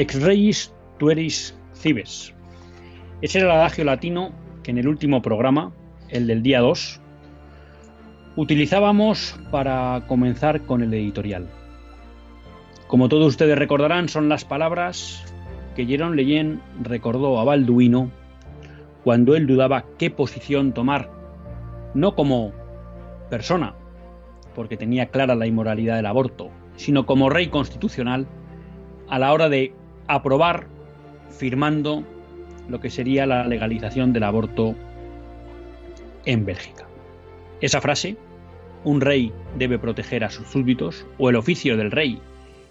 Ex 0.00 0.18
reis 0.22 0.72
tueris 0.96 1.54
cibes. 1.74 2.32
Ese 3.20 3.38
era 3.38 3.48
el 3.48 3.60
adagio 3.60 3.84
latino 3.84 4.32
que 4.62 4.70
en 4.70 4.78
el 4.78 4.88
último 4.88 5.20
programa, 5.20 5.74
el 6.08 6.26
del 6.26 6.42
día 6.42 6.60
2, 6.60 6.98
utilizábamos 8.34 9.38
para 9.50 10.02
comenzar 10.08 10.62
con 10.62 10.82
el 10.82 10.94
editorial. 10.94 11.50
Como 12.86 13.10
todos 13.10 13.26
ustedes 13.26 13.58
recordarán, 13.58 14.08
son 14.08 14.30
las 14.30 14.46
palabras 14.46 15.22
que 15.76 15.84
Jerón 15.84 16.16
Leyen 16.16 16.62
recordó 16.80 17.38
a 17.38 17.44
Balduino 17.44 18.10
cuando 19.04 19.36
él 19.36 19.46
dudaba 19.46 19.84
qué 19.98 20.10
posición 20.10 20.72
tomar, 20.72 21.10
no 21.92 22.14
como 22.14 22.52
persona, 23.28 23.74
porque 24.54 24.78
tenía 24.78 25.10
clara 25.10 25.34
la 25.34 25.46
inmoralidad 25.46 25.96
del 25.96 26.06
aborto, 26.06 26.48
sino 26.76 27.04
como 27.04 27.28
rey 27.28 27.48
constitucional 27.48 28.26
a 29.06 29.18
la 29.18 29.34
hora 29.34 29.50
de 29.50 29.74
aprobar 30.14 30.66
firmando 31.30 32.04
lo 32.68 32.80
que 32.80 32.90
sería 32.90 33.26
la 33.26 33.46
legalización 33.46 34.12
del 34.12 34.24
aborto 34.24 34.74
en 36.24 36.44
Bélgica. 36.44 36.86
Esa 37.60 37.80
frase, 37.80 38.16
un 38.84 39.00
rey 39.00 39.32
debe 39.56 39.78
proteger 39.78 40.24
a 40.24 40.30
sus 40.30 40.48
súbditos, 40.48 41.06
o 41.18 41.30
el 41.30 41.36
oficio 41.36 41.76
del 41.76 41.90
rey 41.90 42.20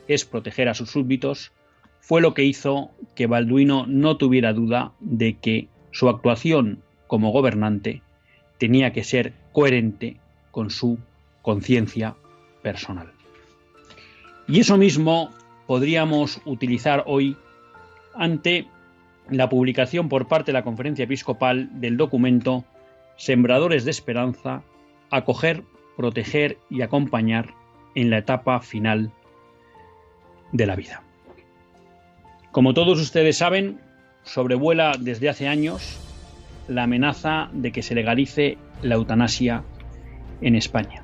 es 0.07 0.25
proteger 0.25 0.69
a 0.69 0.73
sus 0.73 0.89
súbditos, 0.89 1.51
fue 1.99 2.21
lo 2.21 2.33
que 2.33 2.43
hizo 2.43 2.91
que 3.15 3.27
Balduino 3.27 3.85
no 3.87 4.17
tuviera 4.17 4.53
duda 4.53 4.93
de 4.99 5.37
que 5.37 5.67
su 5.91 6.09
actuación 6.09 6.81
como 7.07 7.31
gobernante 7.31 8.01
tenía 8.57 8.93
que 8.93 9.03
ser 9.03 9.33
coherente 9.51 10.17
con 10.51 10.69
su 10.69 10.97
conciencia 11.41 12.15
personal. 12.61 13.11
Y 14.47 14.59
eso 14.59 14.77
mismo 14.77 15.31
podríamos 15.69 16.41
utilizar 16.45 17.03
hoy 17.05 17.37
ante 18.15 18.65
la 19.29 19.49
publicación 19.49 20.09
por 20.09 20.27
parte 20.27 20.47
de 20.47 20.53
la 20.53 20.63
Conferencia 20.63 21.03
Episcopal 21.03 21.69
del 21.79 21.95
documento 21.95 22.65
Sembradores 23.17 23.85
de 23.85 23.91
Esperanza, 23.91 24.63
acoger, 25.11 25.63
proteger 25.95 26.57
y 26.71 26.81
acompañar 26.81 27.53
en 27.93 28.09
la 28.09 28.17
etapa 28.17 28.61
final 28.61 29.11
de 30.53 30.65
la 30.65 30.75
vida. 30.75 31.03
Como 32.51 32.73
todos 32.73 32.99
ustedes 32.99 33.37
saben, 33.37 33.79
sobrevuela 34.23 34.93
desde 34.99 35.29
hace 35.29 35.47
años 35.47 35.99
la 36.67 36.81
amenaza 36.85 37.51
de 37.53 37.71
que 37.71 37.83
se 37.83 37.93
legalice 37.93 38.57
la 38.81 38.95
eutanasia 38.95 39.61
en 40.41 40.55
España. 40.55 41.03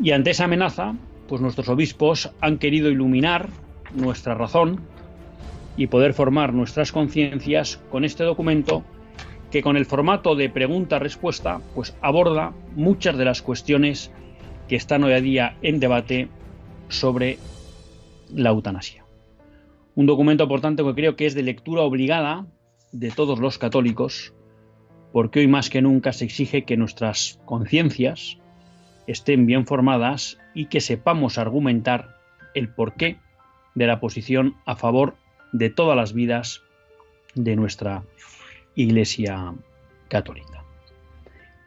Y 0.00 0.12
ante 0.12 0.30
esa 0.30 0.44
amenaza, 0.44 0.94
pues 1.28 1.40
nuestros 1.40 1.68
obispos 1.68 2.30
han 2.40 2.58
querido 2.58 2.90
iluminar 2.90 3.48
nuestra 3.94 4.34
razón 4.34 4.80
y 5.76 5.86
poder 5.86 6.14
formar 6.14 6.52
nuestras 6.52 6.92
conciencias 6.92 7.80
con 7.90 8.04
este 8.04 8.24
documento 8.24 8.84
que 9.50 9.62
con 9.62 9.76
el 9.76 9.86
formato 9.86 10.34
de 10.34 10.50
pregunta-respuesta 10.50 11.60
pues 11.74 11.96
aborda 12.00 12.52
muchas 12.74 13.16
de 13.16 13.24
las 13.24 13.42
cuestiones 13.42 14.10
que 14.68 14.76
están 14.76 15.04
hoy 15.04 15.12
a 15.12 15.20
día 15.20 15.56
en 15.62 15.80
debate 15.80 16.28
sobre 16.88 17.38
la 18.32 18.50
eutanasia. 18.50 19.04
Un 19.94 20.06
documento, 20.06 20.48
por 20.48 20.60
tanto, 20.60 20.84
que 20.86 20.94
creo 20.94 21.16
que 21.16 21.26
es 21.26 21.34
de 21.34 21.42
lectura 21.42 21.82
obligada 21.82 22.46
de 22.92 23.10
todos 23.10 23.38
los 23.38 23.58
católicos, 23.58 24.34
porque 25.12 25.40
hoy 25.40 25.46
más 25.46 25.70
que 25.70 25.82
nunca 25.82 26.12
se 26.12 26.24
exige 26.24 26.64
que 26.64 26.76
nuestras 26.76 27.40
conciencias 27.44 28.38
estén 29.06 29.46
bien 29.46 29.66
formadas 29.66 30.38
y 30.54 30.66
que 30.66 30.80
sepamos 30.80 31.38
argumentar 31.38 32.16
el 32.54 32.68
porqué 32.68 33.18
de 33.74 33.86
la 33.86 34.00
posición 34.00 34.56
a 34.64 34.76
favor 34.76 35.16
de 35.52 35.70
todas 35.70 35.96
las 35.96 36.12
vidas 36.12 36.62
de 37.34 37.56
nuestra 37.56 38.02
Iglesia 38.74 39.54
Católica. 40.08 40.64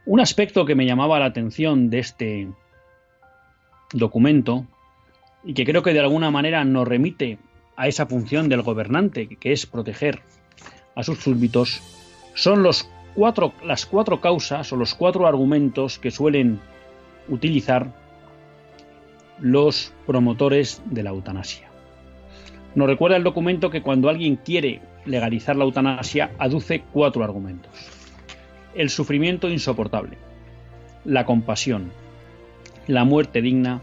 Un 0.05 0.19
aspecto 0.19 0.65
que 0.65 0.75
me 0.75 0.85
llamaba 0.85 1.19
la 1.19 1.25
atención 1.25 1.89
de 1.89 1.99
este 1.99 2.47
documento 3.93 4.65
y 5.43 5.53
que 5.53 5.65
creo 5.65 5.83
que 5.83 5.93
de 5.93 5.99
alguna 5.99 6.31
manera 6.31 6.63
nos 6.63 6.87
remite 6.87 7.39
a 7.75 7.87
esa 7.87 8.05
función 8.05 8.49
del 8.49 8.61
gobernante, 8.61 9.27
que 9.27 9.51
es 9.51 9.65
proteger 9.65 10.21
a 10.95 11.03
sus 11.03 11.19
súbditos, 11.19 11.81
son 12.33 12.63
los 12.63 12.89
cuatro, 13.13 13.53
las 13.63 13.85
cuatro 13.85 14.19
causas 14.19 14.71
o 14.73 14.75
los 14.75 14.95
cuatro 14.95 15.27
argumentos 15.27 15.99
que 15.99 16.11
suelen 16.11 16.59
utilizar 17.29 17.93
los 19.39 19.93
promotores 20.05 20.81
de 20.85 21.03
la 21.03 21.11
eutanasia. 21.11 21.69
Nos 22.75 22.87
recuerda 22.87 23.17
el 23.17 23.23
documento 23.23 23.69
que 23.69 23.81
cuando 23.81 24.09
alguien 24.09 24.35
quiere 24.35 24.81
legalizar 25.05 25.55
la 25.55 25.63
eutanasia 25.63 26.31
aduce 26.37 26.83
cuatro 26.93 27.23
argumentos. 27.23 27.71
El 28.75 28.89
sufrimiento 28.89 29.49
insoportable, 29.49 30.17
la 31.05 31.25
compasión, 31.25 31.91
la 32.87 33.03
muerte 33.03 33.41
digna 33.41 33.81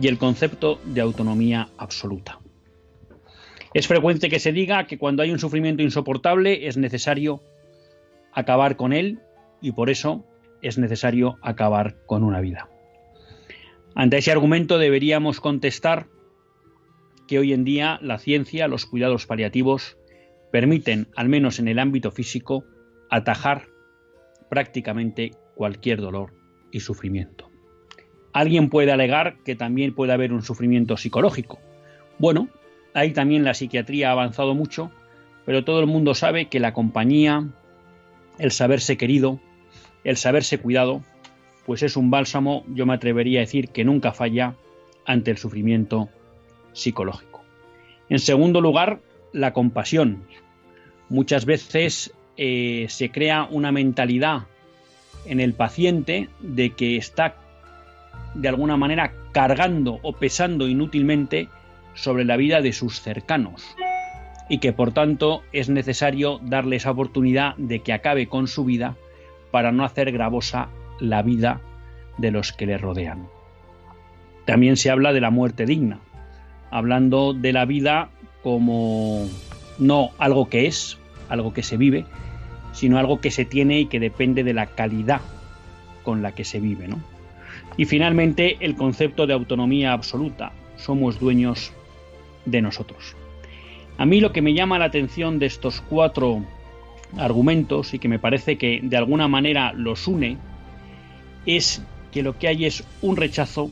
y 0.00 0.08
el 0.08 0.18
concepto 0.18 0.80
de 0.84 1.00
autonomía 1.00 1.68
absoluta. 1.78 2.38
Es 3.74 3.86
frecuente 3.86 4.28
que 4.28 4.40
se 4.40 4.52
diga 4.52 4.86
que 4.86 4.98
cuando 4.98 5.22
hay 5.22 5.30
un 5.30 5.38
sufrimiento 5.38 5.82
insoportable 5.82 6.66
es 6.66 6.76
necesario 6.76 7.40
acabar 8.32 8.76
con 8.76 8.92
él 8.92 9.20
y 9.60 9.72
por 9.72 9.90
eso 9.90 10.24
es 10.62 10.78
necesario 10.78 11.38
acabar 11.42 11.96
con 12.06 12.22
una 12.22 12.40
vida. 12.40 12.68
Ante 13.94 14.18
ese 14.18 14.32
argumento 14.32 14.78
deberíamos 14.78 15.40
contestar 15.40 16.06
que 17.26 17.38
hoy 17.38 17.52
en 17.52 17.64
día 17.64 17.98
la 18.02 18.18
ciencia, 18.18 18.68
los 18.68 18.86
cuidados 18.86 19.26
paliativos, 19.26 19.98
permiten, 20.50 21.08
al 21.14 21.28
menos 21.28 21.58
en 21.58 21.68
el 21.68 21.78
ámbito 21.78 22.10
físico, 22.10 22.64
atajar 23.10 23.66
prácticamente 24.48 25.32
cualquier 25.54 26.00
dolor 26.00 26.32
y 26.70 26.80
sufrimiento. 26.80 27.50
Alguien 28.32 28.70
puede 28.70 28.92
alegar 28.92 29.36
que 29.44 29.56
también 29.56 29.94
puede 29.94 30.12
haber 30.12 30.32
un 30.32 30.42
sufrimiento 30.42 30.96
psicológico. 30.96 31.58
Bueno, 32.18 32.48
ahí 32.94 33.12
también 33.12 33.44
la 33.44 33.54
psiquiatría 33.54 34.08
ha 34.08 34.12
avanzado 34.12 34.54
mucho, 34.54 34.90
pero 35.44 35.64
todo 35.64 35.80
el 35.80 35.86
mundo 35.86 36.14
sabe 36.14 36.46
que 36.46 36.60
la 36.60 36.72
compañía, 36.72 37.48
el 38.38 38.50
saberse 38.52 38.96
querido, 38.96 39.40
el 40.04 40.16
saberse 40.16 40.58
cuidado, 40.58 41.02
pues 41.66 41.82
es 41.82 41.96
un 41.96 42.10
bálsamo, 42.10 42.64
yo 42.68 42.86
me 42.86 42.94
atrevería 42.94 43.40
a 43.40 43.44
decir, 43.44 43.68
que 43.68 43.84
nunca 43.84 44.12
falla 44.12 44.54
ante 45.04 45.30
el 45.30 45.38
sufrimiento 45.38 46.08
psicológico. 46.72 47.42
En 48.08 48.18
segundo 48.18 48.60
lugar, 48.60 49.00
la 49.32 49.52
compasión. 49.52 50.24
Muchas 51.08 51.44
veces 51.44 52.12
eh, 52.36 52.86
se 52.88 53.10
crea 53.10 53.48
una 53.50 53.72
mentalidad 53.72 54.46
en 55.26 55.40
el 55.40 55.54
paciente 55.54 56.28
de 56.40 56.70
que 56.70 56.96
está 56.96 57.36
de 58.34 58.48
alguna 58.48 58.76
manera 58.76 59.12
cargando 59.32 59.98
o 60.02 60.12
pesando 60.12 60.68
inútilmente 60.68 61.48
sobre 61.94 62.24
la 62.24 62.36
vida 62.36 62.60
de 62.60 62.72
sus 62.72 63.00
cercanos 63.00 63.64
y 64.48 64.58
que 64.58 64.72
por 64.72 64.92
tanto 64.92 65.42
es 65.52 65.68
necesario 65.68 66.38
darle 66.42 66.76
esa 66.76 66.90
oportunidad 66.90 67.56
de 67.56 67.80
que 67.80 67.92
acabe 67.92 68.28
con 68.28 68.48
su 68.48 68.64
vida 68.64 68.96
para 69.50 69.72
no 69.72 69.84
hacer 69.84 70.12
gravosa 70.12 70.68
la 71.00 71.22
vida 71.22 71.60
de 72.18 72.30
los 72.30 72.52
que 72.52 72.66
le 72.66 72.78
rodean. 72.78 73.28
También 74.44 74.76
se 74.76 74.90
habla 74.90 75.12
de 75.12 75.20
la 75.20 75.30
muerte 75.30 75.66
digna, 75.66 76.00
hablando 76.70 77.34
de 77.34 77.52
la 77.52 77.64
vida 77.64 78.10
como 78.42 79.26
no 79.78 80.10
algo 80.18 80.48
que 80.48 80.66
es, 80.66 80.98
algo 81.28 81.52
que 81.52 81.62
se 81.62 81.76
vive, 81.76 82.04
sino 82.72 82.98
algo 82.98 83.20
que 83.20 83.30
se 83.30 83.44
tiene 83.44 83.80
y 83.80 83.86
que 83.86 84.00
depende 84.00 84.44
de 84.44 84.54
la 84.54 84.66
calidad 84.66 85.20
con 86.02 86.22
la 86.22 86.32
que 86.32 86.44
se 86.44 86.60
vive. 86.60 86.88
¿no? 86.88 86.98
Y 87.76 87.84
finalmente 87.84 88.56
el 88.60 88.74
concepto 88.74 89.26
de 89.26 89.34
autonomía 89.34 89.92
absoluta. 89.92 90.52
Somos 90.76 91.18
dueños 91.18 91.72
de 92.44 92.62
nosotros. 92.62 93.16
A 93.98 94.06
mí 94.06 94.20
lo 94.20 94.32
que 94.32 94.42
me 94.42 94.54
llama 94.54 94.78
la 94.78 94.86
atención 94.86 95.38
de 95.38 95.46
estos 95.46 95.80
cuatro 95.80 96.44
argumentos 97.16 97.94
y 97.94 97.98
que 97.98 98.08
me 98.08 98.18
parece 98.18 98.58
que 98.58 98.80
de 98.82 98.96
alguna 98.96 99.28
manera 99.28 99.72
los 99.72 100.06
une 100.06 100.38
es 101.46 101.82
que 102.12 102.22
lo 102.22 102.38
que 102.38 102.48
hay 102.48 102.66
es 102.66 102.84
un 103.02 103.16
rechazo 103.16 103.70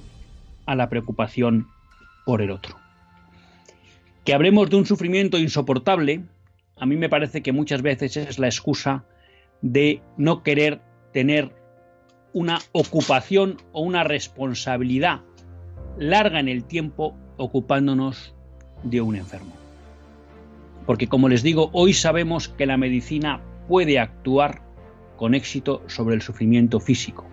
a 0.64 0.74
la 0.74 0.88
preocupación 0.88 1.68
por 2.24 2.42
el 2.42 2.50
otro. 2.50 2.76
Que 4.24 4.34
hablemos 4.34 4.70
de 4.70 4.76
un 4.76 4.86
sufrimiento 4.86 5.38
insoportable, 5.38 6.24
a 6.76 6.86
mí 6.86 6.96
me 6.96 7.08
parece 7.08 7.42
que 7.42 7.52
muchas 7.52 7.82
veces 7.82 8.16
es 8.16 8.38
la 8.38 8.48
excusa 8.48 9.04
de 9.62 10.00
no 10.16 10.42
querer 10.42 10.80
tener 11.12 11.54
una 12.32 12.58
ocupación 12.72 13.56
o 13.72 13.80
una 13.82 14.04
responsabilidad 14.04 15.20
larga 15.98 16.40
en 16.40 16.48
el 16.48 16.64
tiempo 16.64 17.16
ocupándonos 17.36 18.34
de 18.82 19.00
un 19.00 19.16
enfermo. 19.16 19.65
Porque 20.86 21.08
como 21.08 21.28
les 21.28 21.42
digo, 21.42 21.70
hoy 21.72 21.92
sabemos 21.92 22.48
que 22.48 22.66
la 22.66 22.76
medicina 22.76 23.40
puede 23.68 23.98
actuar 23.98 24.62
con 25.16 25.34
éxito 25.34 25.82
sobre 25.86 26.14
el 26.14 26.22
sufrimiento 26.22 26.78
físico 26.80 27.26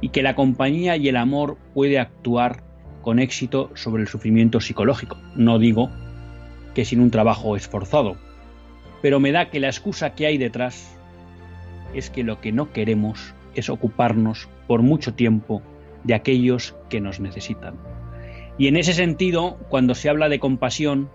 y 0.00 0.10
que 0.10 0.22
la 0.22 0.34
compañía 0.34 0.96
y 0.96 1.08
el 1.08 1.16
amor 1.16 1.56
puede 1.74 1.98
actuar 1.98 2.62
con 3.02 3.18
éxito 3.18 3.70
sobre 3.74 4.02
el 4.02 4.08
sufrimiento 4.08 4.60
psicológico. 4.60 5.18
No 5.34 5.58
digo 5.58 5.90
que 6.74 6.84
sin 6.84 7.00
un 7.00 7.10
trabajo 7.10 7.56
esforzado, 7.56 8.16
pero 9.02 9.20
me 9.20 9.32
da 9.32 9.50
que 9.50 9.60
la 9.60 9.68
excusa 9.68 10.14
que 10.14 10.26
hay 10.26 10.38
detrás 10.38 10.96
es 11.94 12.10
que 12.10 12.24
lo 12.24 12.40
que 12.40 12.52
no 12.52 12.72
queremos 12.72 13.34
es 13.54 13.68
ocuparnos 13.68 14.48
por 14.66 14.82
mucho 14.82 15.14
tiempo 15.14 15.62
de 16.04 16.14
aquellos 16.14 16.74
que 16.88 17.00
nos 17.00 17.20
necesitan. 17.20 17.76
Y 18.58 18.68
en 18.68 18.76
ese 18.76 18.92
sentido, 18.92 19.58
cuando 19.68 19.94
se 19.94 20.08
habla 20.08 20.28
de 20.28 20.38
compasión, 20.38 21.08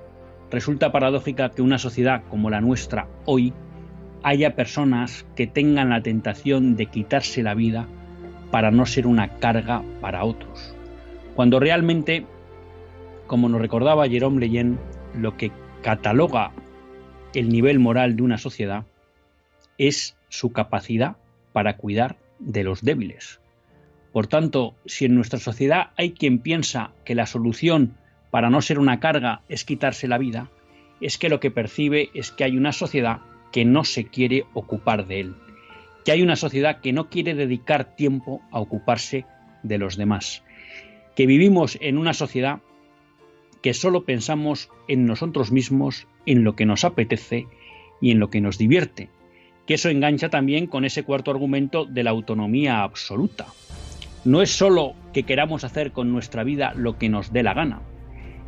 resulta 0.52 0.92
paradójica 0.92 1.50
que 1.50 1.62
una 1.62 1.78
sociedad 1.78 2.24
como 2.30 2.50
la 2.50 2.62
nuestra 2.62 3.08
hoy 3.26 3.54
haya 4.24 4.56
personas 4.56 5.26
que 5.36 5.48
tengan 5.48 5.90
la 5.90 6.02
tentación 6.02 6.76
de 6.76 6.88
quitarse 6.88 7.44
la 7.44 7.54
vida 7.54 7.88
para 8.52 8.72
no 8.72 8.86
ser 8.86 9.08
una 9.08 9.38
carga 9.38 9.84
para 10.02 10.24
otros. 10.24 10.76
Cuando 11.36 11.60
realmente, 11.60 12.26
como 13.28 13.48
nos 13.48 13.62
recordaba 13.62 14.10
Jerome 14.10 14.40
Leyen, 14.40 14.80
lo 15.16 15.38
que 15.38 15.52
cataloga 15.82 16.52
el 17.34 17.50
nivel 17.50 17.80
moral 17.80 18.16
de 18.16 18.24
una 18.24 18.38
sociedad 18.38 18.86
es 19.78 20.18
su 20.30 20.52
capacidad 20.52 21.16
para 21.54 21.78
cuidar 21.78 22.18
de 22.40 22.64
los 22.64 22.82
débiles. 22.82 23.40
Por 24.12 24.28
tanto, 24.28 24.76
si 24.86 25.06
en 25.06 25.16
nuestra 25.16 25.40
sociedad 25.40 25.92
hay 25.96 26.12
quien 26.12 26.40
piensa 26.40 26.92
que 27.06 27.16
la 27.16 27.26
solución 27.26 27.96
para 28.32 28.50
no 28.50 28.62
ser 28.62 28.80
una 28.80 29.00
carga 29.00 29.42
es 29.50 29.66
quitarse 29.66 30.08
la 30.08 30.18
vida, 30.18 30.50
es 31.02 31.18
que 31.18 31.30
lo 31.30 31.40
que 31.40 31.52
percibe 31.52 32.10
es 32.14 32.32
que 32.32 32.44
hay 32.44 32.58
una 32.58 32.72
sociedad 32.72 33.20
que 33.52 33.66
no 33.66 33.84
se 33.84 34.06
quiere 34.06 34.46
ocupar 34.54 35.08
de 35.08 35.22
él, 35.22 35.36
que 36.06 36.12
hay 36.12 36.22
una 36.22 36.36
sociedad 36.36 36.82
que 36.82 36.94
no 36.94 37.10
quiere 37.10 37.34
dedicar 37.34 37.96
tiempo 37.96 38.42
a 38.52 38.60
ocuparse 38.60 39.26
de 39.64 39.78
los 39.78 39.98
demás, 39.98 40.44
que 41.16 41.26
vivimos 41.26 41.78
en 41.82 41.98
una 41.98 42.14
sociedad 42.14 42.60
que 43.62 43.74
solo 43.74 44.06
pensamos 44.06 44.70
en 44.88 45.06
nosotros 45.06 45.52
mismos, 45.52 46.08
en 46.26 46.44
lo 46.44 46.56
que 46.56 46.66
nos 46.66 46.86
apetece 46.86 47.48
y 48.02 48.12
en 48.12 48.20
lo 48.20 48.30
que 48.30 48.42
nos 48.42 48.58
divierte, 48.58 49.10
que 49.66 49.74
eso 49.74 49.90
engancha 49.90 50.30
también 50.30 50.68
con 50.68 50.86
ese 50.86 51.04
cuarto 51.04 51.32
argumento 51.32 51.86
de 51.86 52.04
la 52.04 52.12
autonomía 52.12 52.84
absoluta. 52.84 53.48
No 54.24 54.42
es 54.42 54.52
solo 54.52 54.94
que 55.14 55.24
queramos 55.24 55.64
hacer 55.64 55.92
con 55.92 56.12
nuestra 56.12 56.44
vida 56.44 56.74
lo 56.76 56.98
que 56.98 57.10
nos 57.10 57.34
dé 57.34 57.44
la 57.44 57.54
gana, 57.54 57.82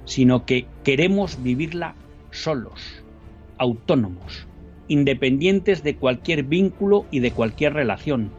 sino 0.06 0.46
que 0.46 0.66
queremos 0.84 1.42
vivirla 1.44 1.96
solos, 2.32 3.04
autónomos, 3.58 4.48
independientes 4.88 5.84
de 5.84 5.96
cualquier 5.96 6.44
vínculo 6.44 7.06
y 7.12 7.20
de 7.20 7.32
cualquier 7.32 7.74
relación. 7.74 8.32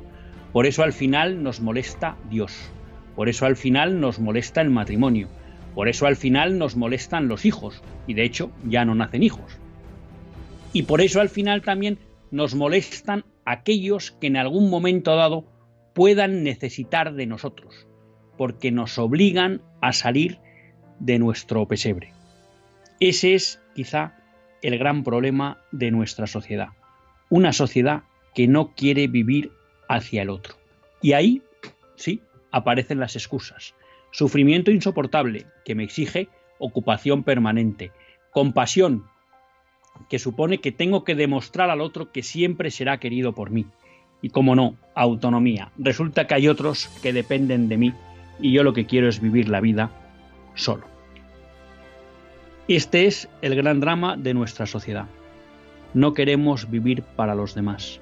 Por 0.53 0.67
eso 0.67 0.83
al 0.83 0.93
final 0.93 1.43
nos 1.43 1.61
molesta 1.61 2.17
Dios, 2.31 2.71
por 3.17 3.29
eso 3.29 3.47
al 3.47 3.57
final 3.57 4.01
nos 4.01 4.19
molesta 4.19 4.61
el 4.61 4.71
matrimonio, 4.71 5.29
por 5.75 5.89
eso 5.89 6.07
al 6.07 6.17
final 6.17 6.59
nos 6.59 6.77
molestan 6.77 7.29
los 7.29 7.45
hijos, 7.45 7.83
y 8.07 8.15
de 8.15 8.25
hecho 8.25 8.51
ya 8.69 8.85
no 8.85 8.95
nacen 8.95 9.23
hijos. 9.23 9.59
Y 10.73 10.83
por 10.83 11.01
eso 11.01 11.21
al 11.21 11.29
final 11.29 11.63
también 11.63 11.99
nos 12.31 12.55
molestan 12.55 13.25
aquellos 13.45 14.11
que 14.13 14.27
en 14.27 14.37
algún 14.37 14.71
momento 14.71 15.15
dado 15.17 15.45
puedan 15.95 16.43
necesitar 16.43 17.15
de 17.15 17.27
nosotros, 17.27 17.87
porque 18.37 18.71
nos 18.73 18.99
obligan 18.99 19.63
a 19.81 19.93
salir 19.93 20.39
de 20.99 21.19
nuestro 21.19 21.67
pesebre. 21.67 22.13
Ese 23.01 23.35
es 23.35 23.61
quizá 23.75 24.15
el 24.63 24.79
gran 24.79 25.03
problema 25.03 25.59
de 25.73 25.91
nuestra 25.91 26.27
sociedad. 26.27 26.69
Una 27.29 27.53
sociedad 27.53 28.05
que 28.35 28.47
no 28.47 28.75
quiere 28.75 29.09
vivir 29.09 29.53
hacia 29.89 30.23
el 30.23 30.31
otro. 30.31 30.55
Y 31.01 31.13
ahí, 31.13 31.43
sí, 31.97 32.23
aparecen 32.51 33.01
las 33.01 33.17
excusas. 33.17 33.75
Sufrimiento 34.13 34.71
insoportable 34.71 35.47
que 35.65 35.75
me 35.75 35.85
exige 35.85 36.29
ocupación 36.59 37.25
permanente. 37.25 37.91
Compasión 38.31 39.05
que 40.09 40.19
supone 40.19 40.59
que 40.59 40.73
tengo 40.73 41.05
que 41.05 41.15
demostrar 41.15 41.71
al 41.71 41.81
otro 41.81 42.13
que 42.13 42.23
siempre 42.23 42.71
será 42.71 42.99
querido 42.99 43.35
por 43.35 43.51
mí. 43.51 43.67
Y 44.21 44.31
como 44.31 44.55
no, 44.55 44.77
autonomía. 44.95 45.73
Resulta 45.77 46.27
que 46.27 46.35
hay 46.35 46.49
otros 46.49 46.87
que 47.03 47.13
dependen 47.13 47.69
de 47.69 47.77
mí 47.77 47.95
y 48.41 48.53
yo 48.53 48.63
lo 48.63 48.73
que 48.73 48.87
quiero 48.87 49.09
es 49.09 49.21
vivir 49.21 49.49
la 49.49 49.61
vida 49.61 49.91
solo. 50.55 50.85
Este 52.69 53.07
es 53.07 53.29
el 53.43 53.55
gran 53.55 53.81
drama 53.81 54.17
de 54.17 54.35
nuestra 54.35 54.67
sociedad. 54.67 55.07
No 55.95 56.15
queremos 56.15 56.71
vivir 56.71 57.03
para 57.03 57.35
los 57.35 57.55
demás. 57.55 58.01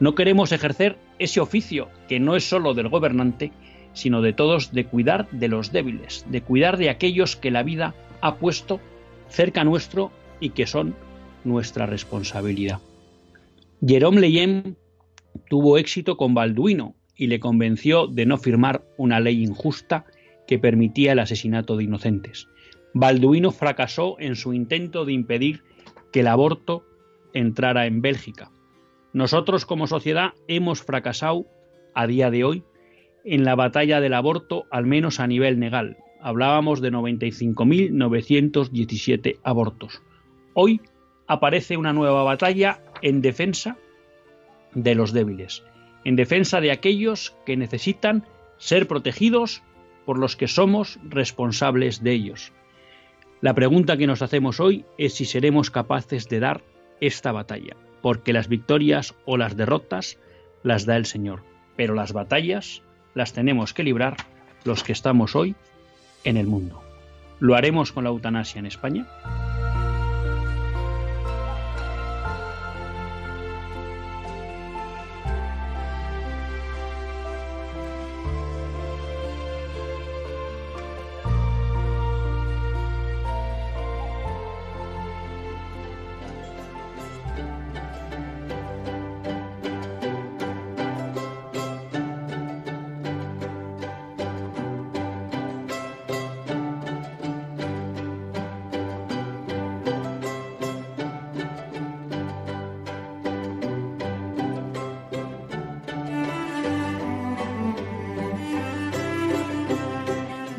No 0.00 0.14
queremos 0.14 0.52
ejercer 0.52 0.98
ese 1.18 1.40
oficio 1.40 1.88
que 2.08 2.20
no 2.20 2.36
es 2.36 2.48
solo 2.48 2.74
del 2.74 2.88
gobernante, 2.88 3.52
sino 3.92 4.22
de 4.22 4.32
todos 4.32 4.72
de 4.72 4.86
cuidar 4.86 5.28
de 5.30 5.48
los 5.48 5.72
débiles, 5.72 6.26
de 6.28 6.42
cuidar 6.42 6.76
de 6.76 6.90
aquellos 6.90 7.36
que 7.36 7.50
la 7.50 7.62
vida 7.62 7.94
ha 8.20 8.36
puesto 8.36 8.80
cerca 9.28 9.64
nuestro 9.64 10.10
y 10.40 10.50
que 10.50 10.66
son 10.66 10.94
nuestra 11.44 11.86
responsabilidad. 11.86 12.80
Jerome 13.86 14.20
Leyen 14.20 14.76
tuvo 15.48 15.78
éxito 15.78 16.16
con 16.16 16.34
Balduino 16.34 16.94
y 17.16 17.28
le 17.28 17.40
convenció 17.40 18.06
de 18.06 18.26
no 18.26 18.38
firmar 18.38 18.84
una 18.96 19.20
ley 19.20 19.42
injusta 19.42 20.04
que 20.46 20.58
permitía 20.58 21.12
el 21.12 21.18
asesinato 21.18 21.76
de 21.76 21.84
inocentes. 21.84 22.48
Balduino 22.92 23.50
fracasó 23.50 24.16
en 24.18 24.36
su 24.36 24.54
intento 24.54 25.04
de 25.04 25.12
impedir 25.12 25.62
que 26.12 26.20
el 26.20 26.28
aborto 26.28 26.86
entrara 27.32 27.86
en 27.86 28.02
Bélgica. 28.02 28.50
Nosotros 29.12 29.66
como 29.66 29.86
sociedad 29.86 30.32
hemos 30.48 30.82
fracasado 30.82 31.46
a 31.94 32.06
día 32.06 32.30
de 32.30 32.44
hoy 32.44 32.64
en 33.24 33.44
la 33.44 33.54
batalla 33.54 34.00
del 34.00 34.14
aborto, 34.14 34.64
al 34.70 34.86
menos 34.86 35.20
a 35.20 35.26
nivel 35.26 35.60
legal. 35.60 35.98
Hablábamos 36.20 36.80
de 36.80 36.90
95.917 36.92 39.40
abortos. 39.42 40.00
Hoy 40.54 40.80
aparece 41.26 41.76
una 41.76 41.92
nueva 41.92 42.22
batalla 42.22 42.80
en 43.02 43.20
defensa 43.22 43.76
de 44.74 44.94
los 44.94 45.12
débiles, 45.12 45.64
en 46.04 46.14
defensa 46.16 46.60
de 46.60 46.70
aquellos 46.70 47.36
que 47.44 47.56
necesitan 47.56 48.24
ser 48.56 48.86
protegidos 48.86 49.64
por 50.04 50.18
los 50.18 50.36
que 50.36 50.48
somos 50.48 50.98
responsables 51.08 52.02
de 52.02 52.12
ellos. 52.12 52.52
La 53.40 53.54
pregunta 53.54 53.96
que 53.96 54.06
nos 54.06 54.22
hacemos 54.22 54.60
hoy 54.60 54.84
es 54.98 55.14
si 55.14 55.24
seremos 55.24 55.70
capaces 55.70 56.28
de 56.28 56.40
dar 56.40 56.62
esta 57.00 57.32
batalla, 57.32 57.76
porque 58.02 58.32
las 58.32 58.48
victorias 58.48 59.14
o 59.24 59.36
las 59.36 59.56
derrotas 59.56 60.18
las 60.62 60.86
da 60.86 60.96
el 60.96 61.06
Señor, 61.06 61.42
pero 61.76 61.94
las 61.94 62.12
batallas 62.12 62.82
las 63.14 63.32
tenemos 63.32 63.74
que 63.74 63.84
librar 63.84 64.16
los 64.64 64.82
que 64.82 64.92
estamos 64.92 65.36
hoy 65.36 65.54
en 66.24 66.36
el 66.36 66.46
mundo. 66.46 66.82
¿Lo 67.38 67.54
haremos 67.54 67.92
con 67.92 68.04
la 68.04 68.10
eutanasia 68.10 68.58
en 68.58 68.66
España? 68.66 69.06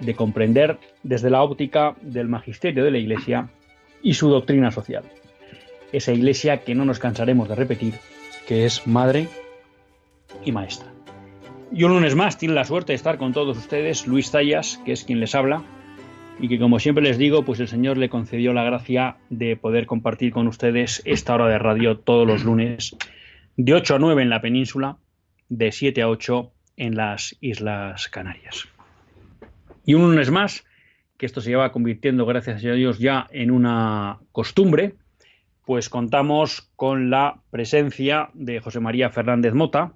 de 0.00 0.14
comprender 0.14 0.78
desde 1.02 1.30
la 1.30 1.42
óptica 1.42 1.96
del 2.00 2.28
magisterio 2.28 2.84
de 2.84 2.90
la 2.90 2.98
Iglesia 2.98 3.48
y 4.02 4.14
su 4.14 4.28
doctrina 4.28 4.70
social. 4.70 5.04
Esa 5.92 6.12
Iglesia 6.12 6.58
que 6.58 6.74
no 6.74 6.84
nos 6.84 6.98
cansaremos 6.98 7.48
de 7.48 7.54
repetir, 7.54 7.94
que 8.46 8.64
es 8.64 8.86
madre 8.86 9.28
y 10.44 10.52
maestra. 10.52 10.92
Y 11.72 11.84
un 11.84 11.92
lunes 11.92 12.14
más 12.14 12.38
tiene 12.38 12.54
la 12.54 12.64
suerte 12.64 12.92
de 12.92 12.96
estar 12.96 13.18
con 13.18 13.32
todos 13.32 13.56
ustedes 13.58 14.06
Luis 14.06 14.30
Zayas, 14.30 14.80
que 14.84 14.92
es 14.92 15.04
quien 15.04 15.20
les 15.20 15.34
habla, 15.34 15.62
y 16.40 16.48
que 16.48 16.58
como 16.58 16.78
siempre 16.78 17.04
les 17.04 17.18
digo, 17.18 17.44
pues 17.44 17.60
el 17.60 17.68
Señor 17.68 17.98
le 17.98 18.08
concedió 18.08 18.52
la 18.52 18.64
gracia 18.64 19.16
de 19.28 19.56
poder 19.56 19.86
compartir 19.86 20.32
con 20.32 20.46
ustedes 20.46 21.02
esta 21.04 21.34
hora 21.34 21.48
de 21.48 21.58
radio 21.58 21.98
todos 21.98 22.26
los 22.26 22.44
lunes, 22.44 22.96
de 23.56 23.74
8 23.74 23.96
a 23.96 23.98
9 23.98 24.22
en 24.22 24.30
la 24.30 24.40
península, 24.40 24.98
de 25.48 25.72
7 25.72 26.02
a 26.02 26.08
8 26.08 26.52
en 26.76 26.96
las 26.96 27.36
Islas 27.40 28.08
Canarias. 28.08 28.68
Y 29.88 29.94
un 29.94 30.02
lunes 30.02 30.30
más, 30.30 30.66
que 31.16 31.24
esto 31.24 31.40
se 31.40 31.48
lleva 31.48 31.72
convirtiendo, 31.72 32.26
gracias 32.26 32.62
a 32.62 32.72
Dios, 32.72 32.98
ya 32.98 33.26
en 33.30 33.50
una 33.50 34.18
costumbre, 34.32 34.96
pues 35.64 35.88
contamos 35.88 36.70
con 36.76 37.08
la 37.08 37.40
presencia 37.48 38.28
de 38.34 38.60
José 38.60 38.80
María 38.80 39.08
Fernández 39.08 39.54
Mota, 39.54 39.94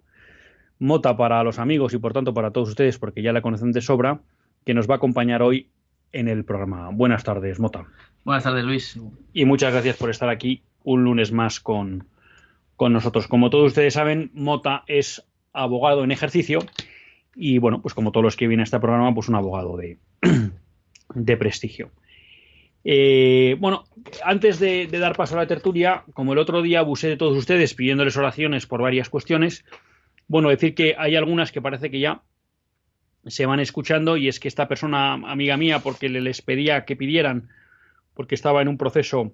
Mota 0.79 1.15
para 1.19 1.45
los 1.45 1.59
amigos 1.59 1.93
y 1.93 1.99
por 1.99 2.15
tanto 2.15 2.33
para 2.33 2.53
todos 2.53 2.71
ustedes, 2.71 2.97
porque 2.99 3.21
ya 3.21 3.35
la 3.35 3.43
conocen 3.43 3.73
de 3.73 3.83
sobra, 3.83 4.23
que 4.65 4.73
nos 4.73 4.89
va 4.89 4.95
a 4.95 4.97
acompañar 4.97 5.43
hoy 5.43 5.69
en 6.13 6.29
el 6.29 6.47
programa. 6.47 6.89
Buenas 6.91 7.23
tardes, 7.23 7.61
Mota. 7.61 7.85
Buenas 8.25 8.45
tardes, 8.45 8.65
Luis. 8.65 8.99
Y 9.35 9.45
muchas 9.45 9.75
gracias 9.75 9.99
por 9.99 10.09
estar 10.09 10.31
aquí 10.31 10.63
un 10.85 11.05
lunes 11.05 11.33
más 11.33 11.61
con, 11.61 12.07
con 12.77 12.95
nosotros. 12.95 13.29
Como 13.29 13.51
todos 13.51 13.67
ustedes 13.67 13.93
saben, 13.93 14.31
Mota 14.33 14.85
es 14.87 15.23
abogado 15.53 16.03
en 16.03 16.13
ejercicio 16.13 16.61
y 17.35 17.59
bueno, 17.59 17.81
pues 17.81 17.95
como 17.95 18.13
todos 18.13 18.25
los 18.25 18.37
que 18.37 18.47
vienen 18.47 18.63
a 18.63 18.65
este 18.65 18.81
programa, 18.81 19.15
pues 19.15 19.29
un 19.29 19.35
abogado 19.35 19.77
de, 19.77 19.99
de 21.15 21.37
prestigio. 21.37 21.91
Eh, 22.85 23.57
bueno, 23.61 23.85
antes 24.25 24.59
de, 24.59 24.87
dar 24.89 25.17
paso 25.17 25.37
a 25.37 25.43
la 25.43 25.47
tertulia, 25.47 26.05
como 26.15 26.33
el 26.33 26.39
otro 26.39 26.63
día 26.63 26.81
abusé 26.81 27.09
de 27.09 27.17
todos 27.17 27.37
ustedes 27.37 27.75
pidiéndoles 27.75 28.17
oraciones 28.17 28.67
por 28.67 28.83
varias 28.83 29.09
cuestiones, 29.09 29.65
bueno, 30.27 30.49
decir 30.49 30.75
que 30.75 30.95
hay 30.99 31.17
algunas 31.17 31.53
que 31.53 31.63
parece 31.63 31.91
que 31.91 32.01
ya 32.01 32.23
se 33.27 33.47
van 33.47 33.61
escuchando 33.61 34.17
y 34.17 34.29
es 34.29 34.41
que 34.41 34.49
esta 34.49 34.67
persona, 34.67 35.13
amiga 35.13 35.57
mía, 35.57 35.79
porque 35.79 36.09
les 36.09 36.43
pedía 36.43 36.85
que 36.85 36.97
pidieran, 36.97 37.51
porque 38.15 38.35
estaba 38.35 38.63
en 38.63 38.69
un 38.69 38.79
proceso 38.79 39.33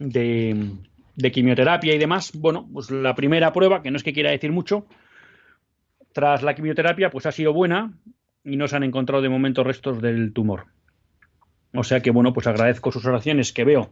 de, 0.00 0.72
de 1.14 1.32
quimioterapia 1.32 1.94
y 1.94 1.98
demás, 1.98 2.32
bueno, 2.34 2.68
pues 2.72 2.90
la 2.90 3.14
primera 3.14 3.52
prueba, 3.52 3.82
que 3.82 3.92
no 3.92 3.96
es 3.96 4.02
que 4.02 4.12
quiera 4.12 4.32
decir 4.32 4.50
mucho, 4.50 4.86
tras 6.14 6.42
la 6.44 6.54
quimioterapia, 6.54 7.10
pues 7.10 7.26
ha 7.26 7.32
sido 7.32 7.52
buena 7.52 7.92
y 8.44 8.56
no 8.56 8.68
se 8.68 8.76
han 8.76 8.84
encontrado 8.84 9.20
de 9.20 9.28
momento 9.28 9.64
restos 9.64 10.00
del 10.00 10.32
tumor. 10.32 10.66
O 11.74 11.82
sea 11.82 12.00
que, 12.00 12.12
bueno, 12.12 12.32
pues 12.32 12.46
agradezco 12.46 12.92
sus 12.92 13.04
oraciones 13.04 13.52
que 13.52 13.64
veo 13.64 13.90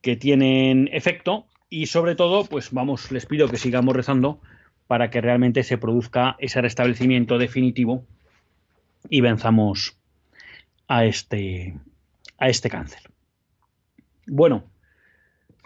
que 0.00 0.16
tienen 0.16 0.88
efecto 0.92 1.46
y 1.68 1.86
sobre 1.86 2.14
todo, 2.14 2.46
pues 2.46 2.72
vamos, 2.72 3.12
les 3.12 3.26
pido 3.26 3.48
que 3.48 3.58
sigamos 3.58 3.94
rezando 3.94 4.40
para 4.86 5.10
que 5.10 5.20
realmente 5.20 5.62
se 5.62 5.76
produzca 5.76 6.36
ese 6.38 6.62
restablecimiento 6.62 7.36
definitivo 7.36 8.06
y 9.10 9.20
venzamos 9.20 9.98
a 10.88 11.04
este, 11.04 11.78
a 12.38 12.48
este 12.48 12.70
cáncer. 12.70 13.10
Bueno, 14.26 14.64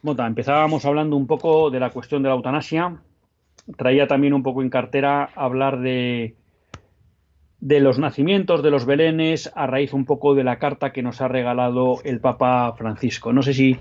Mota, 0.02 0.26
empezábamos 0.26 0.84
hablando 0.84 1.16
un 1.16 1.28
poco 1.28 1.70
de 1.70 1.78
la 1.78 1.90
cuestión 1.90 2.22
de 2.22 2.30
la 2.30 2.34
eutanasia, 2.34 3.00
traía 3.76 4.06
también 4.06 4.34
un 4.34 4.42
poco 4.42 4.62
en 4.62 4.70
cartera 4.70 5.30
hablar 5.34 5.80
de, 5.80 6.34
de 7.60 7.80
los 7.80 7.98
nacimientos, 7.98 8.62
de 8.62 8.70
los 8.70 8.86
belenes, 8.86 9.52
a 9.54 9.66
raíz 9.66 9.92
un 9.92 10.04
poco 10.04 10.34
de 10.34 10.44
la 10.44 10.58
carta 10.58 10.92
que 10.92 11.02
nos 11.02 11.20
ha 11.20 11.28
regalado 11.28 12.00
el 12.04 12.20
Papa 12.20 12.74
Francisco. 12.76 13.32
No 13.32 13.42
sé 13.42 13.54
si 13.54 13.78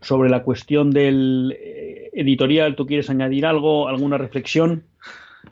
sobre 0.00 0.30
la 0.30 0.42
cuestión 0.42 0.90
del 0.90 1.56
eh, 1.58 2.10
editorial 2.12 2.74
tú 2.74 2.86
quieres 2.86 3.10
añadir 3.10 3.46
algo, 3.46 3.88
alguna 3.88 4.18
reflexión. 4.18 4.84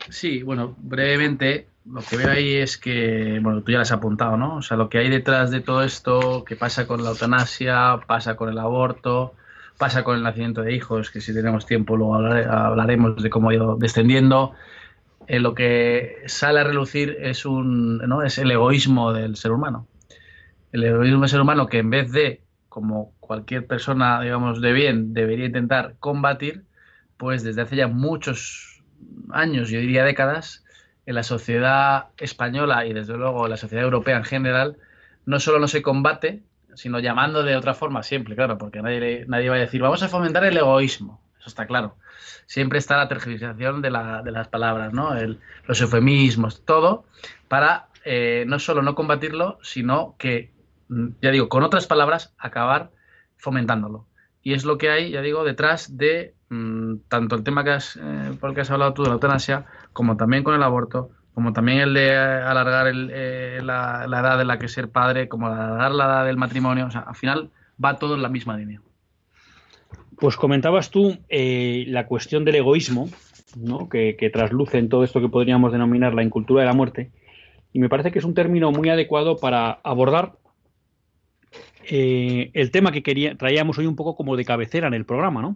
Sí, 0.09 0.43
bueno, 0.43 0.75
brevemente, 0.77 1.67
lo 1.91 2.01
que 2.01 2.17
veo 2.17 2.31
ahí 2.31 2.55
es 2.55 2.77
que, 2.77 3.39
bueno, 3.41 3.61
tú 3.61 3.71
ya 3.71 3.77
lo 3.77 3.81
has 3.83 3.91
apuntado, 3.91 4.37
¿no? 4.37 4.57
O 4.57 4.61
sea, 4.61 4.77
lo 4.77 4.89
que 4.89 4.99
hay 4.99 5.09
detrás 5.09 5.49
de 5.51 5.61
todo 5.61 5.83
esto, 5.83 6.43
que 6.43 6.55
pasa 6.55 6.85
con 6.85 7.03
la 7.03 7.09
eutanasia, 7.09 7.99
pasa 8.05 8.35
con 8.35 8.49
el 8.49 8.59
aborto, 8.59 9.33
pasa 9.79 10.03
con 10.03 10.17
el 10.17 10.23
nacimiento 10.23 10.61
de 10.61 10.75
hijos, 10.75 11.09
que 11.09 11.21
si 11.21 11.33
tenemos 11.33 11.65
tiempo 11.65 11.95
luego 11.95 12.15
hablaremos 12.15 13.23
de 13.23 13.29
cómo 13.29 13.49
ha 13.49 13.55
ido 13.55 13.77
descendiendo. 13.77 14.51
Lo 15.27 15.55
que 15.55 16.17
sale 16.25 16.59
a 16.59 16.63
relucir 16.65 17.17
es, 17.21 17.45
un, 17.45 17.99
¿no? 17.99 18.21
es 18.21 18.37
el 18.39 18.51
egoísmo 18.51 19.13
del 19.13 19.37
ser 19.37 19.51
humano. 19.51 19.87
El 20.73 20.83
egoísmo 20.83 21.21
del 21.21 21.29
ser 21.29 21.39
humano 21.39 21.67
que 21.67 21.77
en 21.77 21.89
vez 21.89 22.11
de, 22.11 22.41
como 22.67 23.13
cualquier 23.21 23.67
persona, 23.67 24.19
digamos, 24.21 24.59
de 24.59 24.73
bien, 24.73 25.13
debería 25.13 25.45
intentar 25.45 25.95
combatir, 25.99 26.65
pues 27.15 27.43
desde 27.43 27.61
hace 27.61 27.77
ya 27.77 27.87
muchos 27.87 28.83
años, 29.31 29.69
yo 29.69 29.79
diría 29.79 30.03
décadas, 30.03 30.65
en 31.05 31.15
la 31.15 31.23
sociedad 31.23 32.07
española 32.17 32.85
y 32.85 32.91
desde 32.91 33.15
luego 33.15 33.45
en 33.45 33.51
la 33.51 33.57
sociedad 33.57 33.85
europea 33.85 34.17
en 34.17 34.25
general, 34.25 34.77
no 35.25 35.39
solo 35.39 35.57
no 35.59 35.69
se 35.69 35.81
combate, 35.81 36.43
sino 36.75 36.99
llamando 36.99 37.43
de 37.43 37.55
otra 37.55 37.73
forma 37.73 38.03
siempre, 38.03 38.35
claro, 38.35 38.57
porque 38.57 38.81
nadie, 38.81 39.25
nadie 39.27 39.49
va 39.49 39.55
a 39.55 39.59
decir, 39.59 39.81
vamos 39.81 40.03
a 40.03 40.09
fomentar 40.09 40.43
el 40.43 40.57
egoísmo, 40.57 41.21
eso 41.39 41.49
está 41.49 41.65
claro. 41.65 41.95
Siempre 42.45 42.79
está 42.79 42.97
la 42.97 43.07
tergiversación 43.07 43.81
de, 43.81 43.91
la, 43.91 44.21
de 44.23 44.31
las 44.31 44.47
palabras, 44.47 44.91
¿no? 44.91 45.15
El, 45.15 45.39
los 45.67 45.79
eufemismos, 45.81 46.65
todo, 46.65 47.05
para 47.47 47.89
eh, 48.05 48.45
no 48.47 48.59
solo 48.59 48.81
no 48.81 48.95
combatirlo, 48.95 49.59
sino 49.61 50.15
que, 50.17 50.51
mm, 50.87 51.07
ya 51.21 51.31
digo, 51.31 51.49
con 51.49 51.63
otras 51.63 51.87
palabras, 51.87 52.33
acabar 52.37 52.91
fomentándolo. 53.37 54.07
Y 54.41 54.53
es 54.53 54.65
lo 54.65 54.77
que 54.77 54.89
hay, 54.89 55.11
ya 55.11 55.21
digo, 55.21 55.43
detrás 55.43 55.97
de 55.97 56.33
mm, 56.49 56.95
tanto 57.07 57.35
el 57.35 57.43
tema 57.43 57.63
que 57.63 57.71
has, 57.71 57.97
eh, 57.97 58.37
por 58.39 58.49
el 58.49 58.55
que 58.55 58.61
has 58.61 58.71
hablado 58.71 58.93
tú 58.93 59.03
de 59.03 59.09
la 59.09 59.15
eutanasia, 59.15 59.65
como 59.93 60.17
también 60.17 60.43
con 60.43 60.55
el 60.55 60.63
aborto, 60.63 61.11
como 61.39 61.53
también 61.53 61.79
el 61.79 61.93
de 61.93 62.13
alargar 62.17 62.91
eh, 62.93 63.61
la, 63.63 64.03
edad 64.05 64.37
de 64.37 64.43
la 64.43 64.59
que 64.59 64.67
ser 64.67 64.89
padre, 64.89 65.29
como 65.29 65.47
alargar 65.47 65.91
la 65.93 66.03
edad 66.03 66.25
del 66.25 66.35
matrimonio, 66.35 66.87
o 66.87 66.91
sea, 66.91 66.99
al 67.07 67.15
final 67.15 67.49
va 67.81 67.97
todo 67.97 68.15
en 68.15 68.21
la 68.21 68.27
misma 68.27 68.57
línea. 68.57 68.81
Pues 70.17 70.35
comentabas 70.35 70.91
tú 70.91 71.17
eh, 71.29 71.85
la 71.87 72.07
cuestión 72.07 72.43
del 72.43 72.55
egoísmo, 72.55 73.07
¿no? 73.55 73.87
que, 73.87 74.29
trasluce 74.33 74.79
en 74.79 74.89
todo 74.89 75.05
esto 75.05 75.21
que 75.21 75.29
podríamos 75.29 75.71
denominar 75.71 76.13
la 76.13 76.23
incultura 76.23 76.63
de 76.63 76.67
la 76.67 76.73
muerte, 76.73 77.09
y 77.71 77.79
me 77.79 77.87
parece 77.87 78.11
que 78.11 78.19
es 78.19 78.25
un 78.25 78.33
término 78.33 78.73
muy 78.73 78.89
adecuado 78.89 79.37
para 79.37 79.79
abordar 79.85 80.33
eh, 81.89 82.51
el 82.53 82.69
tema 82.69 82.91
que 82.91 83.01
quería, 83.01 83.37
traíamos 83.37 83.77
hoy 83.77 83.85
un 83.85 83.95
poco 83.95 84.17
como 84.17 84.35
de 84.35 84.43
cabecera 84.43 84.89
en 84.89 84.93
el 84.93 85.05
programa, 85.05 85.41
¿no? 85.41 85.55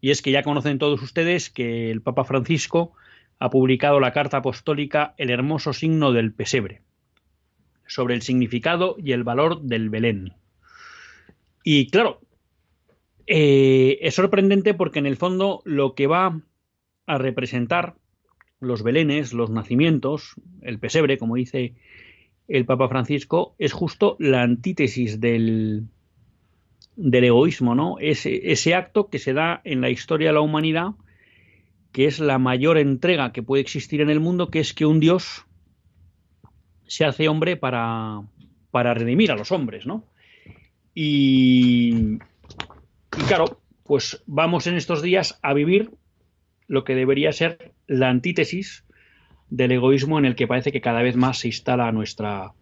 Y 0.00 0.12
es 0.12 0.22
que 0.22 0.30
ya 0.30 0.42
conocen 0.42 0.78
todos 0.78 1.02
ustedes 1.02 1.50
que 1.50 1.90
el 1.90 2.00
Papa 2.00 2.24
Francisco 2.24 2.94
ha 3.40 3.50
publicado 3.50 3.98
la 3.98 4.12
carta 4.12 4.36
apostólica 4.36 5.14
El 5.16 5.30
hermoso 5.30 5.72
signo 5.72 6.12
del 6.12 6.32
pesebre, 6.32 6.82
sobre 7.86 8.14
el 8.14 8.22
significado 8.22 8.96
y 8.98 9.12
el 9.12 9.24
valor 9.24 9.62
del 9.62 9.88
Belén. 9.88 10.34
Y 11.64 11.88
claro, 11.88 12.20
eh, 13.26 13.98
es 14.02 14.14
sorprendente 14.14 14.74
porque 14.74 14.98
en 14.98 15.06
el 15.06 15.16
fondo 15.16 15.62
lo 15.64 15.94
que 15.94 16.06
va 16.06 16.38
a 17.06 17.18
representar 17.18 17.94
los 18.60 18.82
belenes, 18.82 19.32
los 19.32 19.48
nacimientos, 19.50 20.34
el 20.60 20.78
pesebre, 20.78 21.16
como 21.16 21.36
dice 21.36 21.74
el 22.46 22.66
Papa 22.66 22.88
Francisco, 22.88 23.54
es 23.58 23.72
justo 23.72 24.16
la 24.18 24.42
antítesis 24.42 25.18
del, 25.18 25.84
del 26.96 27.24
egoísmo, 27.24 27.74
¿no? 27.74 27.96
Ese, 28.00 28.52
ese 28.52 28.74
acto 28.74 29.08
que 29.08 29.18
se 29.18 29.32
da 29.32 29.62
en 29.64 29.80
la 29.80 29.88
historia 29.88 30.28
de 30.28 30.34
la 30.34 30.40
humanidad 30.42 30.90
que 31.92 32.06
es 32.06 32.20
la 32.20 32.38
mayor 32.38 32.78
entrega 32.78 33.32
que 33.32 33.42
puede 33.42 33.62
existir 33.62 34.00
en 34.00 34.10
el 34.10 34.20
mundo, 34.20 34.50
que 34.50 34.60
es 34.60 34.72
que 34.74 34.86
un 34.86 35.00
Dios 35.00 35.44
se 36.86 37.04
hace 37.04 37.28
hombre 37.28 37.56
para, 37.56 38.22
para 38.70 38.94
redimir 38.94 39.32
a 39.32 39.36
los 39.36 39.52
hombres, 39.52 39.86
¿no? 39.86 40.04
Y, 40.94 42.18
y 43.16 43.22
claro, 43.26 43.60
pues 43.84 44.22
vamos 44.26 44.66
en 44.66 44.76
estos 44.76 45.02
días 45.02 45.38
a 45.42 45.52
vivir 45.54 45.90
lo 46.68 46.84
que 46.84 46.94
debería 46.94 47.32
ser 47.32 47.72
la 47.86 48.08
antítesis 48.08 48.84
del 49.48 49.72
egoísmo 49.72 50.18
en 50.18 50.24
el 50.24 50.36
que 50.36 50.46
parece 50.46 50.70
que 50.70 50.80
cada 50.80 51.02
vez 51.02 51.16
más 51.16 51.38
se 51.38 51.48
instala 51.48 51.90
nuestra, 51.90 52.52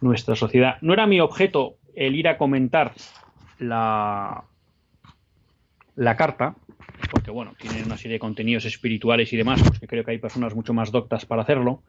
nuestra 0.00 0.34
sociedad. 0.36 0.78
No 0.80 0.94
era 0.94 1.06
mi 1.06 1.20
objeto 1.20 1.76
el 1.94 2.14
ir 2.14 2.28
a 2.28 2.38
comentar 2.38 2.94
la, 3.58 4.44
la 5.96 6.16
carta, 6.16 6.54
porque 7.10 7.30
bueno, 7.30 7.54
tiene 7.58 7.82
una 7.82 7.96
serie 7.96 8.14
de 8.14 8.18
contenidos 8.20 8.64
espirituales 8.64 9.32
y 9.32 9.36
demás, 9.36 9.62
pues 9.62 9.80
que 9.80 9.88
creo 9.88 10.04
que 10.04 10.12
hay 10.12 10.18
personas 10.18 10.54
mucho 10.54 10.72
más 10.72 10.92
doctas 10.92 11.26
para 11.26 11.42
hacerlo. 11.42 11.82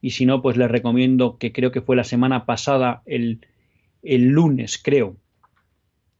Y 0.00 0.10
si 0.10 0.26
no, 0.26 0.42
pues 0.42 0.56
les 0.56 0.70
recomiendo 0.70 1.38
que 1.38 1.52
creo 1.52 1.72
que 1.72 1.80
fue 1.80 1.96
la 1.96 2.04
semana 2.04 2.44
pasada, 2.44 3.02
el, 3.06 3.46
el 4.02 4.28
lunes, 4.28 4.80
creo, 4.82 5.16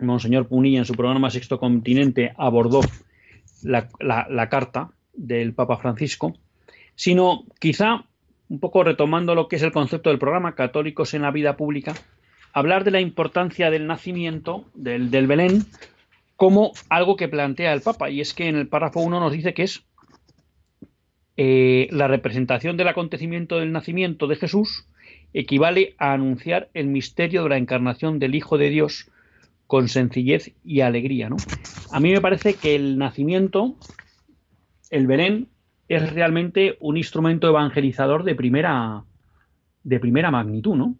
Monseñor 0.00 0.48
Punilla 0.48 0.78
en 0.78 0.84
su 0.84 0.94
programa 0.94 1.30
Sexto 1.30 1.60
Continente 1.60 2.32
abordó 2.36 2.80
la, 3.62 3.88
la 4.00 4.48
carta 4.48 4.90
del 5.12 5.54
Papa 5.54 5.76
Francisco, 5.76 6.34
sino 6.94 7.44
quizá 7.60 8.04
un 8.48 8.60
poco 8.60 8.84
retomando 8.84 9.34
lo 9.34 9.48
que 9.48 9.56
es 9.56 9.62
el 9.62 9.72
concepto 9.72 10.10
del 10.10 10.18
programa 10.18 10.54
Católicos 10.54 11.14
en 11.14 11.22
la 11.22 11.30
Vida 11.30 11.56
Pública, 11.56 11.94
hablar 12.52 12.84
de 12.84 12.90
la 12.90 13.00
importancia 13.00 13.70
del 13.70 13.86
nacimiento 13.86 14.64
del, 14.74 15.10
del 15.10 15.26
Belén 15.26 15.64
como 16.36 16.72
algo 16.88 17.16
que 17.16 17.28
plantea 17.28 17.72
el 17.72 17.80
Papa. 17.80 18.10
Y 18.10 18.20
es 18.20 18.34
que 18.34 18.48
en 18.48 18.56
el 18.56 18.68
párrafo 18.68 19.00
1 19.00 19.20
nos 19.20 19.32
dice 19.32 19.54
que 19.54 19.62
es 19.62 19.84
eh, 21.36 21.88
la 21.90 22.08
representación 22.08 22.76
del 22.76 22.88
acontecimiento 22.88 23.58
del 23.58 23.72
nacimiento 23.72 24.26
de 24.26 24.36
Jesús 24.36 24.86
equivale 25.32 25.96
a 25.98 26.12
anunciar 26.12 26.70
el 26.74 26.86
misterio 26.86 27.42
de 27.42 27.48
la 27.48 27.56
encarnación 27.56 28.18
del 28.18 28.34
Hijo 28.34 28.56
de 28.56 28.70
Dios 28.70 29.10
con 29.66 29.88
sencillez 29.88 30.52
y 30.64 30.80
alegría. 30.80 31.28
¿no? 31.28 31.36
A 31.92 32.00
mí 32.00 32.12
me 32.12 32.20
parece 32.20 32.54
que 32.54 32.76
el 32.76 32.98
nacimiento, 32.98 33.74
el 34.90 35.06
Belén, 35.06 35.48
es 35.88 36.12
realmente 36.12 36.76
un 36.80 36.96
instrumento 36.96 37.48
evangelizador 37.48 38.24
de 38.24 38.34
primera, 38.34 39.04
de 39.82 40.00
primera 40.00 40.30
magnitud, 40.30 40.76
¿no? 40.76 40.96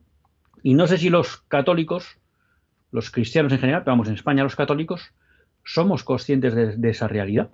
Y 0.62 0.74
no 0.74 0.86
sé 0.86 0.98
si 0.98 1.10
los 1.10 1.38
católicos, 1.48 2.18
los 2.90 3.10
cristianos 3.10 3.52
en 3.52 3.60
general, 3.60 3.82
pero 3.82 3.92
vamos, 3.92 4.08
en 4.08 4.14
España 4.14 4.42
los 4.42 4.56
católicos, 4.56 5.12
somos 5.64 6.04
conscientes 6.04 6.54
de, 6.54 6.90
esa 6.90 7.08
realidad. 7.08 7.50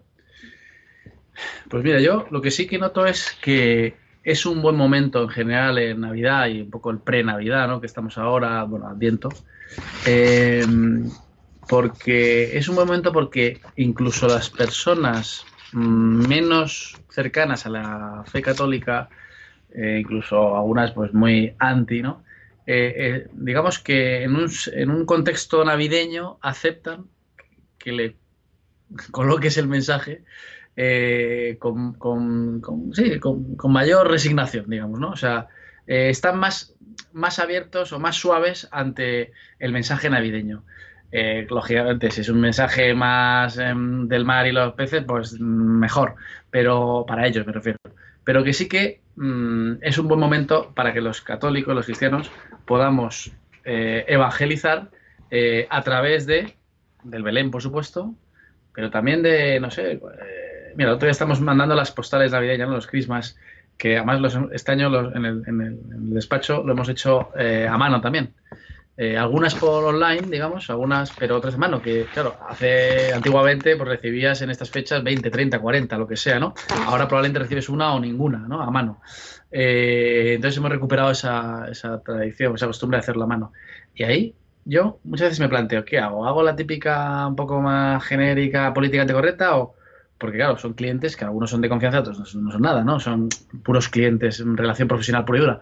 Pues 1.69 1.85
mira, 1.85 2.01
yo 2.01 2.27
lo 2.31 2.43
que 2.43 2.51
sí 2.51 2.67
que 2.67 2.79
noto 2.79 3.07
es 3.07 3.37
que 3.41 3.95
es 4.23 4.45
un 4.45 4.61
buen 4.61 4.77
momento 4.77 5.23
en 5.23 5.29
general 5.29 5.79
en 5.79 6.01
Navidad 6.01 6.49
y 6.49 6.61
un 6.61 6.71
poco 6.71 6.91
el 6.91 6.99
pre-Navidad, 6.99 7.69
¿no? 7.69 7.81
Que 7.81 7.87
estamos 7.87 8.19
ahora, 8.19 8.65
bueno, 8.65 8.89
Adviento. 8.89 9.31
Eh, 10.07 10.65
porque 11.69 12.59
es 12.59 12.69
un 12.69 12.75
buen 12.75 12.89
momento 12.89 13.13
porque 13.13 13.61
incluso 13.77 14.27
las 14.27 14.51
personas 14.51 15.47
mm, 15.73 16.27
menos 16.27 17.01
cercanas 17.09 17.65
a 17.65 17.71
la 17.71 18.25
fe 18.27 18.43
católica, 18.43 19.09
eh, 19.73 19.99
incluso 20.01 20.57
algunas 20.57 20.91
pues 20.91 21.15
muy 21.15 21.55
anti, 21.59 22.03
¿no? 22.03 22.25
Eh, 22.67 23.27
digamos 23.33 23.79
que 23.79 24.23
en 24.23 24.37
un, 24.37 24.51
en 24.73 24.91
un 24.91 25.07
contexto 25.07 25.65
navideño 25.65 26.39
aceptan 26.41 27.07
que 27.81 27.93
le 27.93 28.17
coloques 29.11 29.59
el 29.59 29.67
mensaje 29.67 30.23
eh, 30.77 31.57
con, 31.59 31.95
con, 31.95 32.63
mayor 33.69 34.09
resignación, 34.09 34.67
digamos, 34.69 35.01
¿no? 35.01 35.11
O 35.11 35.17
sea, 35.17 35.49
eh, 35.87 36.09
están 36.11 36.39
más, 36.39 36.75
más 37.13 37.39
abiertos 37.39 37.93
o 37.93 37.99
más 37.99 38.17
suaves 38.17 38.69
ante 38.71 39.33
el 39.59 39.73
mensaje 39.73 40.09
navideño. 40.09 40.63
Eh, 41.13 41.47
lógicamente, 41.51 42.11
si 42.13 42.21
es 42.21 42.29
un 42.29 42.41
mensaje 42.41 42.95
más 42.95 43.59
em, 43.59 44.07
del 44.07 44.25
mar 44.25 44.47
y 44.47 44.53
los 44.53 44.75
peces, 44.75 45.03
pues 45.05 45.41
mejor, 45.41 46.15
pero 46.51 47.05
para 47.07 47.27
ellos 47.27 47.45
me 47.47 47.53
refiero. 47.53 47.79
Pero 48.23 48.45
que 48.45 48.53
sí 48.53 48.69
que 48.69 49.01
mm, 49.17 49.83
es 49.83 49.99
un 49.99 50.07
buen 50.07 50.21
momento 50.21 50.73
para 50.75 50.93
que 50.93 51.01
los 51.01 51.21
católicos, 51.21 51.75
los 51.75 51.87
cristianos, 51.87 52.31
podamos 52.65 53.33
evangelizar 53.63 54.91
a 55.69 55.83
través 55.83 56.27
de 56.27 56.57
del 57.03 57.23
Belén, 57.23 57.51
por 57.51 57.63
supuesto, 57.63 58.15
pero 58.73 58.91
también 58.91 59.23
de, 59.23 59.61
no 59.61 59.71
sé, 59.71 59.93
eh, 59.93 60.73
mira, 60.77 60.95
otro 60.95 61.07
día 61.07 61.13
estamos 61.13 61.41
mandando 61.41 61.75
las 61.75 61.91
postales 61.91 62.33
navideñas, 62.33 62.69
los 62.69 62.87
Christmas, 62.87 63.37
que 63.77 63.97
además 63.97 64.21
los, 64.21 64.39
este 64.53 64.73
año 64.73 65.13
en, 65.15 65.25
el, 65.25 65.79
despacho 66.15 66.63
lo 66.65 66.73
hemos 66.73 66.89
hecho 66.89 67.31
eh, 67.37 67.67
a 67.69 67.77
mano 67.77 68.01
también. 68.01 68.35
Eh, 68.97 69.17
algunas 69.17 69.55
por 69.55 69.83
online, 69.85 70.29
digamos, 70.29 70.69
algunas, 70.69 71.11
pero 71.13 71.37
otras 71.37 71.55
a 71.55 71.59
mano, 71.59 71.81
que 71.81 72.05
claro, 72.13 72.37
hace 72.47 73.15
antiguamente 73.15 73.75
pues 73.77 73.89
recibías 73.89 74.43
en 74.43 74.51
estas 74.51 74.69
fechas 74.69 75.03
20, 75.03 75.31
30, 75.31 75.59
40, 75.59 75.97
lo 75.97 76.07
que 76.07 76.17
sea, 76.17 76.39
¿no? 76.39 76.53
Ahora 76.85 77.09
probablemente 77.09 77.39
recibes 77.39 77.71
una 77.71 77.95
o 77.95 78.01
ninguna, 78.01 78.41
¿no? 78.41 78.61
A 78.61 78.71
mano. 78.71 79.01
entonces 79.51 80.59
hemos 80.59 80.71
recuperado 80.71 81.11
esa, 81.11 81.67
esa 81.71 82.03
tradición, 82.03 82.55
esa 82.55 82.67
costumbre 82.67 82.99
de 82.99 83.01
hacerlo 83.01 83.25
a 83.25 83.29
mano. 83.29 83.53
Y 83.95 84.05
ahí 84.05 84.35
yo 84.65 84.99
muchas 85.05 85.29
veces 85.29 85.41
me 85.41 85.49
planteo, 85.49 85.85
¿qué 85.85 85.99
hago? 85.99 86.27
¿Hago 86.27 86.43
la 86.43 86.57
típica 86.57 87.27
un 87.27 87.37
poco 87.37 87.61
más 87.61 88.05
genérica, 88.05 88.73
políticamente 88.75 89.15
correcta? 89.15 89.57
O, 89.57 89.75
porque 90.19 90.37
claro, 90.37 90.59
son 90.59 90.75
clientes 90.75 91.17
que 91.17 91.25
algunos 91.25 91.51
son 91.51 91.61
de 91.63 91.69
confianza, 91.69 92.01
otros 92.01 92.19
no 92.37 92.53
son, 92.53 92.61
nada, 92.63 92.85
¿no? 92.85 93.01
Son 93.01 93.29
puros 93.63 93.89
clientes 93.89 94.41
en 94.41 94.57
relación 94.57 94.87
profesional 94.87 95.25
pura 95.25 95.39
y 95.39 95.41
dura. 95.41 95.61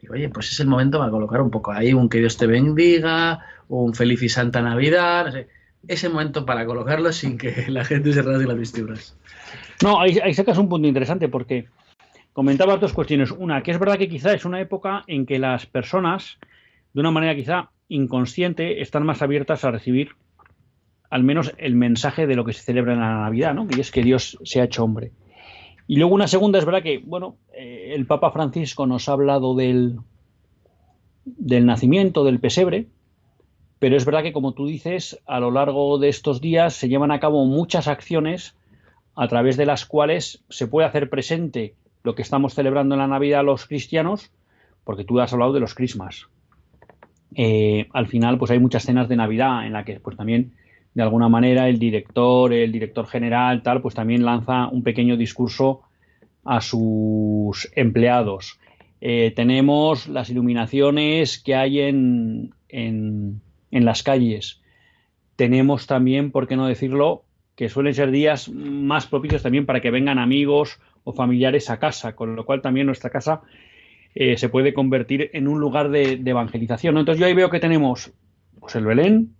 Digo, 0.00 0.14
oye, 0.14 0.28
pues 0.28 0.52
es 0.52 0.60
el 0.60 0.68
momento 0.68 0.98
para 0.98 1.10
colocar 1.10 1.40
un 1.40 1.50
poco 1.50 1.72
ahí 1.72 1.92
un 1.92 2.08
que 2.08 2.18
Dios 2.18 2.36
te 2.36 2.46
bendiga, 2.46 3.40
un 3.68 3.94
feliz 3.94 4.22
y 4.22 4.28
santa 4.28 4.62
Navidad, 4.62 5.26
no 5.26 5.32
sé. 5.32 5.48
Ese 5.88 6.08
momento 6.08 6.46
para 6.46 6.66
colocarlo 6.66 7.12
sin 7.12 7.36
que 7.36 7.66
la 7.68 7.84
gente 7.84 8.12
se 8.12 8.22
rasgue 8.22 8.46
las 8.46 8.58
vestiduras. 8.58 9.16
No, 9.82 10.00
ahí, 10.00 10.34
sacas 10.34 10.58
un 10.58 10.68
punto 10.68 10.86
interesante 10.86 11.28
porque 11.28 11.66
comentaba 12.32 12.76
dos 12.76 12.92
cuestiones. 12.92 13.32
Una, 13.32 13.62
que 13.62 13.72
es 13.72 13.78
verdad 13.78 13.98
que 13.98 14.08
quizá 14.08 14.32
es 14.32 14.44
una 14.44 14.60
época 14.60 15.02
en 15.08 15.26
que 15.26 15.38
las 15.38 15.66
personas, 15.66 16.38
de 16.92 17.00
una 17.00 17.10
manera 17.10 17.34
quizá 17.34 17.70
inconsciente 17.88 18.80
están 18.80 19.04
más 19.04 19.22
abiertas 19.22 19.64
a 19.64 19.70
recibir 19.70 20.10
al 21.10 21.22
menos 21.22 21.54
el 21.58 21.76
mensaje 21.76 22.26
de 22.26 22.34
lo 22.34 22.44
que 22.44 22.52
se 22.52 22.62
celebra 22.62 22.94
en 22.94 23.00
la 23.00 23.20
Navidad, 23.20 23.54
¿no? 23.54 23.66
Y 23.70 23.80
es 23.80 23.90
que 23.90 24.02
Dios 24.02 24.38
se 24.44 24.60
ha 24.60 24.64
hecho 24.64 24.84
hombre. 24.84 25.12
Y 25.86 25.96
luego 25.96 26.14
una 26.14 26.26
segunda 26.26 26.58
es 26.58 26.64
verdad 26.64 26.82
que, 26.82 26.98
bueno, 26.98 27.36
eh, 27.54 27.92
el 27.94 28.06
Papa 28.06 28.32
Francisco 28.32 28.86
nos 28.86 29.08
ha 29.08 29.12
hablado 29.12 29.54
del, 29.54 29.98
del 31.24 31.64
nacimiento, 31.64 32.24
del 32.24 32.40
pesebre, 32.40 32.88
pero 33.78 33.96
es 33.96 34.04
verdad 34.04 34.22
que, 34.22 34.32
como 34.32 34.52
tú 34.52 34.66
dices, 34.66 35.20
a 35.26 35.38
lo 35.38 35.50
largo 35.50 35.98
de 35.98 36.08
estos 36.08 36.40
días 36.40 36.74
se 36.74 36.88
llevan 36.88 37.12
a 37.12 37.20
cabo 37.20 37.44
muchas 37.44 37.88
acciones 37.88 38.56
a 39.14 39.28
través 39.28 39.56
de 39.56 39.66
las 39.66 39.86
cuales 39.86 40.44
se 40.48 40.66
puede 40.66 40.88
hacer 40.88 41.08
presente 41.08 41.74
lo 42.02 42.14
que 42.14 42.22
estamos 42.22 42.54
celebrando 42.54 42.94
en 42.94 43.00
la 43.00 43.06
Navidad 43.06 43.44
los 43.44 43.66
cristianos, 43.66 44.30
porque 44.84 45.04
tú 45.04 45.20
has 45.20 45.32
hablado 45.32 45.52
de 45.52 45.60
los 45.60 45.74
Christmas. 45.74 46.28
Eh, 47.38 47.86
al 47.92 48.06
final 48.06 48.38
pues 48.38 48.50
hay 48.50 48.58
muchas 48.58 48.84
escenas 48.84 49.10
de 49.10 49.16
Navidad 49.16 49.66
en 49.66 49.74
la 49.74 49.84
que 49.84 50.00
pues 50.00 50.16
también 50.16 50.52
de 50.94 51.02
alguna 51.02 51.28
manera 51.28 51.68
el 51.68 51.78
director, 51.78 52.54
el 52.54 52.72
director 52.72 53.06
general, 53.06 53.62
tal, 53.62 53.82
pues 53.82 53.94
también 53.94 54.24
lanza 54.24 54.68
un 54.68 54.82
pequeño 54.82 55.18
discurso 55.18 55.82
a 56.42 56.62
sus 56.62 57.70
empleados. 57.76 58.58
Eh, 59.02 59.34
tenemos 59.36 60.08
las 60.08 60.30
iluminaciones 60.30 61.38
que 61.38 61.54
hay 61.54 61.80
en, 61.80 62.54
en, 62.70 63.42
las 63.70 64.02
calles. 64.02 64.62
Tenemos 65.36 65.86
también, 65.86 66.30
por 66.30 66.48
qué 66.48 66.56
no 66.56 66.66
decirlo, 66.66 67.24
que 67.56 67.68
suelen 67.68 67.92
ser 67.92 68.10
días 68.10 68.48
más 68.48 69.06
propicios 69.06 69.42
también 69.42 69.66
para 69.66 69.82
que 69.82 69.90
vengan 69.90 70.18
amigos 70.18 70.80
o 71.04 71.12
familiares 71.12 71.68
a 71.68 71.78
casa, 71.78 72.16
con 72.16 72.34
lo 72.34 72.46
cual 72.46 72.62
también 72.62 72.86
nuestra 72.86 73.10
casa 73.10 73.42
eh, 74.18 74.38
se 74.38 74.48
puede 74.48 74.72
convertir 74.72 75.28
en 75.34 75.46
un 75.46 75.60
lugar 75.60 75.90
de, 75.90 76.12
evangelización. 76.24 76.96
Entonces 76.96 77.20
yo 77.20 77.26
ahí 77.26 77.34
veo 77.34 77.50
que 77.50 77.60
tenemos 77.60 78.14
pues, 78.58 78.74
el 78.74 78.86
Belén, 78.86 79.36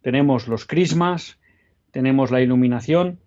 tenemos 0.00 0.46
los 0.46 0.64
crismas, 0.64 1.40
tenemos 1.90 2.30
la 2.30 2.40
iluminación. 2.40 3.18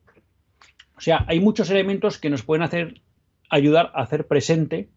O 0.95 1.01
sea, 1.01 1.25
hay 1.27 1.41
muchos 1.41 1.69
elementos 1.69 2.17
que 2.17 2.29
nos 2.29 2.43
pueden 2.43 2.63
hacer 2.63 3.01
ayudar 3.49 3.91
a 3.93 4.03
hacer 4.03 4.25
presente 4.25 4.87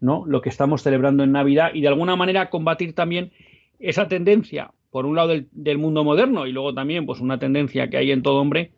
¿no? 0.00 0.26
lo 0.26 0.42
que 0.42 0.50
estamos 0.50 0.82
celebrando 0.82 1.24
en 1.24 1.32
Navidad 1.32 1.70
y 1.72 1.80
de 1.80 1.88
alguna 1.88 2.14
manera 2.14 2.50
combatir 2.50 2.94
también 2.94 3.32
esa 3.78 4.08
tendencia, 4.08 4.72
por 4.90 5.06
un 5.06 5.16
lado 5.16 5.28
del, 5.28 5.48
del, 5.52 5.78
mundo 5.78 6.04
moderno 6.04 6.46
y 6.46 6.52
luego 6.52 6.74
también 6.74 7.06
pues 7.06 7.20
una 7.20 7.38
tendencia 7.38 7.88
que 7.88 7.96
hay 7.96 8.10
en 8.10 8.22
todo 8.22 8.38
hombre 8.38 8.72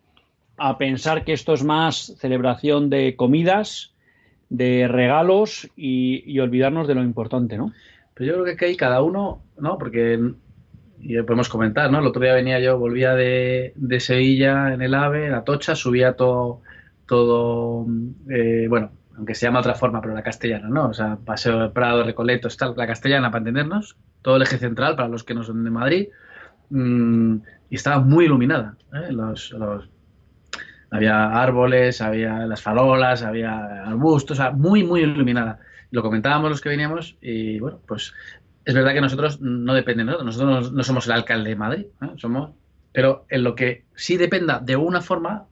a 0.57 0.79
pensar 0.79 1.25
que 1.25 1.33
esto 1.33 1.53
es 1.53 1.65
más 1.65 2.15
celebración 2.19 2.91
de 2.91 3.17
comidas, 3.17 3.94
de 4.51 4.89
regalos 4.89 5.69
y, 5.77 6.39
olvidarnos 6.39 6.87
de 6.89 6.95
lo 6.95 7.03
importante, 7.03 7.57
¿no? 7.57 7.73
Pero 8.15 8.31
yo 8.31 8.43
creo 8.43 8.57
que 8.57 8.65
hay 8.67 8.77
cada 8.77 9.03
uno, 9.03 9.43
¿no? 9.59 9.79
Porque 9.79 10.19
y 11.01 11.21
podemos 11.23 11.49
comentar, 11.49 11.91
¿no? 11.91 11.99
El 11.99 12.07
otro 12.07 12.23
día 12.23 12.33
venía 12.33 12.61
yo, 12.61 12.79
volvía 12.79 13.15
de, 13.15 13.75
Sevilla 13.99 14.73
en 14.73 14.81
el 14.81 14.95
AVE, 14.95 15.27
en 15.27 15.35
Atocha, 15.35 15.75
subía 15.75 16.15
todo, 16.15 16.63
todo 17.07 17.87
eh, 18.31 18.67
bueno, 18.69 18.91
aunque 19.17 19.35
se 19.35 19.47
llama 19.47 19.61
otra 19.61 19.75
forma, 19.75 20.01
pero 20.01 20.15
la 20.15 20.23
castellana, 20.23 20.69
¿no? 20.69 20.89
O 20.89 20.95
sea, 20.95 21.19
Paseo 21.23 21.59
del 21.59 21.73
Prado, 21.73 22.05
Recoletos, 22.05 22.57
tal, 22.57 22.75
la 22.77 22.87
castellana 22.87 23.31
para 23.31 23.41
entendernos, 23.41 23.97
todo 24.23 24.37
el 24.37 24.43
eje 24.43 24.59
central 24.59 24.97
para 24.97 25.09
los 25.09 25.25
que 25.25 25.35
no 25.35 25.45
son 25.45 25.63
de 25.65 25.71
Madrid, 25.71 26.09
mm, 26.71 27.37
y 27.71 27.75
estaba 27.75 28.01
muy 28.01 28.25
iluminada, 28.25 28.77
¿eh? 28.93 29.13
los, 29.13 29.55
había 30.95 31.27
árboles, 31.27 32.01
había 32.01 32.47
las 32.47 32.63
farolas, 32.63 33.25
había 33.25 33.83
arbustos, 33.85 34.39
o 34.39 34.43
sea, 34.43 34.53
muy, 34.53 34.85
muy 34.85 35.01
iluminada. 35.01 35.59
Lo 35.91 36.03
comentábamos 36.03 36.51
los 36.51 36.61
que 36.61 36.69
veníamos 36.69 37.17
y 37.21 37.59
bueno, 37.59 37.81
pues 37.87 38.15
es 38.65 38.75
verdad 38.75 38.95
que 38.95 39.01
nosotros 39.01 39.41
no 39.41 39.75
depende 39.75 40.05
de 40.05 40.07
nosotros, 40.07 40.25
nosotros 40.25 40.73
no, 40.73 40.83
somos 40.85 41.07
el 41.07 41.13
alcalde 41.15 41.51
de 41.51 41.57
Madrid, 41.57 41.87
¿eh? 42.01 42.11
somos, 42.17 42.53
pero 42.93 43.27
en 43.29 43.43
lo 43.43 43.57
que 43.57 43.83
sí 43.97 44.17
dependa 44.17 44.61
de 44.61 44.77
una 44.77 45.01
forma, 45.01 45.47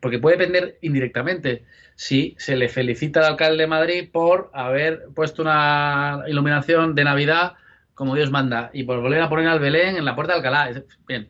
porque 0.00 0.18
puede 0.18 0.38
depender 0.38 0.78
indirectamente 0.80 1.64
si 1.94 2.34
se 2.38 2.56
le 2.56 2.70
felicita 2.70 3.20
al 3.20 3.32
alcalde 3.32 3.64
de 3.64 3.66
Madrid 3.66 4.08
por 4.10 4.50
haber 4.54 5.08
puesto 5.14 5.42
una 5.42 6.22
iluminación 6.26 6.94
de 6.94 7.04
Navidad 7.04 7.52
como 7.94 8.14
Dios 8.14 8.30
manda 8.30 8.70
y 8.72 8.84
por 8.84 9.02
volver 9.02 9.20
a 9.20 9.28
poner 9.28 9.48
al 9.48 9.60
Belén 9.60 9.96
en 9.96 10.06
la 10.06 10.14
puerta 10.14 10.32
de 10.32 10.38
Alcalá. 10.38 10.82
Bien. 11.06 11.28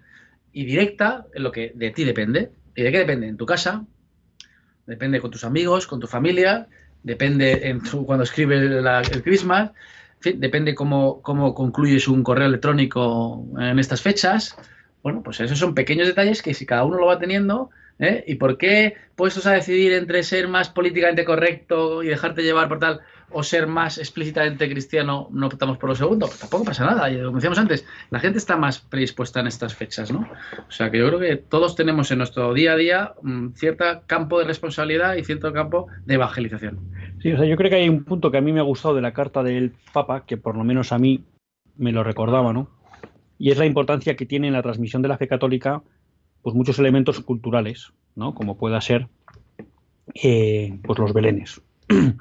Y 0.52 0.64
directa 0.64 1.26
en 1.34 1.42
lo 1.42 1.50
que 1.50 1.72
de 1.74 1.90
ti 1.90 2.04
depende. 2.04 2.52
¿Y 2.78 2.82
de 2.82 2.92
qué 2.92 2.98
depende? 2.98 3.26
En 3.26 3.36
tu 3.36 3.44
casa, 3.44 3.84
depende 4.86 5.20
con 5.20 5.32
tus 5.32 5.42
amigos, 5.42 5.88
con 5.88 5.98
tu 5.98 6.06
familia, 6.06 6.68
depende 7.02 7.68
en 7.68 7.80
cuando 7.80 8.22
escribes 8.22 8.70
el 9.10 9.22
Christmas, 9.24 9.72
depende 10.22 10.76
cómo, 10.76 11.20
cómo 11.20 11.56
concluyes 11.56 12.06
un 12.06 12.22
correo 12.22 12.46
electrónico 12.46 13.44
en 13.58 13.80
estas 13.80 14.00
fechas. 14.00 14.54
Bueno, 15.02 15.24
pues 15.24 15.40
esos 15.40 15.58
son 15.58 15.74
pequeños 15.74 16.06
detalles 16.06 16.40
que 16.40 16.54
si 16.54 16.66
cada 16.66 16.84
uno 16.84 16.98
lo 16.98 17.06
va 17.06 17.18
teniendo, 17.18 17.70
¿eh? 17.98 18.22
¿Y 18.28 18.36
por 18.36 18.58
qué 18.58 18.94
puestos 19.16 19.48
a 19.48 19.54
decidir 19.54 19.92
entre 19.94 20.22
ser 20.22 20.46
más 20.46 20.68
políticamente 20.68 21.24
correcto 21.24 22.04
y 22.04 22.06
dejarte 22.06 22.44
llevar 22.44 22.68
por 22.68 22.78
tal 22.78 23.00
o 23.30 23.42
ser 23.42 23.66
más 23.66 23.98
explícitamente 23.98 24.68
cristiano 24.68 25.28
no 25.30 25.46
optamos 25.46 25.78
por 25.78 25.90
lo 25.90 25.94
segundo? 25.94 26.26
Pues 26.26 26.38
tampoco 26.38 26.64
pasa 26.64 26.86
nada. 26.86 27.10
Y 27.10 27.22
como 27.22 27.36
decíamos 27.36 27.58
antes, 27.58 27.86
la 28.10 28.20
gente 28.20 28.38
está 28.38 28.56
más 28.56 28.80
predispuesta 28.80 29.40
en 29.40 29.46
estas 29.46 29.74
fechas, 29.74 30.12
¿no? 30.12 30.28
O 30.66 30.70
sea 30.70 30.90
que 30.90 30.98
yo 30.98 31.06
creo 31.08 31.20
que 31.20 31.36
todos 31.36 31.76
tenemos 31.76 32.10
en 32.10 32.18
nuestro 32.18 32.54
día 32.54 32.72
a 32.72 32.76
día 32.76 33.14
un 33.22 33.54
cierto 33.54 33.84
campo 34.06 34.38
de 34.38 34.44
responsabilidad 34.44 35.16
y 35.16 35.24
cierto 35.24 35.52
campo 35.52 35.88
de 36.06 36.14
evangelización. 36.14 36.78
Sí, 37.20 37.32
o 37.32 37.36
sea, 37.36 37.46
yo 37.46 37.56
creo 37.56 37.70
que 37.70 37.76
hay 37.76 37.88
un 37.88 38.04
punto 38.04 38.30
que 38.30 38.38
a 38.38 38.42
mí 38.42 38.52
me 38.52 38.60
ha 38.60 38.64
gustado 38.64 38.94
de 38.94 39.02
la 39.02 39.12
carta 39.12 39.42
del 39.42 39.72
Papa, 39.92 40.24
que 40.26 40.36
por 40.36 40.56
lo 40.56 40.64
menos 40.64 40.92
a 40.92 40.98
mí 40.98 41.24
me 41.76 41.92
lo 41.92 42.02
recordaba, 42.04 42.52
¿no? 42.52 42.68
Y 43.38 43.50
es 43.50 43.58
la 43.58 43.66
importancia 43.66 44.16
que 44.16 44.26
tiene 44.26 44.48
en 44.48 44.54
la 44.54 44.62
transmisión 44.62 45.02
de 45.02 45.08
la 45.08 45.18
fe 45.18 45.28
católica 45.28 45.82
pues 46.42 46.54
muchos 46.54 46.78
elementos 46.78 47.20
culturales, 47.20 47.92
¿no? 48.14 48.34
Como 48.34 48.56
pueda 48.56 48.80
ser 48.80 49.08
eh, 50.14 50.78
pues 50.82 50.98
los 50.98 51.12
belenes. 51.12 51.60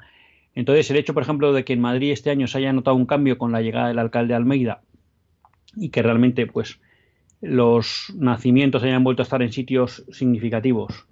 Entonces, 0.58 0.90
el 0.90 0.96
hecho, 0.96 1.14
por 1.14 1.22
ejemplo, 1.22 1.52
de 1.52 1.64
que 1.64 1.72
en 1.72 1.80
Madrid 1.80 2.10
este 2.10 2.30
año 2.30 2.48
se 2.48 2.58
haya 2.58 2.72
notado 2.72 2.96
un 2.96 3.06
cambio 3.06 3.38
con 3.38 3.52
la 3.52 3.62
llegada 3.62 3.86
del 3.86 4.00
alcalde 4.00 4.34
Almeida 4.34 4.82
y 5.76 5.90
que 5.90 6.02
realmente, 6.02 6.48
pues, 6.48 6.80
los 7.40 8.12
nacimientos 8.16 8.82
hayan 8.82 9.04
vuelto 9.04 9.22
a 9.22 9.26
estar 9.26 9.40
en 9.40 9.52
sitios 9.52 10.04
significativos. 10.10 11.06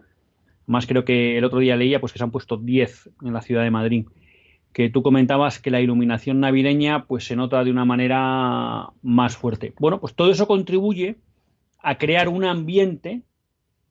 Más 0.66 0.88
creo 0.88 1.04
que 1.04 1.38
el 1.38 1.44
otro 1.44 1.60
día 1.60 1.76
leía, 1.76 2.00
pues, 2.00 2.12
que 2.12 2.18
se 2.18 2.24
han 2.24 2.32
puesto 2.32 2.56
10 2.56 3.08
en 3.22 3.32
la 3.32 3.40
ciudad 3.40 3.62
de 3.62 3.70
Madrid. 3.70 4.06
Que 4.72 4.90
tú 4.90 5.04
comentabas 5.04 5.60
que 5.60 5.70
la 5.70 5.80
iluminación 5.80 6.40
navideña, 6.40 7.04
pues, 7.04 7.24
se 7.24 7.36
nota 7.36 7.62
de 7.62 7.70
una 7.70 7.84
manera 7.84 8.88
más 9.00 9.36
fuerte. 9.36 9.74
Bueno, 9.78 10.00
pues 10.00 10.16
todo 10.16 10.32
eso 10.32 10.48
contribuye 10.48 11.18
a 11.78 11.98
crear 11.98 12.28
un 12.28 12.42
ambiente 12.42 13.22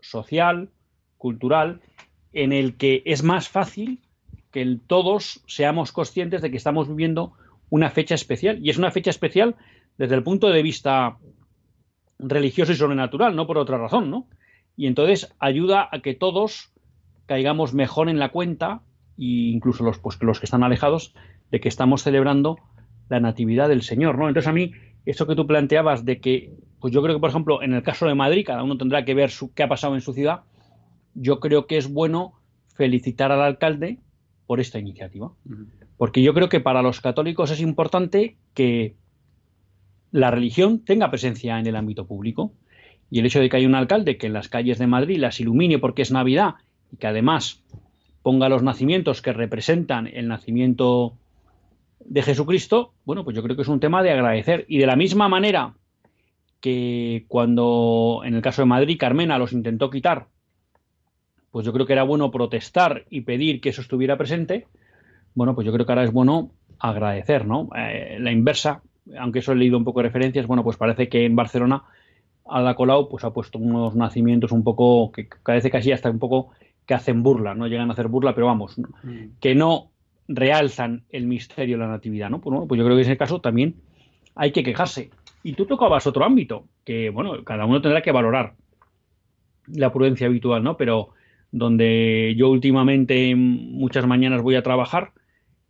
social, 0.02 0.68
cultural, 1.18 1.80
en 2.34 2.52
el 2.52 2.76
que 2.76 3.04
es 3.06 3.24
más 3.24 3.48
fácil 3.48 4.02
que 4.56 4.80
todos 4.88 5.44
seamos 5.48 5.92
conscientes 5.92 6.42
de 6.42 6.50
que 6.50 6.56
estamos 6.56 6.88
viviendo 6.88 7.34
una 7.70 7.90
fecha 7.90 8.16
especial. 8.16 8.58
Y 8.64 8.70
es 8.70 8.78
una 8.78 8.90
fecha 8.90 9.10
especial 9.10 9.58
desde 9.98 10.16
el 10.16 10.24
punto 10.24 10.48
de 10.48 10.64
vista 10.64 11.18
religioso 12.20 12.72
y 12.72 12.76
sobrenatural, 12.76 13.36
no 13.36 13.48
por 13.48 13.58
otra 13.58 13.78
razón, 13.78 14.10
¿no? 14.10 14.30
Y 14.78 14.88
entonces 14.88 15.36
ayuda 15.40 15.90
a 15.92 16.00
que 16.00 16.14
todos 16.14 16.72
caigamos 17.26 17.74
mejor 17.74 18.08
en 18.08 18.18
la 18.18 18.30
cuenta, 18.30 18.80
e 19.18 19.52
incluso 19.52 19.84
los, 19.84 20.00
pues, 20.00 20.18
los 20.22 20.40
que 20.40 20.46
están 20.46 20.64
alejados, 20.64 21.14
de 21.52 21.60
que 21.60 21.68
estamos 21.68 22.04
celebrando 22.04 22.56
la 23.10 23.20
natividad 23.20 23.68
del 23.68 23.82
Señor, 23.82 24.18
¿no? 24.18 24.30
Entonces 24.30 24.48
a 24.48 24.54
mí, 24.54 24.72
eso 25.06 25.28
que 25.28 25.36
tú 25.36 25.46
planteabas 25.46 26.06
de 26.06 26.22
que, 26.22 26.54
pues 26.80 26.94
yo 26.94 27.04
creo 27.04 27.14
que, 27.14 27.20
por 27.20 27.30
ejemplo, 27.30 27.62
en 27.62 27.74
el 27.74 27.84
caso 27.84 28.08
de 28.08 28.16
Madrid, 28.16 28.46
cada 28.46 28.64
uno 28.64 28.78
tendrá 28.78 29.04
que 29.04 29.16
ver 29.16 29.32
su, 29.32 29.54
qué 29.54 29.64
ha 29.64 29.68
pasado 29.68 29.96
en 29.96 30.02
su 30.02 30.14
ciudad, 30.14 30.44
yo 31.14 31.42
creo 31.42 31.68
que 31.68 31.76
es 31.76 31.92
bueno 31.92 32.36
felicitar 32.74 33.34
al 33.34 33.42
alcalde 33.42 34.00
por 34.48 34.60
esta 34.60 34.80
iniciativa. 34.80 35.32
Porque 35.98 36.22
yo 36.22 36.34
creo 36.34 36.50
que 36.50 36.60
para 36.60 36.82
los 36.82 37.02
católicos 37.02 37.52
es 37.52 37.62
importante 37.62 38.38
que 38.54 38.96
la 40.12 40.32
religión 40.32 40.80
tenga 40.80 41.10
presencia 41.10 41.60
en 41.60 41.68
el 41.68 41.76
ámbito 41.76 42.06
público. 42.06 42.52
Y 43.10 43.20
el 43.20 43.26
hecho 43.26 43.40
de 43.40 43.50
que 43.50 43.58
haya 43.58 43.68
un 43.68 43.76
alcalde 43.76 44.18
que 44.18 44.28
en 44.28 44.34
las 44.34 44.50
calles 44.50 44.80
de 44.80 44.88
Madrid 44.88 45.20
las 45.20 45.40
ilumine 45.40 45.80
porque 45.80 46.02
es 46.02 46.12
Navidad 46.12 46.56
y 46.92 46.98
que 46.98 47.08
además 47.08 47.64
ponga 48.22 48.50
los 48.50 48.64
nacimientos 48.64 49.22
que 49.22 49.34
representan 49.34 50.08
el 50.08 50.28
nacimiento 50.28 51.18
de 52.00 52.24
Jesucristo, 52.24 52.94
bueno, 53.04 53.24
pues 53.24 53.36
yo 53.36 53.44
creo 53.44 53.56
que 53.56 53.62
es 53.62 53.68
un 53.68 53.80
tema 53.80 54.04
de 54.04 54.12
agradecer. 54.12 54.66
Y 54.68 54.78
de 54.80 54.88
la 54.88 54.96
misma 54.96 55.28
manera 55.28 55.76
que 56.60 57.26
cuando 57.28 58.22
en 58.26 58.34
el 58.34 58.42
caso 58.42 58.64
de 58.64 58.68
Madrid 58.68 58.98
Carmena 59.00 59.38
los 59.38 59.54
intentó 59.54 59.90
quitar 59.90 60.28
pues 61.56 61.66
yo 61.66 61.72
creo 61.72 61.86
que 61.86 61.94
era 61.94 62.04
bueno 62.04 62.32
protestar 62.32 63.06
y 63.10 63.22
pedir 63.22 63.62
que 63.62 63.70
eso 63.70 63.80
estuviera 63.80 64.18
presente. 64.18 64.68
Bueno, 65.36 65.56
pues 65.56 65.66
yo 65.66 65.72
creo 65.72 65.86
que 65.86 65.92
ahora 65.94 66.04
es 66.04 66.12
bueno 66.12 66.52
agradecer, 66.80 67.46
¿no? 67.46 67.70
Eh, 67.78 68.18
la 68.20 68.34
inversa, 68.34 68.82
aunque 69.18 69.40
eso 69.40 69.54
he 69.54 69.56
leído 69.56 69.78
un 69.78 69.86
poco 69.86 70.02
de 70.02 70.10
referencias, 70.10 70.48
bueno, 70.48 70.66
pues 70.66 70.76
parece 70.76 71.08
que 71.08 71.24
en 71.24 71.34
Barcelona 71.38 71.84
la 72.46 72.76
Colau 72.76 73.08
pues 73.08 73.24
ha 73.24 73.32
puesto 73.32 73.58
unos 73.58 73.96
nacimientos 73.96 74.52
un 74.52 74.66
poco 74.66 75.14
que 75.14 75.30
parece 75.46 75.72
casi 75.72 75.94
hasta 75.94 76.10
un 76.10 76.20
poco 76.20 76.50
que 76.86 76.94
hacen 76.94 77.24
burla, 77.24 77.56
no 77.56 77.68
llegan 77.68 77.90
a 77.90 77.94
hacer 77.94 78.10
burla, 78.10 78.36
pero 78.36 78.48
vamos, 78.48 78.78
mm. 78.78 79.38
que 79.40 79.56
no 79.56 79.92
realzan 80.28 81.04
el 81.10 81.26
misterio 81.26 81.78
de 81.78 81.86
la 81.86 81.90
natividad, 81.90 82.30
¿no? 82.30 82.42
Pues, 82.42 82.52
bueno, 82.52 82.68
pues 82.68 82.80
yo 82.80 82.84
creo 82.84 82.98
que 82.98 83.04
en 83.04 83.08
ese 83.08 83.18
caso 83.18 83.40
también 83.40 83.76
hay 84.36 84.52
que 84.52 84.62
quejarse. 84.62 85.10
Y 85.42 85.54
tú 85.54 85.66
tocabas 85.66 86.06
otro 86.06 86.26
ámbito, 86.26 86.66
que 86.84 87.12
bueno, 87.12 87.46
cada 87.46 87.64
uno 87.64 87.82
tendrá 87.82 88.02
que 88.02 88.12
valorar 88.12 88.56
la 89.68 89.94
prudencia 89.94 90.28
habitual, 90.28 90.62
¿no? 90.62 90.76
Pero 90.76 91.15
donde 91.56 92.36
yo 92.38 92.50
últimamente 92.50 93.34
muchas 93.34 94.06
mañanas 94.06 94.42
voy 94.42 94.56
a 94.56 94.62
trabajar. 94.62 95.14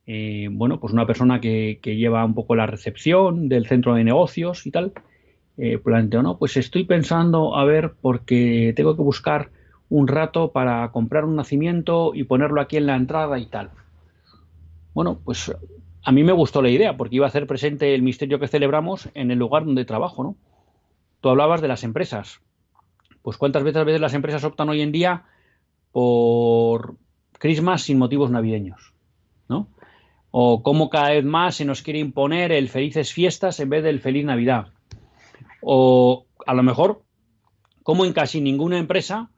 Eh, 0.08 0.50
bueno, 0.52 0.80
pues 0.80 0.92
una 0.94 1.06
persona 1.06 1.40
que, 1.40 1.80
lleva 1.84 2.26
un 2.26 2.34
poco 2.34 2.56
la 2.56 2.66
recepción 2.66 3.50
del 3.50 3.68
centro 3.68 3.94
de 3.94 4.04
negocios 4.04 4.66
y 4.66 4.72
tal, 4.72 4.94
eh, 5.58 5.78
planteó, 5.78 6.24
no, 6.24 6.40
pues 6.40 6.58
estoy 6.58 6.86
pensando 6.86 7.56
a 7.56 7.66
ver 7.66 7.94
porque 8.02 8.74
tengo 8.76 8.96
que 8.96 9.04
buscar 9.04 9.52
un 9.88 10.08
rato 10.08 10.52
para 10.52 10.92
comprar 10.92 11.24
un 11.24 11.36
nacimiento 11.36 12.14
y 12.16 12.24
ponerlo 12.24 12.62
aquí 12.62 12.78
en 12.78 12.88
la 12.88 12.96
entrada 12.96 13.38
y 13.38 13.46
tal. 13.46 13.70
Bueno, 14.96 15.20
pues 15.24 15.56
a 16.04 16.12
mí 16.12 16.24
me 16.24 16.34
gustó 16.34 16.64
la 16.64 16.70
idea 16.70 16.98
porque 16.98 17.18
iba 17.18 17.28
a 17.28 17.30
hacer 17.30 17.46
presente 17.46 17.94
el 17.94 18.02
misterio 18.02 18.40
que 18.40 18.48
celebramos 18.48 19.10
en 19.14 19.30
el 19.30 19.38
lugar 19.38 19.66
donde 19.66 19.86
trabajo, 19.86 20.24
¿no? 20.24 20.36
Tú 21.22 21.30
hablabas 21.30 21.62
de 21.62 21.68
las 21.68 21.84
empresas. 21.84 22.42
Pues 23.22 23.38
cuántas 23.38 23.64
veces, 23.64 23.86
veces 23.86 24.02
las 24.02 24.16
empresas 24.16 24.44
optan 24.44 24.70
hoy 24.70 24.82
en 24.82 24.92
día 24.92 25.26
por 25.96 26.98
Christmas 27.40 27.84
sin 27.84 27.98
motivos 27.98 28.30
navideños, 28.30 28.94
¿no? 29.48 29.70
O 30.30 30.62
cómo 30.62 30.90
cada 30.90 31.12
vez 31.12 31.24
más 31.24 31.56
se 31.56 31.64
nos 31.64 31.82
quiere 31.82 32.00
imponer 32.00 32.52
el 32.52 32.68
felices 32.68 33.14
fiestas 33.14 33.62
en 33.62 33.70
vez 33.70 33.82
del 33.82 34.02
feliz 34.02 34.26
Navidad. 34.26 34.74
O 35.62 36.26
a 36.46 36.54
lo 36.54 36.64
mejor, 36.64 37.04
como 37.82 38.04
en 38.04 38.12
casi 38.12 38.42
ninguna 38.42 38.78
empresa 38.78 39.30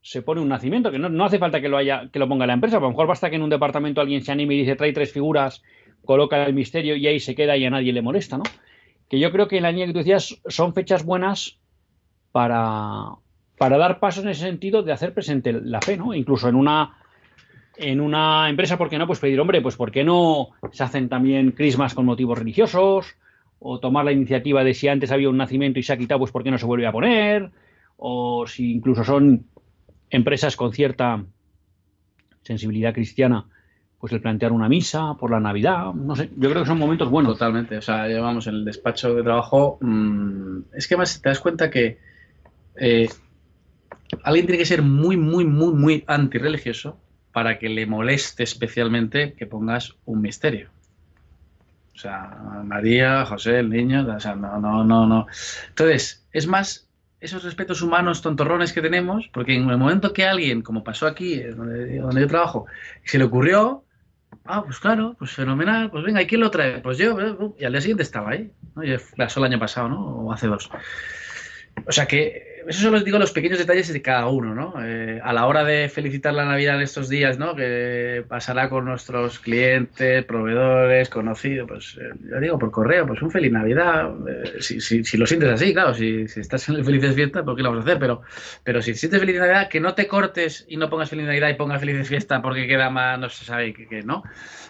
se 0.00 0.22
pone 0.22 0.40
un 0.40 0.48
nacimiento, 0.48 0.92
que 0.92 1.00
no, 1.00 1.24
hace 1.24 1.40
falta 1.40 1.60
que 1.60 1.68
lo 1.68 1.76
haya, 1.76 2.08
que 2.12 2.20
lo 2.20 2.28
ponga 2.28 2.46
la 2.46 2.52
empresa, 2.52 2.76
a 2.76 2.80
lo 2.80 2.90
mejor 2.90 3.08
basta 3.08 3.28
que 3.28 3.34
en 3.34 3.42
un 3.42 3.50
departamento 3.50 4.00
alguien 4.00 4.22
se 4.22 4.30
anime 4.30 4.54
y 4.54 4.58
dice 4.58 4.76
trae 4.76 4.92
tres 4.92 5.10
figuras, 5.10 5.64
coloca 6.04 6.40
el 6.44 6.54
misterio 6.54 6.94
y 6.94 7.08
ahí 7.08 7.18
se 7.18 7.34
queda 7.34 7.56
y 7.56 7.64
a 7.64 7.70
nadie 7.70 7.92
le 7.92 8.02
molesta, 8.02 8.38
¿no? 8.38 8.44
Que 9.08 9.18
yo 9.18 9.32
creo 9.32 9.48
que 9.48 9.56
en 9.56 9.64
la 9.64 9.72
línea 9.72 9.86
que 9.88 9.92
tú 9.92 9.98
decías 9.98 10.40
son 10.46 10.72
fechas 10.72 11.04
buenas 11.04 11.58
para, 12.30 13.16
para 13.58 13.78
dar 13.78 13.98
pasos 14.00 14.24
en 14.24 14.30
ese 14.30 14.42
sentido 14.42 14.82
de 14.82 14.92
hacer 14.92 15.14
presente 15.14 15.52
la 15.52 15.80
fe, 15.80 15.96
¿no? 15.96 16.14
Incluso 16.14 16.48
en 16.48 16.54
una 16.54 16.96
en 17.78 18.00
una 18.00 18.48
empresa, 18.48 18.78
¿por 18.78 18.88
qué 18.88 18.98
no? 18.98 19.06
Pues 19.06 19.18
pedir, 19.18 19.38
hombre, 19.38 19.60
pues 19.60 19.76
¿por 19.76 19.90
qué 19.90 20.02
no 20.02 20.48
se 20.72 20.82
hacen 20.82 21.08
también 21.08 21.52
crismas 21.52 21.94
con 21.94 22.06
motivos 22.06 22.38
religiosos? 22.38 23.16
O 23.58 23.80
tomar 23.80 24.04
la 24.04 24.12
iniciativa 24.12 24.64
de 24.64 24.74
si 24.74 24.88
antes 24.88 25.12
había 25.12 25.28
un 25.28 25.36
nacimiento 25.36 25.78
y 25.78 25.82
se 25.82 25.92
ha 25.92 25.96
quitado, 25.96 26.20
pues 26.20 26.32
¿por 26.32 26.42
qué 26.42 26.50
no 26.50 26.58
se 26.58 26.66
vuelve 26.66 26.86
a 26.86 26.92
poner? 26.92 27.50
O 27.96 28.46
si 28.46 28.72
incluso 28.72 29.04
son 29.04 29.46
empresas 30.10 30.56
con 30.56 30.72
cierta 30.72 31.24
sensibilidad 32.42 32.94
cristiana, 32.94 33.46
pues 33.98 34.12
el 34.12 34.20
plantear 34.20 34.52
una 34.52 34.68
misa 34.68 35.14
por 35.14 35.30
la 35.30 35.40
Navidad, 35.40 35.92
no 35.94 36.14
sé, 36.14 36.30
yo 36.36 36.50
creo 36.50 36.62
que 36.62 36.68
son 36.68 36.78
momentos 36.78 37.10
buenos. 37.10 37.32
Totalmente, 37.34 37.76
o 37.78 37.82
sea, 37.82 38.06
llevamos 38.06 38.46
en 38.46 38.54
el 38.54 38.64
despacho 38.64 39.14
de 39.14 39.22
trabajo, 39.22 39.78
mmm, 39.80 40.60
es 40.74 40.86
que 40.86 40.96
más 40.96 41.20
te 41.20 41.28
das 41.28 41.40
cuenta 41.40 41.70
que 41.70 41.98
eh, 42.76 43.08
alguien 44.22 44.46
tiene 44.46 44.58
que 44.58 44.66
ser 44.66 44.82
muy, 44.82 45.16
muy, 45.16 45.44
muy, 45.44 45.72
muy 45.74 46.04
antirreligioso 46.06 46.98
para 47.32 47.58
que 47.58 47.68
le 47.68 47.86
moleste 47.86 48.42
especialmente 48.42 49.34
que 49.34 49.46
pongas 49.46 49.94
un 50.04 50.20
misterio. 50.22 50.70
O 51.94 51.98
sea, 51.98 52.36
María, 52.64 53.24
José, 53.24 53.58
el 53.60 53.70
niño, 53.70 54.06
o 54.06 54.20
sea, 54.20 54.34
no, 54.34 54.60
no, 54.60 54.84
no, 54.84 55.06
no. 55.06 55.26
Entonces, 55.68 56.26
es 56.32 56.46
más 56.46 56.88
esos 57.20 57.42
respetos 57.42 57.80
humanos 57.80 58.20
tontorrones 58.20 58.72
que 58.72 58.82
tenemos, 58.82 59.28
porque 59.32 59.54
en 59.54 59.68
el 59.68 59.78
momento 59.78 60.12
que 60.12 60.26
alguien, 60.26 60.60
como 60.62 60.84
pasó 60.84 61.06
aquí, 61.06 61.40
donde, 61.40 61.96
yo 61.96 62.26
trabajo, 62.26 62.66
se 63.04 63.18
le 63.18 63.24
ocurrió, 63.24 63.82
Ah, 64.44 64.62
pues 64.64 64.78
claro, 64.78 65.16
pues 65.18 65.32
fenomenal. 65.32 65.90
Pues 65.90 66.04
venga, 66.04 66.22
¿y 66.22 66.26
quién 66.26 66.40
lo 66.40 66.50
trae? 66.50 66.78
Pues 66.80 66.98
yo. 66.98 67.18
eh, 67.20 67.36
Y 67.58 67.64
al 67.64 67.72
día 67.72 67.80
siguiente 67.80 68.02
estaba 68.04 68.30
ahí. 68.30 68.52
¿no? 68.74 68.84
Y 68.84 68.96
pasó 69.16 69.40
el 69.40 69.46
año 69.46 69.58
pasado, 69.58 69.88
¿no? 69.88 70.00
O 70.00 70.32
hace 70.32 70.46
dos. 70.46 70.70
O 71.86 71.92
sea 71.92 72.06
que 72.06 72.55
eso 72.68 72.82
solo 72.82 72.96
os 72.96 73.04
digo 73.04 73.18
los 73.18 73.32
pequeños 73.32 73.58
detalles 73.58 73.92
de 73.92 74.02
cada 74.02 74.26
uno, 74.26 74.54
¿no? 74.54 74.74
Eh, 74.84 75.20
a 75.22 75.32
la 75.32 75.46
hora 75.46 75.64
de 75.64 75.88
felicitar 75.88 76.34
la 76.34 76.44
Navidad 76.44 76.76
en 76.76 76.82
estos 76.82 77.08
días, 77.08 77.38
¿no? 77.38 77.54
Que 77.54 78.24
pasará 78.28 78.68
con 78.68 78.84
nuestros 78.84 79.38
clientes, 79.38 80.24
proveedores, 80.24 81.08
conocidos, 81.08 81.68
pues 81.68 81.98
eh, 82.00 82.10
yo 82.30 82.40
digo 82.40 82.58
por 82.58 82.70
correo, 82.70 83.06
pues 83.06 83.22
un 83.22 83.30
feliz 83.30 83.52
Navidad. 83.52 84.10
eh, 84.28 84.56
si, 84.60 84.80
si, 84.80 85.04
si 85.04 85.16
lo 85.16 85.26
sientes 85.26 85.50
así, 85.50 85.72
claro, 85.72 85.94
si, 85.94 86.26
si 86.28 86.40
estás 86.40 86.68
en 86.68 86.76
el 86.76 86.84
Felices 86.84 87.14
Fiesta, 87.14 87.44
¿por 87.44 87.56
qué 87.56 87.62
lo 87.62 87.70
vamos 87.70 87.84
a 87.84 87.88
hacer? 87.88 88.00
Pero, 88.00 88.22
pero 88.64 88.82
si 88.82 88.94
sientes 88.94 89.20
Feliz 89.20 89.38
Navidad, 89.38 89.68
que 89.68 89.80
no 89.80 89.94
te 89.94 90.06
cortes 90.08 90.64
y 90.68 90.76
no 90.76 90.90
pongas 90.90 91.10
Feliz 91.10 91.26
Navidad 91.26 91.48
y 91.50 91.54
pongas 91.54 91.80
Felices 91.80 92.08
Fiesta 92.08 92.42
porque 92.42 92.66
queda 92.66 92.90
más, 92.90 93.18
no 93.18 93.28
se 93.28 93.44
sabe 93.44 93.72
qué, 93.72 94.02
¿no? 94.02 94.22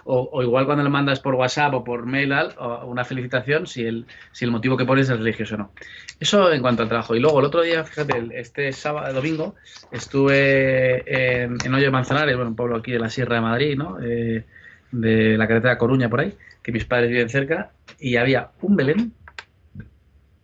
O, 0.04 0.28
o 0.32 0.42
igual 0.42 0.66
cuando 0.66 0.84
le 0.84 0.90
mandas 0.90 1.18
por 1.18 1.34
WhatsApp 1.34 1.74
o 1.74 1.82
por 1.82 2.06
mail 2.06 2.26
o 2.58 2.86
una 2.86 3.04
felicitación, 3.04 3.66
si 3.66 3.84
el, 3.84 4.06
si 4.32 4.44
el 4.44 4.50
motivo 4.50 4.76
que 4.76 4.84
pones 4.84 5.08
es 5.08 5.18
religioso 5.18 5.54
o 5.54 5.58
no. 5.58 5.72
Eso 6.20 6.52
en 6.52 6.62
cuanto 6.62 6.82
al 6.82 6.88
trabajo. 6.88 7.14
Y 7.14 7.20
luego 7.20 7.40
el 7.40 7.46
otro 7.46 7.62
día, 7.62 7.84
fíjate, 7.86 8.28
este 8.38 8.72
sábado, 8.72 9.12
domingo, 9.14 9.54
estuve 9.90 11.42
en, 11.42 11.56
en 11.64 11.74
Hoyo 11.74 11.84
de 11.84 11.90
Manzanares, 11.90 12.36
bueno, 12.36 12.50
un 12.50 12.56
pueblo 12.56 12.76
aquí 12.76 12.92
de 12.92 12.98
la 12.98 13.10
Sierra 13.10 13.36
de 13.36 13.40
Madrid, 13.40 13.76
¿no? 13.76 13.98
Eh, 14.02 14.44
de 14.92 15.36
la 15.36 15.48
carretera 15.48 15.78
Coruña 15.78 16.08
por 16.08 16.20
ahí, 16.20 16.36
que 16.62 16.72
mis 16.72 16.84
padres 16.84 17.10
viven 17.10 17.28
cerca, 17.28 17.70
y 17.98 18.16
había 18.16 18.50
un 18.60 18.76
Belén, 18.76 19.12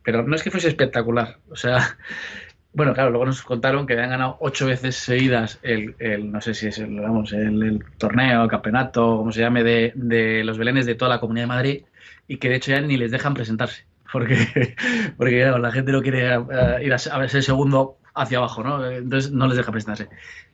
pero 0.03 0.23
no 0.23 0.35
es 0.35 0.43
que 0.43 0.51
fuese 0.51 0.69
espectacular. 0.69 1.39
O 1.51 1.57
sea, 1.57 1.97
bueno, 2.73 2.95
claro, 2.95 3.11
luego 3.11 3.27
nos 3.27 3.43
contaron 3.43 3.87
que 3.87 3.95
habían 3.95 4.11
ganado 4.11 4.37
ocho 4.41 4.67
veces 4.67 4.97
seguidas 4.97 5.59
el, 5.63 5.95
el 5.99 6.33
no 6.33 6.41
sé 6.41 6.55
si 6.55 6.69
es 6.69 6.79
el, 6.79 7.01
vamos, 7.01 7.33
el, 7.33 7.63
el 7.63 7.85
torneo, 7.99 8.45
el 8.45 8.51
campeonato, 8.51 9.19
como 9.19 9.33
se 9.33 9.41
llame, 9.41 9.63
de, 9.63 9.93
de 9.95 10.45
los 10.45 10.59
Belenes 10.59 10.87
de 10.87 10.95
toda 10.95 11.11
la 11.11 11.21
Comunidad 11.21 11.45
de 11.45 11.49
Madrid, 11.49 11.83
y 12.29 12.39
que 12.39 12.49
de 12.49 12.57
hecho 12.57 12.71
ya 12.71 12.81
ni 12.81 12.97
les 12.97 13.11
dejan 13.11 13.35
presentarse 13.35 13.85
porque, 14.13 14.37
porque 15.17 15.41
claro, 15.41 15.59
la 15.59 15.73
gente 15.73 15.93
no 15.93 16.03
quiere 16.03 16.35
eh, 16.35 16.85
ir 16.85 16.93
a, 16.93 16.97
a 16.97 17.29
ser 17.29 17.43
segundo 17.43 17.99
hacia 18.15 18.39
abajo, 18.39 18.63
¿no? 18.63 18.85
Entonces 18.91 19.33
no 19.33 19.47
les 19.47 19.57
deja 19.57 19.73
presentarse. 19.73 20.09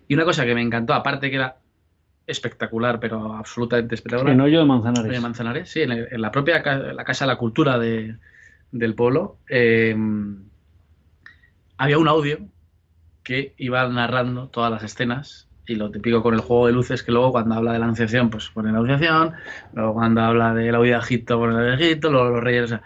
Y 0.06 0.14
una 0.14 0.24
cosa 0.24 0.44
que 0.46 0.54
me 0.54 0.62
encantó, 0.62 0.94
aparte 0.94 1.28
que 1.30 1.36
era 1.36 1.58
espectacular, 2.26 3.00
pero 3.00 3.34
absolutamente 3.34 3.94
espectacular. 3.94 4.34
En 4.34 4.40
Hoyo 4.40 4.60
de 4.60 4.64
Manzanares. 4.66 5.12
de 5.12 5.20
Manzanares, 5.20 5.70
sí, 5.70 5.82
en, 5.82 5.92
el- 5.92 6.08
en 6.10 6.20
la 6.20 6.30
propia 6.30 6.62
ca- 6.62 6.78
la 6.78 7.04
Casa 7.04 7.24
de 7.24 7.32
la 7.32 7.38
Cultura 7.38 7.78
de, 7.78 8.16
del 8.70 8.94
pueblo, 8.94 9.38
eh, 9.48 9.96
había 11.76 11.98
un 11.98 12.08
audio 12.08 12.38
que 13.22 13.54
iba 13.58 13.86
narrando 13.88 14.48
todas 14.48 14.70
las 14.70 14.82
escenas 14.82 15.48
y 15.66 15.74
lo 15.76 15.90
típico 15.90 16.22
con 16.22 16.34
el 16.34 16.40
juego 16.40 16.66
de 16.66 16.72
luces 16.72 17.02
que 17.02 17.12
luego 17.12 17.32
cuando 17.32 17.54
habla 17.54 17.72
de 17.72 17.78
la 17.78 17.84
anunciación 17.84 18.30
pues 18.30 18.48
pone 18.50 18.72
la 18.72 18.78
anunciación, 18.78 19.34
luego 19.74 19.94
cuando 19.94 20.22
habla 20.22 20.54
de 20.54 20.72
la 20.72 20.80
huida 20.80 20.96
de 20.98 21.02
Egipto 21.04 21.38
pone 21.38 21.54
la 21.54 21.60
de 21.60 21.74
Egipto, 21.74 22.10
luego 22.10 22.30
los 22.30 22.42
reyes, 22.42 22.64
o 22.64 22.68
sea, 22.68 22.82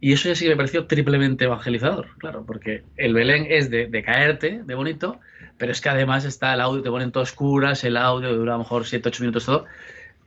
y 0.00 0.12
eso 0.12 0.28
ya 0.28 0.34
sí 0.34 0.48
me 0.48 0.56
pareció 0.56 0.86
triplemente 0.86 1.44
evangelizador, 1.44 2.08
claro, 2.18 2.44
porque 2.46 2.84
el 2.96 3.14
Belén 3.14 3.46
es 3.48 3.70
de, 3.70 3.86
de 3.86 4.02
caerte, 4.02 4.62
de 4.64 4.74
bonito, 4.74 5.18
pero 5.56 5.72
es 5.72 5.80
que 5.80 5.88
además 5.88 6.24
está 6.24 6.54
el 6.54 6.60
audio, 6.60 6.82
te 6.82 6.90
ponen 6.90 7.10
todo 7.10 7.22
oscuras, 7.24 7.82
el 7.84 7.96
audio 7.96 8.34
dura 8.34 8.54
a 8.54 8.56
lo 8.56 8.62
mejor 8.62 8.84
7-8 8.84 9.20
minutos 9.20 9.46
todo, 9.46 9.66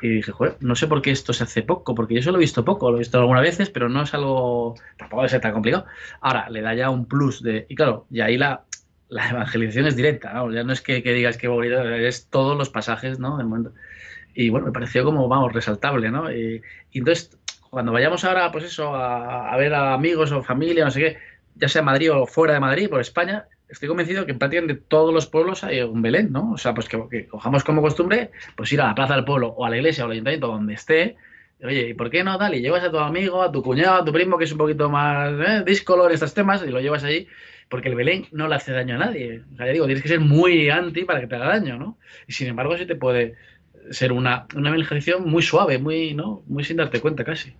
y 0.02 0.10
dije, 0.10 0.32
joder, 0.32 0.58
no 0.60 0.76
sé 0.76 0.88
por 0.88 1.02
qué 1.02 1.12
esto 1.12 1.32
se 1.32 1.44
hace 1.44 1.62
poco, 1.62 1.94
porque 1.96 2.16
yo 2.16 2.20
eso 2.20 2.32
lo 2.32 2.38
he 2.38 2.42
visto 2.42 2.66
poco, 2.66 2.90
lo 2.90 2.98
he 2.98 3.00
visto 3.00 3.20
algunas 3.20 3.44
veces, 3.44 3.70
pero 3.70 3.88
no 3.88 4.02
es 4.02 4.14
algo, 4.14 4.76
tampoco 4.98 5.22
debe 5.22 5.30
ser 5.30 5.42
tan 5.42 5.54
complicado. 5.54 5.86
Ahora, 6.22 6.50
le 6.50 6.62
da 6.62 6.74
ya 6.74 6.90
un 6.90 7.06
plus 7.06 7.44
de, 7.44 7.68
y 7.70 7.76
claro, 7.76 8.08
y 8.10 8.22
ahí 8.22 8.38
la, 8.38 8.66
la 9.10 9.30
evangelización 9.30 9.86
es 9.88 9.96
directa, 9.96 10.34
¿no? 10.34 10.52
ya 10.52 10.64
no 10.64 10.74
es 10.74 10.82
que, 10.82 11.04
que 11.04 11.14
digas 11.14 11.38
que 11.38 11.48
bonito, 11.48 11.82
es 11.84 12.28
todos 12.30 12.58
los 12.58 12.70
pasajes, 12.70 13.20
¿no? 13.20 13.38
Del 13.38 13.46
momento. 13.46 13.74
Y 14.34 14.50
bueno, 14.50 14.68
me 14.68 14.72
pareció 14.72 15.04
como, 15.04 15.28
vamos, 15.28 15.54
resaltable, 15.54 16.10
¿no? 16.10 16.32
Y, 16.32 16.62
y 16.92 17.00
entonces, 17.00 17.38
cuando 17.72 17.94
vayamos 17.94 18.24
ahora, 18.26 18.52
pues 18.52 18.66
eso, 18.66 18.94
a, 18.94 19.56
ver 19.56 19.74
a 19.74 19.94
amigos 19.94 20.32
o 20.34 20.44
familia, 20.44 20.84
no 20.84 20.92
sé 20.92 21.00
qué, 21.00 21.18
ya 21.56 21.70
sea 21.70 21.80
en 21.80 21.86
Madrid 21.86 22.12
o 22.12 22.28
fuera 22.28 22.54
de 22.54 22.60
Madrid, 22.60 22.90
por 22.90 23.00
España, 23.00 23.46
estoy 23.70 23.88
convencido 23.88 24.26
que 24.26 24.34
en 24.34 24.40
prácticamente 24.40 24.84
todos 24.90 25.14
los 25.14 25.26
pueblos 25.26 25.64
hay 25.64 25.80
un 25.82 26.02
Belén, 26.02 26.34
¿no? 26.34 26.52
O 26.52 26.58
sea, 26.58 26.74
pues 26.74 26.90
que, 26.90 27.28
cojamos 27.28 27.64
como 27.64 27.82
costumbre, 27.82 28.32
pues 28.58 28.74
ir 28.74 28.82
a 28.82 28.88
la 28.88 28.96
plaza 28.96 29.16
del 29.16 29.24
pueblo 29.24 29.48
o 29.48 29.66
a 29.66 29.70
la 29.70 29.78
iglesia 29.78 30.04
o 30.04 30.08
al 30.08 30.12
ayuntamiento, 30.12 30.48
donde 30.48 30.74
esté, 30.74 31.16
Oye, 31.64 31.90
¿y 31.90 31.94
por 31.94 32.10
qué 32.10 32.24
no 32.24 32.38
tal? 32.40 32.56
Y 32.56 32.62
llevas 32.62 32.84
a 32.84 32.92
tu 32.92 32.98
amigo, 32.98 33.42
a 33.44 33.52
tu 33.52 33.62
cuñado, 33.62 34.02
a 34.02 34.06
tu 34.06 34.12
primo, 34.12 34.38
que 34.38 34.46
es 34.46 34.52
un 34.52 34.58
poquito 34.58 34.90
más 34.90 35.32
eh, 35.32 35.64
díscolo 35.64 36.08
en 36.08 36.14
estos 36.14 36.34
temas, 36.34 36.64
y 36.66 36.72
lo 36.72 36.82
llevas 36.82 37.04
allí, 37.04 37.28
porque 37.70 37.88
el 37.88 37.96
Belén 37.96 38.26
no 38.32 38.48
le 38.48 38.56
hace 38.56 38.72
daño 38.72 38.96
a 38.96 38.98
nadie. 38.98 39.44
O 39.54 39.58
sea, 39.58 39.68
ya 39.68 39.72
digo, 39.72 39.86
tienes 39.86 40.02
que 40.02 40.10
ser 40.10 40.20
muy 40.20 40.72
anti 40.72 41.06
para 41.06 41.22
que 41.22 41.28
te 41.28 41.36
haga 41.36 41.50
daño, 41.50 41.78
¿no? 41.78 42.00
Y 42.28 42.34
sin 42.34 42.48
embargo, 42.48 42.76
sí 42.78 42.88
te 42.88 42.96
puede 42.96 43.36
ser 43.90 44.12
una, 44.12 44.46
una 44.56 44.70
evangelización 44.70 45.30
muy 45.30 45.42
suave, 45.42 45.78
muy, 45.80 46.14
¿no? 46.14 46.44
Muy 46.48 46.64
sin 46.64 46.78
darte 46.78 47.02
cuenta 47.02 47.24
casi. 47.24 47.54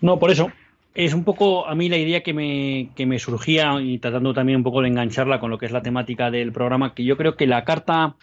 No, 0.00 0.18
por 0.18 0.30
eso. 0.30 0.50
Es 0.94 1.14
un 1.14 1.24
poco 1.24 1.66
a 1.66 1.74
mí 1.74 1.88
la 1.88 1.96
idea 1.96 2.22
que 2.22 2.34
me, 2.34 2.90
que 2.94 3.06
me 3.06 3.18
surgía 3.18 3.80
y 3.80 3.98
tratando 3.98 4.34
también 4.34 4.58
un 4.58 4.62
poco 4.62 4.82
de 4.82 4.88
engancharla 4.88 5.40
con 5.40 5.50
lo 5.50 5.56
que 5.56 5.64
es 5.64 5.72
la 5.72 5.82
temática 5.82 6.30
del 6.30 6.52
programa, 6.52 6.94
que 6.94 7.04
yo 7.04 7.16
creo 7.16 7.36
que 7.36 7.46
la 7.46 7.64
carta 7.64 8.16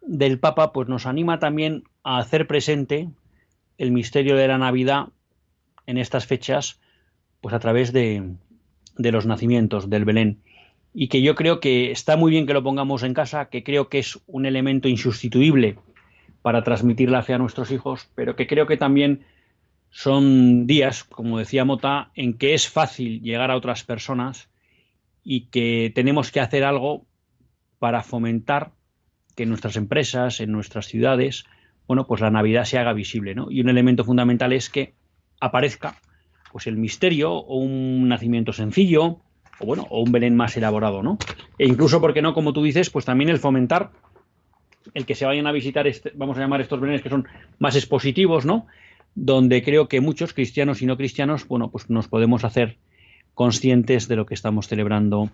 del 0.00 0.38
Papa 0.38 0.72
pues 0.72 0.88
nos 0.88 1.04
anima 1.04 1.38
también 1.38 1.84
a 2.02 2.16
hacer 2.18 2.46
presente 2.46 3.10
el 3.76 3.92
misterio 3.92 4.36
de 4.36 4.48
la 4.48 4.56
Navidad 4.56 5.08
en 5.86 5.98
estas 5.98 6.26
fechas, 6.26 6.80
pues 7.42 7.54
a 7.54 7.58
través 7.58 7.92
de, 7.92 8.22
de 8.96 9.12
los 9.12 9.26
nacimientos 9.26 9.90
del 9.90 10.06
Belén. 10.06 10.38
Y 10.94 11.08
que 11.08 11.20
yo 11.20 11.34
creo 11.34 11.60
que 11.60 11.90
está 11.90 12.16
muy 12.16 12.30
bien 12.30 12.46
que 12.46 12.54
lo 12.54 12.62
pongamos 12.62 13.02
en 13.02 13.12
casa, 13.12 13.50
que 13.50 13.62
creo 13.62 13.90
que 13.90 13.98
es 13.98 14.18
un 14.26 14.46
elemento 14.46 14.88
insustituible 14.88 15.76
para 16.48 16.64
transmitir 16.64 17.10
la 17.10 17.22
fe 17.22 17.34
a 17.34 17.38
nuestros 17.38 17.70
hijos, 17.70 18.08
pero 18.14 18.34
que 18.34 18.46
creo 18.46 18.66
que 18.66 18.78
también 18.78 19.26
son 19.90 20.66
días, 20.66 21.04
como 21.04 21.36
decía 21.36 21.66
Mota, 21.66 22.10
en 22.14 22.38
que 22.38 22.54
es 22.54 22.70
fácil 22.70 23.20
llegar 23.20 23.50
a 23.50 23.56
otras 23.56 23.84
personas 23.84 24.48
y 25.22 25.50
que 25.50 25.92
tenemos 25.94 26.32
que 26.32 26.40
hacer 26.40 26.64
algo 26.64 27.04
para 27.78 28.02
fomentar 28.02 28.72
que 29.36 29.42
en 29.42 29.50
nuestras 29.50 29.76
empresas, 29.76 30.40
en 30.40 30.50
nuestras 30.50 30.86
ciudades, 30.86 31.44
bueno, 31.86 32.06
pues 32.06 32.22
la 32.22 32.30
Navidad 32.30 32.64
se 32.64 32.78
haga 32.78 32.94
visible, 32.94 33.34
¿no? 33.34 33.50
Y 33.50 33.60
un 33.60 33.68
elemento 33.68 34.02
fundamental 34.02 34.54
es 34.54 34.70
que 34.70 34.94
aparezca 35.42 35.96
pues 36.50 36.66
el 36.66 36.78
misterio 36.78 37.34
o 37.34 37.58
un 37.58 38.08
nacimiento 38.08 38.54
sencillo 38.54 39.20
o 39.60 39.66
bueno, 39.66 39.86
o 39.90 40.00
un 40.00 40.12
Belén 40.12 40.34
más 40.34 40.56
elaborado, 40.56 41.02
¿no? 41.02 41.18
E 41.58 41.66
incluso, 41.66 42.00
porque 42.00 42.22
no, 42.22 42.32
como 42.32 42.54
tú 42.54 42.62
dices, 42.62 42.88
pues 42.88 43.04
también 43.04 43.28
el 43.28 43.38
fomentar 43.38 43.90
el 44.94 45.06
que 45.06 45.14
se 45.14 45.26
vayan 45.26 45.46
a 45.46 45.52
visitar, 45.52 45.86
este, 45.86 46.12
vamos 46.14 46.36
a 46.36 46.40
llamar 46.40 46.60
estos 46.60 46.80
Belenes 46.80 47.02
que 47.02 47.08
son 47.08 47.26
más 47.58 47.76
expositivos, 47.76 48.44
¿no? 48.44 48.66
Donde 49.14 49.62
creo 49.62 49.88
que 49.88 50.00
muchos 50.00 50.32
cristianos 50.32 50.82
y 50.82 50.86
no 50.86 50.96
cristianos, 50.96 51.46
bueno, 51.46 51.70
pues 51.70 51.90
nos 51.90 52.08
podemos 52.08 52.44
hacer 52.44 52.76
conscientes 53.34 54.08
de 54.08 54.16
lo 54.16 54.26
que 54.26 54.34
estamos 54.34 54.68
celebrando 54.68 55.30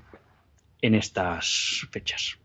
en 0.82 0.94
estas 0.94 1.86
fechas. 1.90 2.38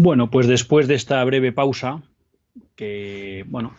Bueno, 0.00 0.30
pues 0.30 0.46
después 0.46 0.86
de 0.86 0.94
esta 0.94 1.24
breve 1.24 1.50
pausa, 1.50 2.02
que, 2.76 3.44
bueno, 3.48 3.74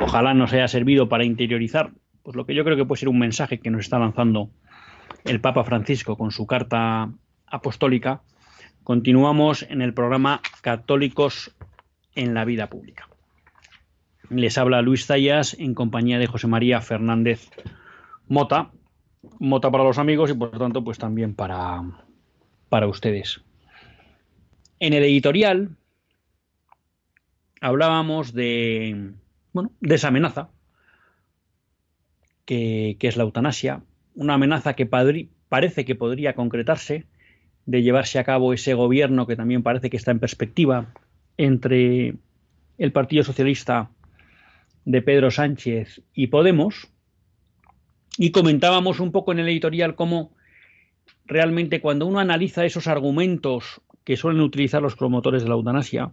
ojalá 0.00 0.34
nos 0.34 0.52
haya 0.52 0.66
servido 0.66 1.08
para 1.08 1.24
interiorizar, 1.24 1.92
pues 2.24 2.34
lo 2.34 2.44
que 2.44 2.56
yo 2.56 2.64
creo 2.64 2.76
que 2.76 2.84
puede 2.84 2.98
ser 2.98 3.08
un 3.08 3.20
mensaje 3.20 3.60
que 3.60 3.70
nos 3.70 3.82
está 3.82 4.00
lanzando 4.00 4.50
el 5.24 5.40
Papa 5.40 5.62
Francisco 5.62 6.16
con 6.16 6.32
su 6.32 6.44
carta 6.44 7.12
apostólica, 7.46 8.22
continuamos 8.82 9.62
en 9.62 9.80
el 9.80 9.94
programa 9.94 10.40
Católicos 10.60 11.54
en 12.16 12.34
la 12.34 12.44
Vida 12.44 12.66
Pública. 12.66 13.08
Les 14.28 14.58
habla 14.58 14.82
Luis 14.82 15.06
Zayas 15.06 15.54
en 15.56 15.74
compañía 15.74 16.18
de 16.18 16.26
José 16.26 16.48
María 16.48 16.80
Fernández 16.80 17.48
Mota. 18.26 18.72
Mota 19.38 19.70
para 19.70 19.84
los 19.84 19.98
amigos 19.98 20.32
y 20.32 20.34
por 20.34 20.50
tanto 20.50 20.82
pues 20.82 20.98
también 20.98 21.36
para, 21.36 21.84
para 22.68 22.88
ustedes. 22.88 23.44
En 24.80 24.94
el 24.94 25.04
editorial 25.04 25.76
hablábamos 27.60 28.32
de, 28.32 29.12
bueno, 29.52 29.72
de 29.80 29.94
esa 29.94 30.08
amenaza 30.08 30.48
que, 32.46 32.96
es 32.98 33.16
la 33.18 33.24
eutanasia, 33.24 33.82
una 34.14 34.34
amenaza 34.34 34.74
que 34.74 34.86
parece 34.86 35.84
que 35.84 35.94
podría 35.94 36.34
concretarse 36.34 37.04
de 37.66 37.82
llevarse 37.82 38.18
a 38.18 38.24
cabo 38.24 38.54
ese 38.54 38.72
gobierno 38.72 39.26
que 39.26 39.36
también 39.36 39.62
parece 39.62 39.90
que 39.90 39.98
está 39.98 40.12
en 40.12 40.18
perspectiva 40.18 40.94
entre 41.36 42.14
el 42.78 42.92
Partido 42.92 43.22
Socialista 43.22 43.90
de 44.86 45.02
Pedro 45.02 45.30
Sánchez 45.30 46.00
y 46.14 46.28
Podemos. 46.28 46.88
Y 48.16 48.30
comentábamos 48.30 48.98
un 48.98 49.12
poco 49.12 49.32
en 49.32 49.40
el 49.40 49.48
editorial 49.48 49.94
cómo 49.94 50.32
realmente 51.26 51.82
cuando 51.82 52.06
uno 52.06 52.18
analiza 52.18 52.64
esos 52.64 52.86
argumentos 52.86 53.82
que 54.10 54.16
suelen 54.16 54.40
utilizar 54.40 54.82
los 54.82 54.96
promotores 54.96 55.44
de 55.44 55.48
la 55.48 55.54
eutanasia 55.54 56.10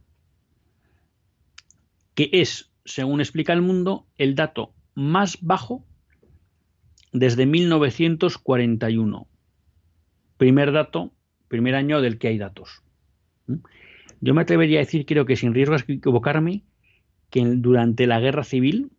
que 2.14 2.30
es, 2.32 2.72
según 2.86 3.20
explica 3.20 3.53
el 3.53 3.61
mundo, 3.61 4.07
el 4.16 4.34
dato 4.34 4.72
más 4.94 5.36
bajo 5.42 5.84
desde 7.13 7.47
1941. 7.47 9.27
Primer 10.37 10.73
dato, 10.73 11.13
primer 11.49 11.75
año 11.75 12.01
del 12.01 12.19
que 12.19 12.29
hay 12.29 12.39
datos. 12.39 12.83
¿Mm? 13.47 13.57
Yo 14.21 14.35
me 14.35 14.43
atrevería 14.43 14.79
a 14.79 14.85
decir, 14.85 15.07
creo 15.07 15.25
que 15.25 15.37
sin 15.37 15.55
riesgo 15.55 15.77
de 15.77 15.95
equivocarme, 15.95 16.63
que 17.31 17.45
durante 17.45 18.07
la 18.07 18.21
guerra 18.21 18.45
civil 18.45 18.91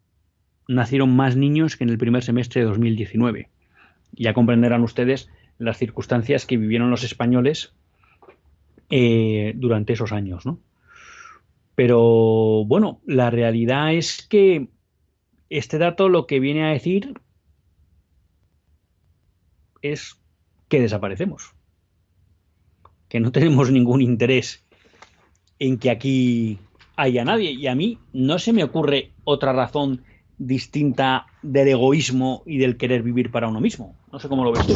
nacieron 0.67 1.15
más 1.15 1.35
niños 1.35 1.75
que 1.75 1.83
en 1.83 1.89
el 1.89 1.97
primer 1.97 2.23
semestre 2.23 2.61
de 2.61 2.67
2019. 2.67 3.49
Ya 4.13 4.33
comprenderán 4.33 4.83
ustedes 4.83 5.29
las 5.57 5.77
circunstancias 5.77 6.45
que 6.45 6.57
vivieron 6.57 6.89
los 6.89 7.03
españoles 7.03 7.73
eh, 8.89 9.53
durante 9.55 9.93
esos 9.93 10.11
años, 10.11 10.45
¿no? 10.45 10.59
Pero 11.75 12.65
bueno, 12.65 12.99
la 13.05 13.29
realidad 13.29 13.93
es 13.93 14.25
que 14.27 14.67
este 15.49 15.77
dato 15.77 16.09
lo 16.09 16.27
que 16.27 16.39
viene 16.39 16.63
a 16.63 16.71
decir 16.71 17.13
es 19.81 20.17
que 20.67 20.81
desaparecemos, 20.81 21.53
que 23.09 23.19
no 23.19 23.31
tenemos 23.31 23.71
ningún 23.71 24.01
interés 24.01 24.63
en 25.59 25.77
que 25.77 25.89
aquí 25.91 26.59
haya 26.95 27.23
nadie. 27.23 27.51
Y 27.51 27.67
a 27.67 27.75
mí 27.75 27.99
no 28.13 28.39
se 28.39 28.53
me 28.53 28.63
ocurre 28.63 29.11
otra 29.23 29.53
razón 29.53 30.03
distinta 30.37 31.27
del 31.43 31.67
egoísmo 31.67 32.41
y 32.45 32.57
del 32.57 32.77
querer 32.77 33.03
vivir 33.03 33.31
para 33.31 33.47
uno 33.47 33.61
mismo. 33.61 33.95
No 34.11 34.19
sé 34.19 34.27
cómo 34.27 34.43
lo 34.43 34.51
ves 34.51 34.65
tú. 34.65 34.73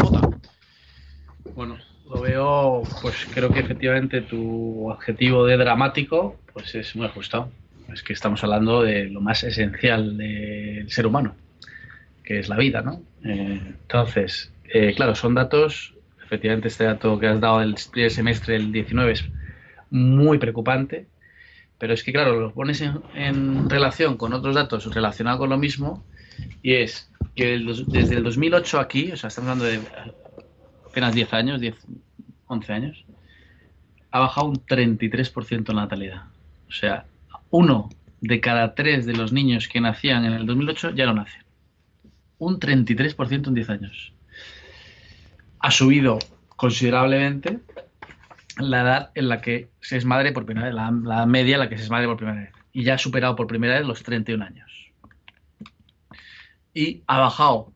Bueno, 1.55 1.77
lo 2.09 2.21
veo, 2.21 2.83
pues 3.01 3.27
creo 3.33 3.49
que 3.49 3.59
efectivamente 3.59 4.21
tu 4.21 4.89
objetivo 4.89 5.45
de 5.45 5.57
dramático 5.57 6.37
pues 6.53 6.75
es 6.75 6.95
muy 6.95 7.07
ajustado. 7.07 7.49
Es 7.93 8.03
que 8.03 8.13
estamos 8.13 8.43
hablando 8.43 8.81
de 8.81 9.05
lo 9.05 9.21
más 9.21 9.43
esencial 9.43 10.17
del 10.17 10.89
ser 10.89 11.05
humano, 11.05 11.35
que 12.23 12.39
es 12.39 12.49
la 12.49 12.57
vida, 12.57 12.81
¿no? 12.81 13.01
Eh, 13.23 13.61
entonces, 13.81 14.51
eh, 14.73 14.93
claro, 14.95 15.15
son 15.15 15.35
datos, 15.35 15.93
efectivamente 16.23 16.67
este 16.67 16.85
dato 16.85 17.19
que 17.19 17.27
has 17.27 17.39
dado 17.39 17.59
del 17.59 17.75
primer 17.91 18.11
semestre 18.11 18.53
del 18.55 18.71
19 18.71 19.11
es 19.11 19.25
muy 19.89 20.37
preocupante, 20.37 21.07
pero 21.77 21.93
es 21.93 22.03
que, 22.03 22.11
claro, 22.11 22.39
lo 22.39 22.53
pones 22.53 22.81
en, 22.81 23.69
relación 23.69 24.17
con 24.17 24.33
otros 24.33 24.55
datos 24.55 24.93
relacionados 24.93 25.39
con 25.39 25.49
lo 25.49 25.57
mismo 25.57 26.03
y 26.61 26.73
es 26.73 27.11
que 27.35 27.57
desde 27.87 28.15
el 28.15 28.23
2008 28.23 28.79
aquí, 28.79 29.11
o 29.11 29.17
sea, 29.17 29.27
estamos 29.27 29.51
hablando 29.51 29.65
de 29.65 29.79
apenas 30.89 31.13
10 31.13 31.33
años, 31.33 31.61
10, 31.61 31.75
11 32.47 32.73
años, 32.73 33.05
ha 34.11 34.19
bajado 34.19 34.47
un 34.47 34.55
33% 34.55 35.67
la 35.73 35.81
natalidad. 35.81 36.23
O 36.69 36.71
sea, 36.71 37.05
uno 37.49 37.89
de 38.21 38.39
cada 38.39 38.73
tres 38.73 39.05
de 39.05 39.13
los 39.13 39.33
niños 39.33 39.67
que 39.67 39.81
nacían 39.81 40.25
en 40.25 40.33
el 40.33 40.45
2008 40.45 40.91
ya 40.91 41.05
no 41.05 41.13
nacen. 41.13 41.43
Un 42.37 42.59
33% 42.59 43.47
en 43.47 43.53
10 43.53 43.69
años 43.69 44.14
ha 45.65 45.71
subido 45.71 46.19
considerablemente 46.57 47.59
la 48.59 48.81
edad 48.81 49.11
en 49.15 49.29
la 49.29 49.41
que 49.41 49.69
se 49.81 49.97
es 49.97 50.05
madre 50.05 50.31
por 50.31 50.45
primera 50.45 50.67
vez, 50.67 50.75
la, 50.75 51.25
media 51.25 51.55
en 51.55 51.59
la 51.59 51.69
que 51.69 51.77
se 51.77 51.85
es 51.85 51.89
madre 51.89 52.05
por 52.05 52.17
primera 52.17 52.39
vez. 52.39 52.51
Y 52.71 52.83
ya 52.83 52.93
ha 52.93 52.97
superado 52.99 53.35
por 53.35 53.47
primera 53.47 53.79
vez 53.79 53.87
los 53.87 54.03
31 54.03 54.45
años. 54.45 54.91
Y 56.71 57.01
ha 57.07 57.17
bajado 57.17 57.73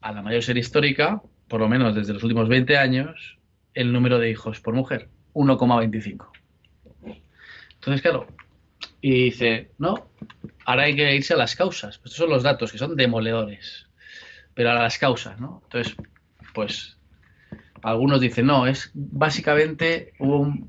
a 0.00 0.10
la 0.10 0.22
mayor 0.22 0.42
serie 0.42 0.62
histórica, 0.62 1.22
por 1.46 1.60
lo 1.60 1.68
menos 1.68 1.94
desde 1.94 2.14
los 2.14 2.22
últimos 2.24 2.48
20 2.48 2.76
años, 2.78 3.38
el 3.74 3.92
número 3.92 4.18
de 4.18 4.30
hijos 4.30 4.58
por 4.58 4.74
mujer, 4.74 5.08
1,25. 5.34 6.26
Entonces, 7.74 8.02
claro, 8.02 8.26
y 9.00 9.26
dice, 9.26 9.70
no, 9.78 10.08
ahora 10.64 10.82
hay 10.82 10.96
que 10.96 11.14
irse 11.14 11.34
a 11.34 11.36
las 11.36 11.54
causas. 11.54 11.94
Estos 11.94 12.14
son 12.14 12.30
los 12.30 12.42
datos 12.42 12.72
que 12.72 12.78
son 12.78 12.96
demoledores. 12.96 13.86
pero 14.52 14.72
a 14.72 14.74
las 14.74 14.98
causas, 14.98 15.38
¿no? 15.38 15.60
Entonces, 15.66 15.96
pues 16.54 16.96
algunos 17.84 18.20
dicen, 18.20 18.46
no, 18.46 18.66
es 18.66 18.90
básicamente 18.94 20.14
hubo 20.18 20.38
un 20.38 20.66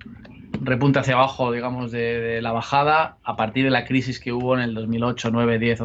repunte 0.62 1.00
hacia 1.00 1.16
abajo, 1.16 1.52
digamos, 1.52 1.92
de, 1.92 2.42
la 2.42 2.52
bajada 2.52 3.18
a 3.24 3.36
partir 3.38 3.64
de 3.64 3.72
la 3.72 3.86
crisis 3.86 4.20
que 4.20 4.34
hubo 4.34 4.56
en 4.56 4.64
el 4.64 4.74
2008, 4.74 5.30
9, 5.32 5.60
10. 5.60 5.80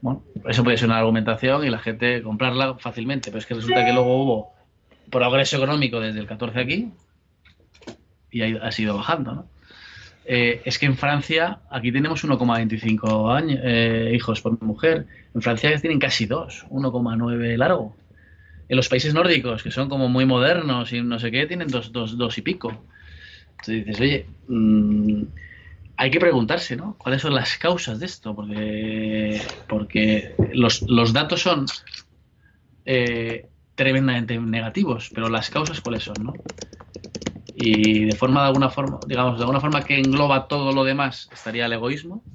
Bueno, 0.00 0.22
eso 0.48 0.64
puede 0.64 0.78
ser 0.78 0.88
una 0.88 0.98
argumentación 0.98 1.64
y 1.64 1.70
la 1.70 1.78
gente 1.78 2.22
comprarla 2.22 2.74
fácilmente, 2.78 3.30
pero 3.30 3.38
es 3.38 3.46
que 3.46 3.54
resulta 3.54 3.84
que 3.84 3.92
luego 3.92 4.22
hubo 4.22 4.54
progreso 5.10 5.58
económico 5.58 6.00
desde 6.00 6.20
el 6.20 6.26
14 6.26 6.58
aquí 6.58 6.92
y 8.30 8.56
ha, 8.56 8.72
sido 8.72 8.96
bajando. 8.96 9.46
Eh, 10.24 10.62
es 10.64 10.78
que 10.78 10.86
en 10.86 10.96
Francia, 10.96 11.60
aquí 11.70 11.92
tenemos 11.92 12.24
1,25 12.24 13.36
años 13.36 13.60
eh, 13.62 14.12
hijos 14.14 14.40
por 14.40 14.60
mujer. 14.62 15.06
En 15.34 15.42
Francia 15.42 15.78
tienen 15.78 15.98
casi 15.98 16.24
2, 16.24 16.66
1,9 16.70 17.56
largo. 17.58 17.94
En 18.68 18.76
los 18.76 18.88
países 18.88 19.14
nórdicos, 19.14 19.62
que 19.62 19.70
son 19.70 19.88
como 19.88 20.08
muy 20.08 20.26
modernos 20.26 20.92
y 20.92 21.02
no 21.02 21.18
sé 21.18 21.30
qué, 21.30 21.46
tienen 21.46 21.70
2 21.70 21.92
dos, 21.92 22.16
dos, 22.16 22.38
y 22.38 22.42
pico. 22.42 22.86
Entonces 23.60 23.86
dices, 23.86 24.00
oye, 24.00 24.32
mmm, 24.48 25.24
hay 25.96 26.10
que 26.10 26.20
preguntarse, 26.20 26.76
¿no? 26.76 26.96
¿Cuáles 26.98 27.22
son 27.22 27.34
las 27.34 27.58
causas 27.58 28.00
de 28.00 28.06
esto? 28.06 28.34
Porque, 28.36 29.40
porque 29.68 30.36
los, 30.54 30.84
los 30.88 31.12
datos 31.12 31.42
son 31.42 31.66
eh, 32.84 33.50
tremendamente 33.74 34.38
negativos, 34.38 35.10
pero 35.14 35.28
las 35.28 35.50
causas 35.50 35.80
cuáles 35.80 36.04
son, 36.04 36.22
¿no? 36.22 36.42
Y 37.54 38.04
de 38.04 38.14
forma 38.14 38.42
de 38.42 38.48
alguna 38.48 38.68
forma, 38.70 39.00
digamos, 39.06 39.38
de 39.38 39.42
alguna 39.44 39.60
forma 39.60 39.84
que 39.84 39.98
engloba 39.98 40.48
todo 40.48 40.72
lo 40.72 40.84
demás, 40.84 41.28
estaría 41.32 41.66
el 41.66 41.72
egoísmo, 41.72 42.26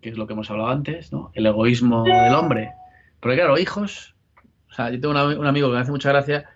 que 0.00 0.10
es 0.10 0.18
lo 0.18 0.26
que 0.26 0.32
hemos 0.34 0.50
hablado 0.50 0.70
antes, 0.70 1.12
¿no? 1.12 1.30
El 1.34 1.46
egoísmo 1.46 2.04
del 2.04 2.34
hombre. 2.34 2.72
Porque 3.20 3.36
claro, 3.36 3.58
hijos, 3.58 4.16
sea, 4.78 4.90
yo 4.90 5.00
tengo 5.00 5.14
un 5.38 5.46
amigo 5.46 5.68
que 5.68 5.74
me 5.74 5.80
hace 5.80 5.90
mucha 5.90 6.10
gracia 6.10 6.48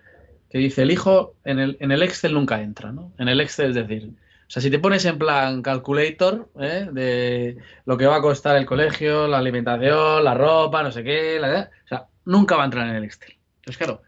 que 0.49 0.57
dice, 0.59 0.83
el 0.83 0.91
hijo 0.91 1.35
en 1.43 1.59
el, 1.59 1.77
en 1.79 1.91
el 1.91 2.03
Excel 2.03 2.33
nunca 2.33 2.61
entra, 2.61 2.91
¿no? 2.91 3.11
En 3.17 3.27
el 3.27 3.41
Excel 3.41 3.69
es 3.69 3.75
decir, 3.75 4.11
o 4.47 4.49
sea, 4.49 4.61
si 4.61 4.69
te 4.69 4.77
pones 4.77 5.03
en 5.05 5.17
plan 5.17 5.63
calculator 5.63 6.49
¿eh? 6.59 6.87
de 6.91 7.57
lo 7.85 7.97
que 7.97 8.05
va 8.05 8.17
a 8.17 8.21
costar 8.21 8.55
el 8.55 8.67
colegio, 8.67 9.27
la 9.27 9.39
alimentación, 9.39 10.23
la 10.23 10.35
ropa, 10.35 10.83
no 10.83 10.91
sé 10.91 11.03
qué, 11.03 11.39
la, 11.39 11.71
o 11.83 11.87
sea, 11.87 12.05
nunca 12.25 12.55
va 12.55 12.61
a 12.61 12.65
entrar 12.65 12.87
en 12.87 12.95
el 12.95 13.03
Excel. 13.03 13.35
Entonces, 13.55 13.77
claro, 13.77 14.03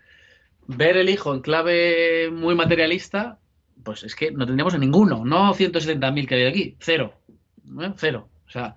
ver 0.68 0.98
el 0.98 1.10
hijo 1.10 1.34
en 1.34 1.42
clave 1.42 2.30
muy 2.32 2.54
materialista, 2.54 3.40
pues 3.84 4.04
es 4.04 4.16
que 4.16 4.32
no 4.32 4.46
tendríamos 4.46 4.76
a 4.76 4.78
ninguno, 4.78 5.26
no 5.26 5.54
170.000 5.54 6.28
que 6.28 6.36
hay 6.36 6.46
aquí, 6.46 6.76
cero, 6.80 7.16
¿eh? 7.82 7.92
cero. 7.98 8.30
O 8.48 8.52
sea, 8.52 8.76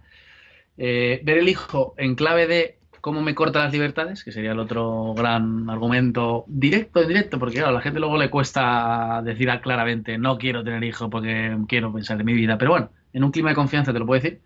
eh, 0.78 1.20
ver 1.22 1.38
el 1.38 1.48
hijo 1.48 1.94
en 1.98 2.14
clave 2.14 2.46
de 2.46 2.77
cómo 3.00 3.22
me 3.22 3.34
corta 3.34 3.64
las 3.64 3.72
libertades, 3.72 4.24
que 4.24 4.32
sería 4.32 4.52
el 4.52 4.58
otro 4.58 5.14
gran 5.14 5.68
argumento 5.70 6.44
directo, 6.46 7.02
indirecto, 7.02 7.38
porque 7.38 7.56
claro, 7.56 7.70
a 7.70 7.72
la 7.72 7.80
gente 7.80 8.00
luego 8.00 8.16
le 8.18 8.30
cuesta 8.30 9.22
decir 9.24 9.48
claramente, 9.62 10.18
no 10.18 10.38
quiero 10.38 10.64
tener 10.64 10.82
hijo 10.84 11.10
porque 11.10 11.56
quiero 11.68 11.92
pensar 11.92 12.18
en 12.20 12.26
mi 12.26 12.34
vida, 12.34 12.58
pero 12.58 12.72
bueno, 12.72 12.90
en 13.12 13.24
un 13.24 13.30
clima 13.30 13.50
de 13.50 13.56
confianza 13.56 13.92
te 13.92 13.98
lo 13.98 14.06
puedo 14.06 14.22
decir, 14.22 14.40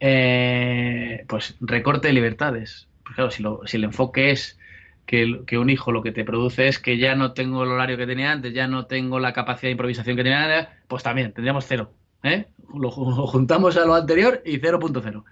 eh, 0.00 1.24
pues 1.28 1.56
recorte 1.60 2.08
de 2.08 2.14
libertades. 2.14 2.88
Pues 3.04 3.14
claro, 3.16 3.30
si, 3.30 3.44
si 3.70 3.76
el 3.76 3.84
enfoque 3.84 4.30
es 4.30 4.58
que, 5.10 5.58
un 5.58 5.70
hijo 5.70 5.90
lo 5.90 6.02
que 6.02 6.12
te 6.12 6.24
produce 6.24 6.68
es 6.68 6.78
que 6.78 6.96
ya 6.96 7.16
no 7.16 7.32
tengo 7.32 7.64
el 7.64 7.70
horario 7.70 7.96
que 7.96 8.06
tenía 8.06 8.30
antes, 8.30 8.54
ya 8.54 8.68
no 8.68 8.86
tengo 8.86 9.18
la 9.18 9.32
capacidad 9.32 9.68
de 9.68 9.72
improvisación 9.72 10.16
que 10.16 10.22
tenía 10.22 10.44
antes, 10.44 10.68
pues 10.86 11.02
también 11.02 11.32
tendríamos 11.32 11.66
cero. 11.66 11.92
¿eh? 12.22 12.46
Lo, 12.72 12.90
juntamos 12.92 13.76
a 13.76 13.84
lo 13.84 13.94
anterior 13.94 14.40
y 14.44 14.60
0.0. 14.60 15.24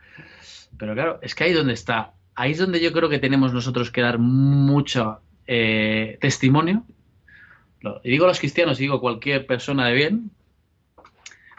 Pero 0.77 0.95
claro, 0.95 1.19
es 1.23 1.35
que 1.35 1.45
ahí 1.45 1.53
donde 1.53 1.75
está, 1.75 2.15
ahí 2.39 2.53
es 2.53 2.59
donde 2.59 2.81
yo 2.81 2.93
creo 2.93 3.09
que 3.09 3.19
tenemos 3.19 3.53
nosotros 3.53 3.91
que 3.91 4.01
dar 4.01 4.19
mucho 4.19 5.21
eh, 5.47 6.19
testimonio. 6.21 6.85
Y 8.05 8.11
digo 8.11 8.27
los 8.27 8.39
cristianos, 8.39 8.79
y 8.79 8.85
digo 8.85 9.01
cualquier 9.01 9.45
persona 9.45 9.87
de 9.87 9.95
bien, 9.95 10.31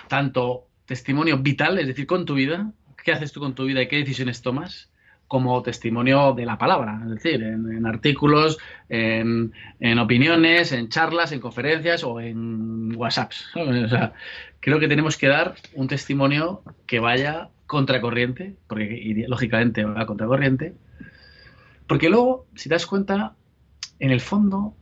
tanto 0.08 0.68
testimonio 0.86 1.38
vital, 1.38 1.78
es 1.80 1.88
decir, 1.88 2.08
con 2.08 2.26
tu 2.26 2.34
vida, 2.34 2.72
qué 3.04 3.12
haces 3.12 3.34
tú 3.34 3.42
con 3.42 3.56
tu 3.56 3.66
vida 3.66 3.82
y 3.82 3.88
qué 3.90 3.98
decisiones 3.98 4.42
tomas, 4.42 4.90
como 5.28 5.62
testimonio 5.62 6.34
de 6.34 6.46
la 6.46 6.58
palabra, 6.58 7.02
es 7.04 7.10
decir, 7.12 7.44
en, 7.44 7.86
artículos, 7.86 8.58
en, 8.88 9.52
opiniones, 10.00 10.72
en 10.72 10.88
charlas, 10.90 11.34
en 11.34 11.42
conferencias 11.42 12.04
o 12.04 12.22
en 12.22 12.96
WhatsApps. 12.96 13.48
O 13.56 13.88
sea, 13.90 14.14
creo 14.62 14.80
que 14.80 14.88
tenemos 14.88 15.18
que 15.18 15.28
dar 15.28 15.56
un 15.76 15.88
testimonio 15.88 16.64
que 16.88 17.00
vaya 17.00 17.50
contracorriente, 17.70 18.56
porque 18.68 19.24
lógicamente 19.28 19.84
va 19.86 20.08
contracorriente, 20.08 20.74
porque 21.86 22.10
luego, 22.10 22.48
si 22.56 22.68
te 22.68 22.74
das 22.74 22.88
cuenta, 22.88 23.36
en 24.00 24.10
el 24.10 24.22
fondo, 24.22 24.74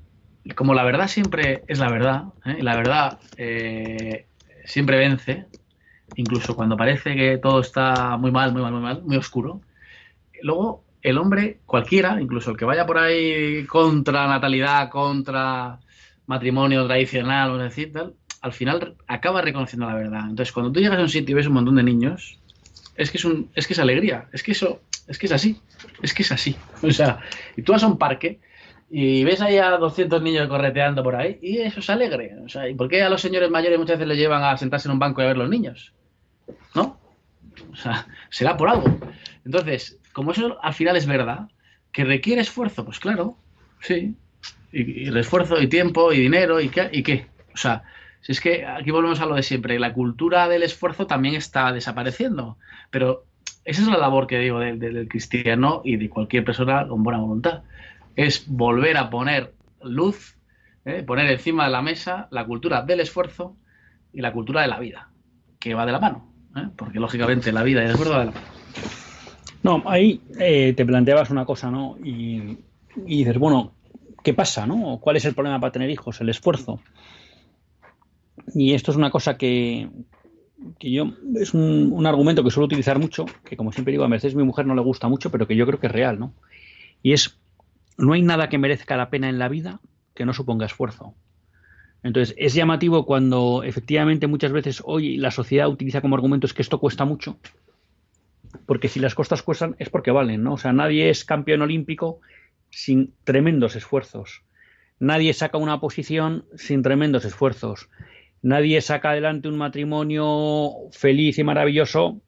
como 0.55 0.73
la 0.73 0.85
verdad 0.85 1.09
siempre 1.09 1.63
es 1.67 1.79
la 1.79 1.91
verdad, 1.91 2.23
¿eh? 2.45 2.63
la 2.63 2.77
verdad 2.77 3.19
eh, 3.35 4.27
siempre 4.63 4.97
vence, 4.97 5.47
incluso 6.15 6.55
cuando 6.55 6.77
parece 6.77 7.13
que 7.13 7.38
todo 7.39 7.59
está 7.59 8.15
muy 8.15 8.31
mal, 8.31 8.53
muy 8.53 8.61
mal, 8.61 8.71
muy 8.71 8.81
mal, 8.81 9.03
muy 9.03 9.17
oscuro, 9.17 9.59
luego 10.41 10.85
el 11.01 11.17
hombre, 11.17 11.59
cualquiera, 11.65 12.21
incluso 12.21 12.51
el 12.51 12.57
que 12.57 12.63
vaya 12.63 12.85
por 12.85 12.99
ahí 12.99 13.65
contra 13.65 14.27
natalidad, 14.27 14.89
contra 14.89 15.77
matrimonio 16.25 16.88
tradicional, 16.88 17.51
o 17.51 17.57
decir, 17.57 17.91
tal, 17.91 18.13
al 18.41 18.53
final 18.53 18.95
acaba 19.07 19.41
reconociendo 19.41 19.88
la 19.88 19.95
verdad. 19.95 20.21
Entonces, 20.21 20.53
cuando 20.53 20.71
tú 20.71 20.79
llegas 20.79 20.99
a 20.99 21.01
un 21.01 21.09
sitio 21.09 21.33
y 21.33 21.35
ves 21.35 21.47
un 21.47 21.53
montón 21.53 21.75
de 21.75 21.83
niños, 21.83 22.39
es 22.97 23.11
que 23.11 23.17
es, 23.17 23.25
un, 23.25 23.49
es 23.55 23.67
que 23.67 23.73
es 23.73 23.79
alegría, 23.79 24.27
es 24.33 24.43
que 24.43 24.51
eso, 24.51 24.81
es 25.07 25.17
que 25.17 25.27
es 25.27 25.31
así, 25.31 25.61
es 26.01 26.13
que 26.13 26.23
es 26.23 26.31
así. 26.31 26.55
O 26.81 26.91
sea, 26.91 27.19
y 27.55 27.61
tú 27.61 27.71
vas 27.71 27.83
a 27.83 27.87
un 27.87 27.97
parque 27.97 28.39
y 28.89 29.23
ves 29.23 29.41
ahí 29.41 29.57
a 29.57 29.71
200 29.71 30.21
niños 30.21 30.47
correteando 30.47 31.03
por 31.03 31.15
ahí 31.15 31.37
y 31.41 31.59
eso 31.59 31.79
es 31.79 31.89
alegre. 31.89 32.35
O 32.43 32.49
sea, 32.49 32.67
¿y 32.67 32.73
por 32.73 32.89
qué 32.89 33.03
a 33.03 33.09
los 33.09 33.21
señores 33.21 33.49
mayores 33.49 33.77
muchas 33.77 33.97
veces 33.97 34.07
les 34.07 34.17
llevan 34.17 34.43
a 34.43 34.57
sentarse 34.57 34.87
en 34.87 34.93
un 34.93 34.99
banco 34.99 35.21
y 35.21 35.25
a 35.25 35.27
ver 35.27 35.37
los 35.37 35.49
niños? 35.49 35.93
¿No? 36.73 36.99
O 37.71 37.75
sea, 37.75 38.07
será 38.29 38.57
por 38.57 38.69
algo. 38.69 38.99
Entonces, 39.45 39.99
como 40.13 40.31
eso 40.31 40.57
al 40.61 40.73
final 40.73 40.97
es 40.97 41.05
verdad, 41.05 41.49
que 41.91 42.03
requiere 42.03 42.41
esfuerzo, 42.41 42.85
pues 42.85 42.99
claro, 42.99 43.37
sí. 43.79 44.15
Y, 44.71 45.07
el 45.07 45.17
esfuerzo 45.17 45.61
y 45.61 45.67
tiempo 45.67 46.11
y 46.11 46.19
dinero 46.19 46.59
y 46.59 46.69
qué, 46.69 46.89
y 46.91 47.03
qué. 47.03 47.27
O 47.53 47.57
sea, 47.57 47.83
si 48.22 48.32
es 48.32 48.41
que 48.41 48.65
aquí 48.65 48.91
volvemos 48.91 49.22
a 49.22 49.26
lo 49.26 49.36
de 49.36 49.43
siempre, 49.43 49.80
la 49.80 49.93
cultura 49.93 50.47
del 50.47 50.63
esfuerzo 50.63 51.07
también 51.07 51.36
está 51.36 51.72
desapareciendo, 51.72 52.57
pero 52.89 53.24
esa 53.63 53.82
es 53.82 53.88
la 53.88 53.97
labor 53.97 54.28
que 54.28 54.39
digo 54.39 54.59
del, 54.59 55.07
cristiano 55.07 55.82
y 55.84 55.97
de 55.97 56.09
cualquier 56.09 56.43
persona 56.43 56.88
con 56.88 57.03
buena 57.03 57.20
voluntad, 57.20 57.63
es 58.15 58.45
volver 58.47 58.97
a 58.97 59.09
poner 59.09 59.53
luz, 59.82 60.38
¿eh? 60.86 61.03
poner 61.03 61.30
encima 61.30 61.65
de 61.65 61.72
la 61.72 61.82
mesa 61.82 62.28
la 62.32 62.45
cultura 62.45 62.82
del 62.82 63.01
esfuerzo 63.01 63.55
y 64.13 64.22
la 64.22 64.34
cultura 64.34 64.61
de 64.61 64.68
la 64.68 64.80
vida, 64.80 65.09
que 65.59 65.74
va 65.74 65.86
de 65.86 65.91
la 65.91 65.99
mano, 65.99 66.32
¿eh? 66.55 66.70
porque 66.76 66.99
lógicamente 66.99 67.51
la 67.51 67.63
vida 67.63 67.82
y 67.82 67.86
el 67.86 67.91
esfuerzo 67.91 68.13
va 68.13 68.20
de 68.20 68.26
la 68.26 68.32
mano. 68.32 68.47
No, 69.63 69.84
ahí 69.86 70.22
eh, 70.39 70.74
te 70.78 70.86
planteabas 70.86 71.30
una 71.30 71.43
cosa, 71.43 71.70
¿no? 71.70 71.97
Y, 72.03 72.57
dices, 72.95 73.38
bueno, 73.38 73.74
¿qué 74.24 74.34
pasa, 74.34 74.65
no? 74.65 74.99
¿Cuál 75.01 75.18
es 75.18 75.26
el 75.26 75.34
problema 75.34 75.59
para 75.59 75.74
tener 75.74 75.89
hijos? 75.89 76.22
El 76.22 76.30
esfuerzo. 76.30 76.80
Y 78.53 78.73
esto 78.73 78.91
es 78.91 78.97
una 78.97 79.09
cosa 79.11 79.38
que, 79.38 79.89
que 80.79 80.91
yo 80.91 81.13
es 81.35 81.53
un, 81.53 82.05
argumento 82.05 82.43
que 82.43 82.51
suelo 82.51 82.65
utilizar 82.65 82.99
mucho, 82.99 83.25
que 83.43 83.57
como 83.57 83.71
siempre 83.71 83.91
digo, 83.91 84.03
a 84.03 84.07
Mercedes 84.07 84.35
mi 84.35 84.43
mujer 84.43 84.65
no 84.65 84.75
le 84.75 84.81
gusta 84.81 85.07
mucho, 85.07 85.31
pero 85.31 85.47
que 85.47 85.55
yo 85.55 85.65
creo 85.65 85.79
que 85.79 85.88
es 85.88 85.93
real, 85.93 86.19
¿no? 86.19 86.33
Y 87.03 87.13
es, 87.13 87.39
no 87.97 88.13
hay 88.13 88.21
nada 88.21 88.49
que 88.49 88.57
merezca 88.57 88.97
la 88.97 89.09
pena 89.09 89.29
en 89.29 89.39
la 89.39 89.49
vida 89.49 89.79
que 90.13 90.25
no 90.25 90.33
suponga 90.33 90.65
esfuerzo. 90.65 91.13
Entonces, 92.03 92.35
es 92.38 92.53
llamativo 92.53 93.05
cuando 93.05 93.63
efectivamente 93.63 94.27
muchas 94.27 94.51
veces 94.51 94.81
hoy 94.85 95.17
la 95.17 95.31
sociedad 95.31 95.67
utiliza 95.67 96.01
como 96.01 96.15
argumento 96.15 96.47
que 96.47 96.61
esto 96.61 96.79
cuesta 96.79 97.05
mucho, 97.05 97.38
porque 98.65 98.88
si 98.88 98.99
las 98.99 99.15
costas 99.15 99.43
cuestan 99.43 99.75
es 99.79 99.89
porque 99.89 100.11
valen, 100.11 100.43
¿no? 100.43 100.53
O 100.53 100.57
sea, 100.57 100.73
nadie 100.73 101.09
es 101.09 101.25
campeón 101.25 101.61
olímpico 101.61 102.19
sin 102.69 103.13
tremendos 103.23 103.75
esfuerzos. 103.75 104.43
Nadie 104.99 105.33
saca 105.33 105.57
una 105.57 105.79
posición 105.79 106.45
sin 106.55 106.81
tremendos 106.81 107.25
esfuerzos. 107.25 107.89
Nadie 108.41 108.81
saca 108.81 109.11
adelante 109.11 109.47
un 109.47 109.57
matrimonio 109.57 110.71
feliz 110.91 111.38
y 111.39 111.43
maravilloso 111.43 112.21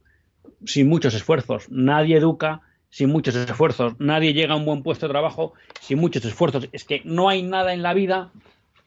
sin 0.66 0.90
muchos 0.90 1.14
esfuerzos. 1.14 1.70
Nadie 1.70 2.18
educa 2.18 2.62
sin 2.90 3.10
muchos 3.10 3.36
esfuerzos. 3.36 3.94
Nadie 4.00 4.34
llega 4.34 4.54
a 4.54 4.58
un 4.58 4.66
buen 4.66 4.84
puesto 4.84 5.08
de 5.08 5.12
trabajo 5.12 5.54
sin 5.80 6.00
muchos 6.00 6.26
esfuerzos. 6.26 6.70
Es 6.72 6.84
que 6.84 7.02
no 7.06 7.30
hay 7.30 7.44
nada 7.44 7.74
en 7.74 7.84
la 7.84 7.94
vida 7.94 8.32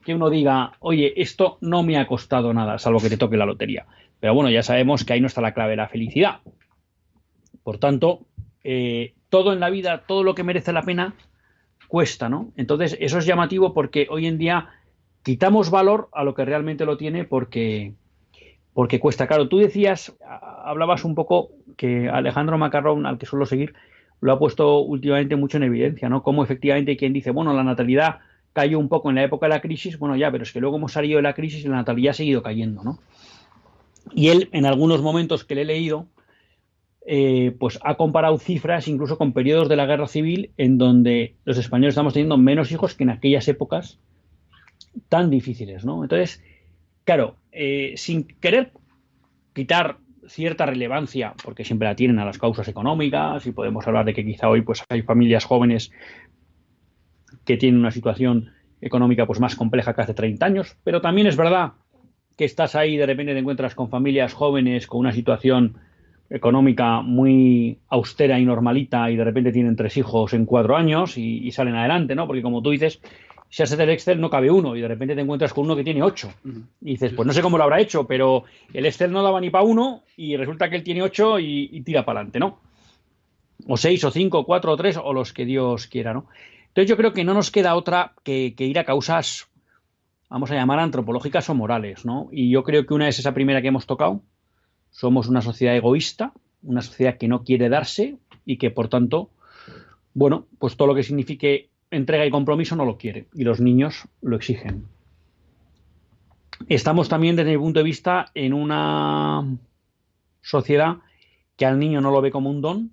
que 0.05 0.15
uno 0.15 0.31
diga, 0.31 0.73
oye, 0.81 1.13
esto 1.17 1.59
no 1.61 1.83
me 1.83 1.97
ha 1.97 2.07
costado 2.07 2.53
nada, 2.53 2.79
salvo 2.79 3.01
que 3.01 3.09
te 3.09 3.17
toque 3.17 3.37
la 3.37 3.47
lotería. 3.47 3.87
Pero 4.19 4.35
bueno, 4.35 4.51
ya 4.51 4.63
sabemos 4.63 5.05
que 5.05 5.13
ahí 5.13 5.21
no 5.21 5.29
está 5.29 5.41
la 5.41 5.55
clave 5.55 5.71
de 5.71 5.77
la 5.77 5.89
felicidad. 5.89 6.41
Por 7.63 7.79
tanto, 7.79 8.27
eh, 8.65 9.15
todo 9.29 9.53
en 9.53 9.61
la 9.61 9.71
vida, 9.71 10.05
todo 10.07 10.25
lo 10.25 10.35
que 10.35 10.43
merece 10.43 10.73
la 10.73 10.83
pena, 10.83 11.15
cuesta, 11.89 12.29
¿no? 12.29 12.53
Entonces, 12.57 12.97
eso 13.01 13.19
es 13.19 13.27
llamativo 13.27 13.75
porque 13.75 14.07
hoy 14.11 14.27
en 14.27 14.39
día 14.39 14.71
quitamos 15.23 15.71
valor 15.71 16.09
a 16.13 16.25
lo 16.25 16.35
que 16.35 16.45
realmente 16.45 16.85
lo 16.85 16.97
tiene 16.97 17.25
porque, 17.25 17.95
porque 18.75 19.01
cuesta. 19.01 19.27
Claro, 19.27 19.49
tú 19.49 19.59
decías, 19.59 20.17
hablabas 20.65 21.05
un 21.05 21.15
poco 21.15 21.51
que 21.77 22.09
Alejandro 22.09 22.59
Macarrón, 22.59 23.07
al 23.07 23.19
que 23.19 23.27
suelo 23.27 23.47
seguir, 23.47 23.75
lo 24.21 24.33
ha 24.33 24.39
puesto 24.39 24.81
últimamente 24.81 25.37
mucho 25.37 25.57
en 25.57 25.65
evidencia, 25.65 26.09
¿no? 26.09 26.23
Como 26.23 26.45
efectivamente 26.45 26.97
quien 26.97 27.13
dice, 27.13 27.31
bueno, 27.31 27.53
la 27.53 27.65
natalidad 27.65 28.21
cayó 28.53 28.79
un 28.79 28.89
poco 28.89 29.09
en 29.09 29.17
la 29.17 29.25
época 29.25 29.47
de 29.47 29.51
la 29.51 29.61
crisis, 29.61 29.99
bueno, 29.99 30.17
ya, 30.17 30.31
pero 30.31 30.45
es 30.45 30.53
que 30.53 30.61
luego 30.61 30.77
hemos 30.77 30.93
salido 30.93 31.17
de 31.17 31.23
la 31.23 31.35
crisis 31.35 31.65
y 31.65 31.69
la 31.69 31.77
natalidad 31.77 32.11
ha 32.11 32.15
seguido 32.15 32.43
cayendo, 32.43 32.83
¿no? 32.85 32.99
Y 34.15 34.29
él, 34.29 34.49
en 34.53 34.67
algunos 34.67 35.01
momentos 35.01 35.45
que 35.45 35.55
le 35.55 35.63
he 35.63 35.65
leído, 35.65 36.07
eh, 37.07 37.55
pues 37.59 37.79
ha 37.83 37.97
comparado 37.97 38.39
cifras 38.39 38.87
incluso 38.87 39.19
con 39.19 39.33
periodos 39.33 39.69
de 39.69 39.77
la 39.77 39.87
guerra 39.87 40.07
civil 40.07 40.51
en 40.57 40.79
donde 40.79 41.35
los 41.45 41.59
españoles 41.59 41.93
estamos 41.93 42.13
teniendo 42.13 42.37
menos 42.37 42.71
hijos 42.71 42.95
que 42.95 43.03
en 43.03 43.11
aquellas 43.11 43.49
épocas 43.49 43.99
tan 45.09 45.31
difíciles, 45.31 45.85
¿no? 45.85 46.03
Entonces, 46.03 46.43
claro, 47.05 47.37
eh, 47.51 47.95
sin 47.97 48.25
querer 48.25 48.73
quitar 49.53 49.99
cierta 50.27 50.67
relevancia, 50.67 51.35
porque 51.43 51.65
siempre 51.65 51.89
la 51.89 51.97
tienen 51.97 52.19
a 52.19 52.25
las 52.25 52.39
causas 52.39 52.69
económicas, 52.69 53.47
y 53.47 53.53
podemos 53.53 53.87
hablar 53.87 54.05
de 54.05 54.15
que 54.15 54.25
quizá 54.25 54.49
hoy 54.49 54.63
pues 54.63 54.85
hay 54.89 55.03
familias 55.03 55.45
jóvenes 55.45 55.91
que 57.45 57.57
tienen 57.57 57.81
una 57.81 57.91
situación 57.91 58.53
económica 58.81 59.27
pues 59.27 59.41
más 59.41 59.57
compleja 59.57 59.95
que 59.95 60.03
hace 60.03 60.15
30 60.15 60.47
años, 60.47 60.77
pero 60.85 61.01
también 61.01 61.27
es 61.27 61.37
verdad 61.37 61.73
que 62.37 62.45
estás 62.45 62.75
ahí 62.75 62.97
de 62.97 63.07
repente 63.07 63.33
te 63.33 63.39
encuentras 63.39 63.75
con 63.75 63.91
familias 63.91 64.33
jóvenes 64.33 64.87
con 64.87 65.01
una 65.01 65.13
situación 65.13 65.77
económica 66.31 67.03
muy 67.03 67.79
austera 67.89 68.39
y 68.39 68.45
normalita 68.45 69.11
y 69.11 69.17
de 69.17 69.25
repente 69.25 69.53
tienen 69.53 69.77
tres 69.77 69.97
hijos 69.99 70.33
en 70.33 70.47
cuatro 70.47 70.77
años 70.77 71.19
y, 71.19 71.51
salen 71.53 71.75
adelante, 71.75 72.15
¿no? 72.15 72.27
Porque 72.27 72.43
como 72.43 72.63
tú 72.63 72.71
dices, 72.71 73.03
si 73.53 73.63
haces 73.63 73.79
el 73.79 73.91
Excel 73.91 74.19
no 74.19 74.31
cabe 74.31 74.51
uno 74.51 74.75
y 74.75 74.81
de 74.81 74.89
repente 74.89 75.15
te 75.15 75.21
encuentras 75.21 75.53
con 75.53 75.67
uno 75.67 75.77
que 75.77 75.85
tiene 75.85 76.03
ocho. 76.03 76.33
Y 76.81 76.93
dices, 76.93 77.13
pues 77.13 77.27
no 77.27 77.35
sé 77.35 77.43
cómo 77.43 77.59
lo 77.59 77.65
habrá 77.65 77.83
hecho, 77.83 78.07
pero 78.07 78.45
el 78.73 78.87
Excel 78.87 79.13
no 79.13 79.23
daba 79.23 79.43
ni 79.43 79.51
para 79.51 79.63
uno 79.63 80.05
y 80.17 80.39
resulta 80.39 80.71
que 80.71 80.77
él 80.77 80.83
tiene 80.83 81.03
ocho 81.03 81.39
y, 81.39 81.83
tira 81.83 82.03
para 82.03 82.21
adelante, 82.21 82.39
¿no? 82.39 82.61
O 83.69 83.77
seis, 83.77 84.03
o 84.05 84.11
cinco, 84.11 84.39
o 84.39 84.47
cuatro, 84.47 84.73
o 84.73 84.77
tres, 84.79 84.97
o 84.97 85.13
los 85.13 85.35
que 85.35 85.45
Dios 85.45 85.87
quiera, 85.87 86.15
¿no? 86.15 86.29
Entonces 86.69 86.89
yo 86.89 86.97
creo 86.97 87.13
que 87.13 87.25
no 87.25 87.35
nos 87.35 87.51
queda 87.51 87.77
otra 87.77 88.15
que, 88.23 88.55
que 88.57 88.65
ir 88.65 88.79
a 88.79 88.85
causas, 88.85 89.49
vamos 90.31 90.51
a 90.51 90.55
llamar 90.55 90.79
antropológicas 90.79 91.51
o 91.51 91.55
morales, 91.55 92.07
¿no? 92.07 92.31
Y 92.33 92.49
yo 92.49 92.63
creo 92.63 92.87
que 92.87 92.95
una 92.95 93.07
es 93.07 93.19
esa 93.19 93.35
primera 93.35 93.61
que 93.61 93.69
hemos 93.69 93.85
tocado, 93.85 94.23
somos 94.91 95.29
una 95.29 95.43
sociedad 95.43 95.77
egoísta, 95.77 96.33
una 96.63 96.81
sociedad 96.81 97.19
que 97.19 97.29
no 97.29 97.45
quiere 97.45 97.69
darse 97.69 98.17
y 98.47 98.57
que, 98.57 98.71
por 98.71 98.89
tanto, 98.89 99.29
bueno, 100.15 100.47
pues 100.59 100.75
todo 100.75 100.89
lo 100.89 100.95
que 100.95 101.03
signifique 101.03 101.69
entrega 101.93 102.27
y 102.27 102.31
compromiso 102.31 102.75
no 102.75 102.85
lo 102.85 102.99
quiere 102.99 103.27
y 103.35 103.45
los 103.45 103.61
niños 103.61 104.09
lo 104.21 104.37
exigen. 104.37 104.87
Estamos 106.69 107.09
también, 107.09 107.37
desde 107.37 107.53
mi 107.53 107.59
punto 107.59 107.81
de 107.81 107.85
vista, 107.85 108.27
en 108.35 108.53
una 108.53 109.59
sociedad 110.41 110.99
que 111.57 111.67
al 111.67 111.79
niño 111.79 112.01
no 112.01 112.11
lo 112.11 112.21
ve 112.21 112.31
como 112.31 112.51
un 112.51 112.61
don, 112.61 112.93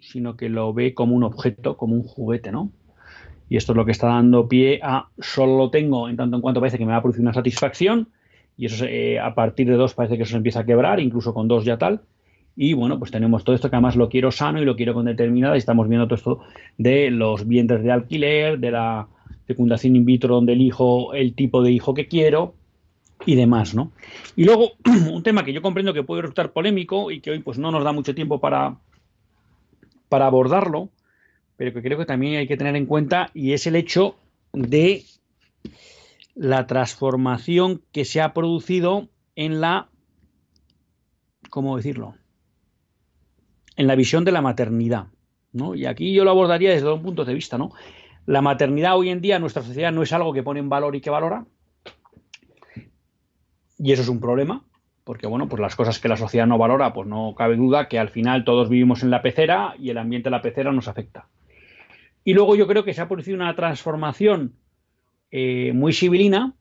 sino 0.00 0.36
que 0.36 0.48
lo 0.48 0.72
ve 0.72 0.94
como 0.94 1.14
un 1.14 1.22
objeto, 1.22 1.76
como 1.76 1.94
un 1.94 2.02
juguete, 2.02 2.50
¿no? 2.50 2.72
Y 3.48 3.56
esto 3.56 3.72
es 3.72 3.76
lo 3.76 3.84
que 3.84 3.92
está 3.92 4.08
dando 4.08 4.48
pie 4.48 4.80
a 4.82 5.10
solo 5.18 5.58
lo 5.58 5.70
tengo 5.70 6.08
en 6.08 6.16
tanto 6.16 6.36
en 6.36 6.42
cuanto 6.42 6.60
parece 6.60 6.78
que 6.78 6.86
me 6.86 6.92
va 6.92 6.98
a 6.98 7.02
producir 7.02 7.22
una 7.22 7.34
satisfacción 7.34 8.08
y 8.56 8.66
eso 8.66 8.86
eh, 8.86 9.20
a 9.20 9.34
partir 9.34 9.68
de 9.68 9.74
dos 9.74 9.94
parece 9.94 10.16
que 10.16 10.22
eso 10.22 10.30
se 10.30 10.36
empieza 10.38 10.60
a 10.60 10.66
quebrar, 10.66 11.00
incluso 11.00 11.34
con 11.34 11.48
dos 11.48 11.64
ya 11.64 11.76
tal. 11.78 12.02
Y 12.56 12.74
bueno, 12.74 12.98
pues 12.98 13.10
tenemos 13.10 13.44
todo 13.44 13.54
esto 13.54 13.70
que 13.70 13.76
además 13.76 13.96
lo 13.96 14.08
quiero 14.08 14.30
sano 14.30 14.60
y 14.60 14.64
lo 14.64 14.76
quiero 14.76 14.94
con 14.94 15.06
determinada. 15.06 15.54
Y 15.54 15.58
estamos 15.58 15.88
viendo 15.88 16.06
todo 16.06 16.16
esto 16.16 16.40
de 16.76 17.10
los 17.10 17.46
vientres 17.46 17.82
de 17.82 17.92
alquiler, 17.92 18.58
de 18.58 18.70
la 18.70 19.08
fecundación 19.46 19.96
in 19.96 20.04
vitro 20.04 20.34
donde 20.34 20.52
elijo 20.52 21.14
el 21.14 21.34
tipo 21.34 21.62
de 21.62 21.72
hijo 21.72 21.94
que 21.94 22.06
quiero 22.06 22.54
y 23.26 23.36
demás, 23.36 23.74
¿no? 23.74 23.92
Y 24.36 24.44
luego, 24.44 24.72
un 25.12 25.22
tema 25.22 25.44
que 25.44 25.52
yo 25.52 25.62
comprendo 25.62 25.94
que 25.94 26.02
puede 26.02 26.22
resultar 26.22 26.52
polémico 26.52 27.10
y 27.10 27.20
que 27.20 27.30
hoy 27.30 27.38
pues 27.40 27.58
no 27.58 27.70
nos 27.70 27.84
da 27.84 27.92
mucho 27.92 28.14
tiempo 28.14 28.40
para, 28.40 28.76
para 30.08 30.26
abordarlo, 30.26 30.90
pero 31.56 31.72
que 31.72 31.82
creo 31.82 31.98
que 31.98 32.06
también 32.06 32.36
hay 32.36 32.46
que 32.46 32.56
tener 32.56 32.76
en 32.76 32.86
cuenta 32.86 33.30
y 33.34 33.52
es 33.52 33.66
el 33.66 33.76
hecho 33.76 34.16
de 34.52 35.04
la 36.34 36.66
transformación 36.66 37.82
que 37.92 38.04
se 38.04 38.20
ha 38.20 38.32
producido 38.32 39.08
en 39.36 39.60
la, 39.60 39.88
¿cómo 41.50 41.76
decirlo? 41.76 42.14
En 43.76 43.86
la 43.86 43.94
visión 43.94 44.24
de 44.24 44.32
la 44.32 44.42
maternidad. 44.42 45.06
¿no? 45.52 45.74
Y 45.74 45.86
aquí 45.86 46.12
yo 46.12 46.24
lo 46.24 46.30
abordaría 46.30 46.70
desde 46.70 46.86
dos 46.86 47.00
puntos 47.00 47.26
de 47.26 47.34
vista. 47.34 47.58
¿no? 47.58 47.72
La 48.26 48.42
maternidad 48.42 48.96
hoy 48.96 49.10
en 49.10 49.20
día 49.20 49.36
en 49.36 49.42
nuestra 49.42 49.62
sociedad 49.62 49.92
no 49.92 50.02
es 50.02 50.12
algo 50.12 50.32
que 50.32 50.42
pone 50.42 50.60
en 50.60 50.68
valor 50.68 50.96
y 50.96 51.00
que 51.00 51.10
valora. 51.10 51.44
Y 53.78 53.92
eso 53.92 54.02
es 54.02 54.08
un 54.08 54.20
problema, 54.20 54.64
porque 55.02 55.26
bueno, 55.26 55.48
pues 55.48 55.60
las 55.60 55.74
cosas 55.74 55.98
que 55.98 56.08
la 56.08 56.16
sociedad 56.16 56.46
no 56.46 56.56
valora, 56.56 56.92
pues 56.92 57.08
no 57.08 57.34
cabe 57.36 57.56
duda 57.56 57.88
que 57.88 57.98
al 57.98 58.10
final 58.10 58.44
todos 58.44 58.68
vivimos 58.68 59.02
en 59.02 59.10
la 59.10 59.22
pecera 59.22 59.74
y 59.78 59.90
el 59.90 59.98
ambiente 59.98 60.28
de 60.28 60.30
la 60.30 60.42
pecera 60.42 60.70
nos 60.72 60.86
afecta. 60.86 61.28
Y 62.24 62.34
luego 62.34 62.54
yo 62.54 62.68
creo 62.68 62.84
que 62.84 62.94
se 62.94 63.00
ha 63.00 63.08
producido 63.08 63.36
una 63.36 63.56
transformación 63.56 64.54
eh, 65.32 65.72
muy 65.74 65.92
civilina, 65.92 66.54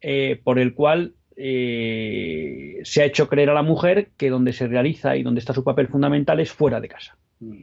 eh, 0.00 0.40
por 0.44 0.60
el 0.60 0.74
cual 0.74 1.14
eh, 1.36 2.80
se 2.84 3.02
ha 3.02 3.06
hecho 3.06 3.28
creer 3.28 3.50
a 3.50 3.54
la 3.54 3.62
mujer 3.62 4.08
que 4.16 4.30
donde 4.30 4.52
se 4.52 4.66
realiza 4.66 5.16
y 5.16 5.22
donde 5.22 5.40
está 5.40 5.52
su 5.52 5.64
papel 5.64 5.88
fundamental 5.88 6.40
es 6.40 6.52
fuera 6.52 6.80
de 6.80 6.88
casa. 6.88 7.16
Mm. 7.40 7.60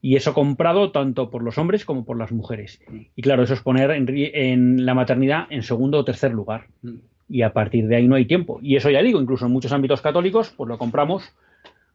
Y 0.00 0.16
eso 0.16 0.34
comprado 0.34 0.90
tanto 0.90 1.30
por 1.30 1.44
los 1.44 1.58
hombres 1.58 1.84
como 1.84 2.04
por 2.04 2.18
las 2.18 2.32
mujeres. 2.32 2.80
Mm. 2.88 3.00
Y 3.14 3.22
claro, 3.22 3.44
eso 3.44 3.54
es 3.54 3.60
poner 3.60 3.90
en, 3.92 4.84
la 4.84 4.94
maternidad 4.94 5.46
en 5.50 5.62
segundo 5.62 5.98
o 5.98 6.04
tercer 6.04 6.32
lugar. 6.32 6.66
Mm. 6.82 6.96
Y 7.28 7.42
a 7.42 7.52
partir 7.52 7.86
de 7.86 7.96
ahí 7.96 8.08
no 8.08 8.16
hay 8.16 8.26
tiempo. 8.26 8.58
Y 8.62 8.76
eso 8.76 8.90
ya 8.90 9.02
digo, 9.02 9.20
incluso 9.20 9.46
en 9.46 9.52
muchos 9.52 9.72
ámbitos 9.72 10.02
católicos, 10.02 10.52
pues 10.56 10.68
lo 10.68 10.76
compramos 10.76 11.32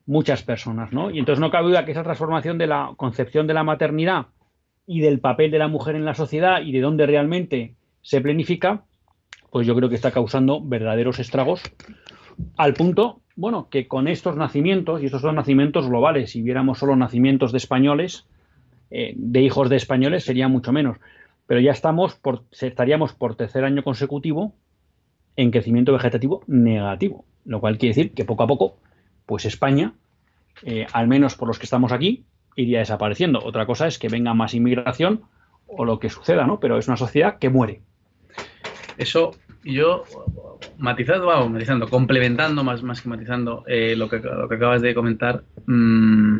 muchas 0.06 0.42
personas, 0.42 0.94
¿no? 0.94 1.12
Y 1.12 1.20
entonces 1.20 1.42
no 1.42 1.52
cabe 1.52 1.68
duda 1.68 1.86
que 1.86 1.92
esa 1.92 2.04
transformación 2.04 2.58
de 2.58 2.68
la 2.68 2.94
concepción 2.96 3.46
de 3.46 3.54
la 3.54 3.64
maternidad 3.64 4.28
y 4.88 5.02
del 5.02 5.20
papel 5.20 5.52
de 5.52 5.60
la 5.60 5.68
mujer 5.68 5.96
en 5.96 6.06
la 6.06 6.16
sociedad 6.16 6.62
y 6.62 6.72
de 6.72 6.80
dónde 6.80 7.06
realmente 7.06 7.76
se 8.02 8.22
planifica, 8.22 8.86
pues 9.52 9.66
yo 9.68 9.76
creo 9.76 9.90
que 9.90 9.96
está 9.96 10.12
causando 10.12 10.62
verdaderos 10.62 11.20
estragos 11.20 11.62
al 12.56 12.74
punto, 12.74 13.22
bueno, 13.36 13.68
que 13.70 13.88
con 13.88 14.08
estos 14.08 14.36
nacimientos, 14.36 15.02
y 15.02 15.06
estos 15.06 15.22
son 15.22 15.36
nacimientos 15.36 15.88
globales, 15.88 16.32
si 16.32 16.42
viéramos 16.42 16.80
solo 16.80 16.96
nacimientos 16.96 17.52
de 17.52 17.58
españoles, 17.58 18.28
eh, 18.90 19.14
de 19.16 19.42
hijos 19.42 19.70
de 19.70 19.76
españoles, 19.76 20.24
sería 20.24 20.48
mucho 20.48 20.72
menos. 20.72 20.98
Pero 21.46 21.60
ya 21.60 21.72
estamos, 21.72 22.16
por, 22.16 22.44
estaríamos 22.52 23.14
por 23.14 23.36
tercer 23.36 23.64
año 23.64 23.84
consecutivo 23.84 24.54
en 25.36 25.52
crecimiento 25.52 25.94
vegetativo 25.94 26.44
negativo, 26.48 27.26
lo 27.46 27.60
cual 27.60 27.78
quiere 27.78 27.96
decir 27.96 28.14
que 28.14 28.26
poco 28.26 28.44
a 28.44 28.48
poco, 28.48 28.78
pues 29.26 29.46
España, 29.46 29.94
eh, 30.64 30.88
al 30.92 31.08
menos 31.08 31.36
por 31.36 31.48
los 31.48 31.60
que 31.60 31.66
estamos 31.66 31.92
aquí, 31.92 32.26
iría 32.56 32.80
desapareciendo. 32.80 33.40
Otra 33.44 33.66
cosa 33.66 33.88
es 33.88 34.00
que 34.00 34.10
venga 34.10 34.34
más 34.34 34.54
inmigración 34.54 35.22
o 35.68 35.86
lo 35.86 36.00
que 36.00 36.10
suceda, 36.10 36.46
¿no? 36.48 36.60
Pero 36.60 36.78
es 36.78 36.88
una 36.88 36.98
sociedad 36.98 37.38
que 37.38 37.50
muere. 37.50 37.82
Eso 38.98 39.36
yo 39.64 40.04
matizando, 40.78 41.26
vamos, 41.26 41.52
matizando, 41.52 41.90
complementando 41.90 42.64
más, 42.64 42.84
más 42.84 43.02
que 43.02 43.10
matizando 43.10 43.64
eh, 43.68 43.96
lo, 43.96 44.10
que, 44.10 44.20
lo 44.20 44.48
que 44.48 44.56
acabas 44.56 44.82
de 44.82 44.94
comentar, 44.94 45.44
mmm, 45.66 46.40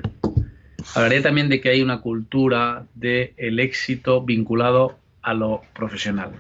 hablaré 0.96 1.22
también 1.22 1.50
de 1.50 1.60
que 1.60 1.70
hay 1.70 1.82
una 1.82 2.02
cultura 2.02 2.86
del 2.96 3.34
el 3.38 3.60
éxito 3.60 4.24
vinculado 4.24 4.98
a 5.22 5.34
lo 5.34 5.62
profesional. 5.74 6.32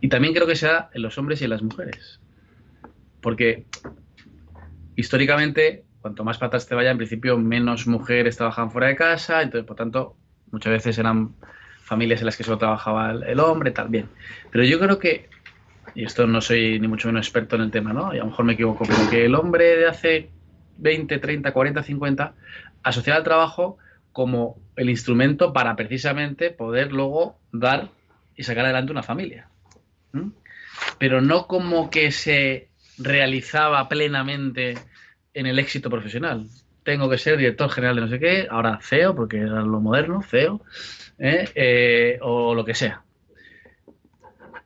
Y 0.00 0.08
también 0.08 0.34
creo 0.34 0.46
que 0.46 0.56
sea 0.56 0.90
en 0.94 1.02
los 1.02 1.18
hombres 1.18 1.40
y 1.40 1.44
en 1.44 1.50
las 1.50 1.62
mujeres. 1.62 2.18
Porque 3.20 3.66
históricamente, 4.96 5.84
cuanto 6.00 6.24
más 6.24 6.38
patas 6.38 6.66
te 6.66 6.74
vaya, 6.74 6.90
en 6.90 6.96
principio 6.96 7.38
menos 7.38 7.86
mujeres 7.86 8.36
trabajan 8.36 8.70
fuera 8.70 8.88
de 8.88 8.96
casa, 8.96 9.42
entonces 9.42 9.66
por 9.66 9.76
tanto 9.76 10.16
muchas 10.50 10.72
veces 10.72 10.98
eran 10.98 11.34
familias 11.82 12.20
en 12.20 12.26
las 12.26 12.36
que 12.36 12.44
solo 12.44 12.58
trabajaba 12.58 13.10
el, 13.10 13.40
hombre, 13.40 13.70
tal, 13.70 13.88
bien. 13.88 14.08
Pero 14.50 14.64
yo 14.64 14.78
creo 14.78 14.98
que, 14.98 15.28
y 15.94 16.04
esto 16.04 16.26
no 16.26 16.40
soy 16.40 16.78
ni 16.80 16.88
mucho 16.88 17.08
menos 17.08 17.26
experto 17.26 17.56
en 17.56 17.62
el 17.62 17.70
tema, 17.70 17.92
¿no? 17.92 18.14
Y 18.14 18.18
a 18.18 18.20
lo 18.20 18.26
mejor 18.26 18.44
me 18.44 18.54
equivoco, 18.54 18.84
pero 18.86 19.10
que 19.10 19.24
el 19.24 19.34
hombre 19.34 19.76
de 19.76 19.86
hace 19.88 20.30
20, 20.78 21.18
30, 21.18 21.52
40, 21.52 21.82
50 21.82 22.34
asociaba 22.82 23.18
al 23.18 23.24
trabajo 23.24 23.78
como 24.12 24.58
el 24.76 24.90
instrumento 24.90 25.52
para 25.52 25.74
precisamente 25.76 26.50
poder 26.50 26.92
luego 26.92 27.38
dar 27.52 27.88
y 28.36 28.42
sacar 28.42 28.64
adelante 28.64 28.92
una 28.92 29.02
familia. 29.02 29.48
Pero 30.98 31.20
no 31.20 31.46
como 31.46 31.90
que 31.90 32.12
se 32.12 32.68
realizaba 32.98 33.88
plenamente 33.88 34.74
en 35.34 35.46
el 35.46 35.58
éxito 35.58 35.90
profesional. 35.90 36.46
Tengo 36.82 37.08
que 37.08 37.18
ser 37.18 37.38
director 37.38 37.70
general 37.70 37.96
de 37.96 38.02
no 38.02 38.08
sé 38.08 38.18
qué, 38.18 38.46
ahora 38.50 38.80
CEO, 38.82 39.14
porque 39.14 39.38
era 39.38 39.62
lo 39.62 39.80
moderno, 39.80 40.22
CEO, 40.22 40.60
¿eh? 41.22 41.48
Eh, 41.54 42.18
o 42.20 42.54
lo 42.54 42.64
que 42.64 42.74
sea. 42.74 43.02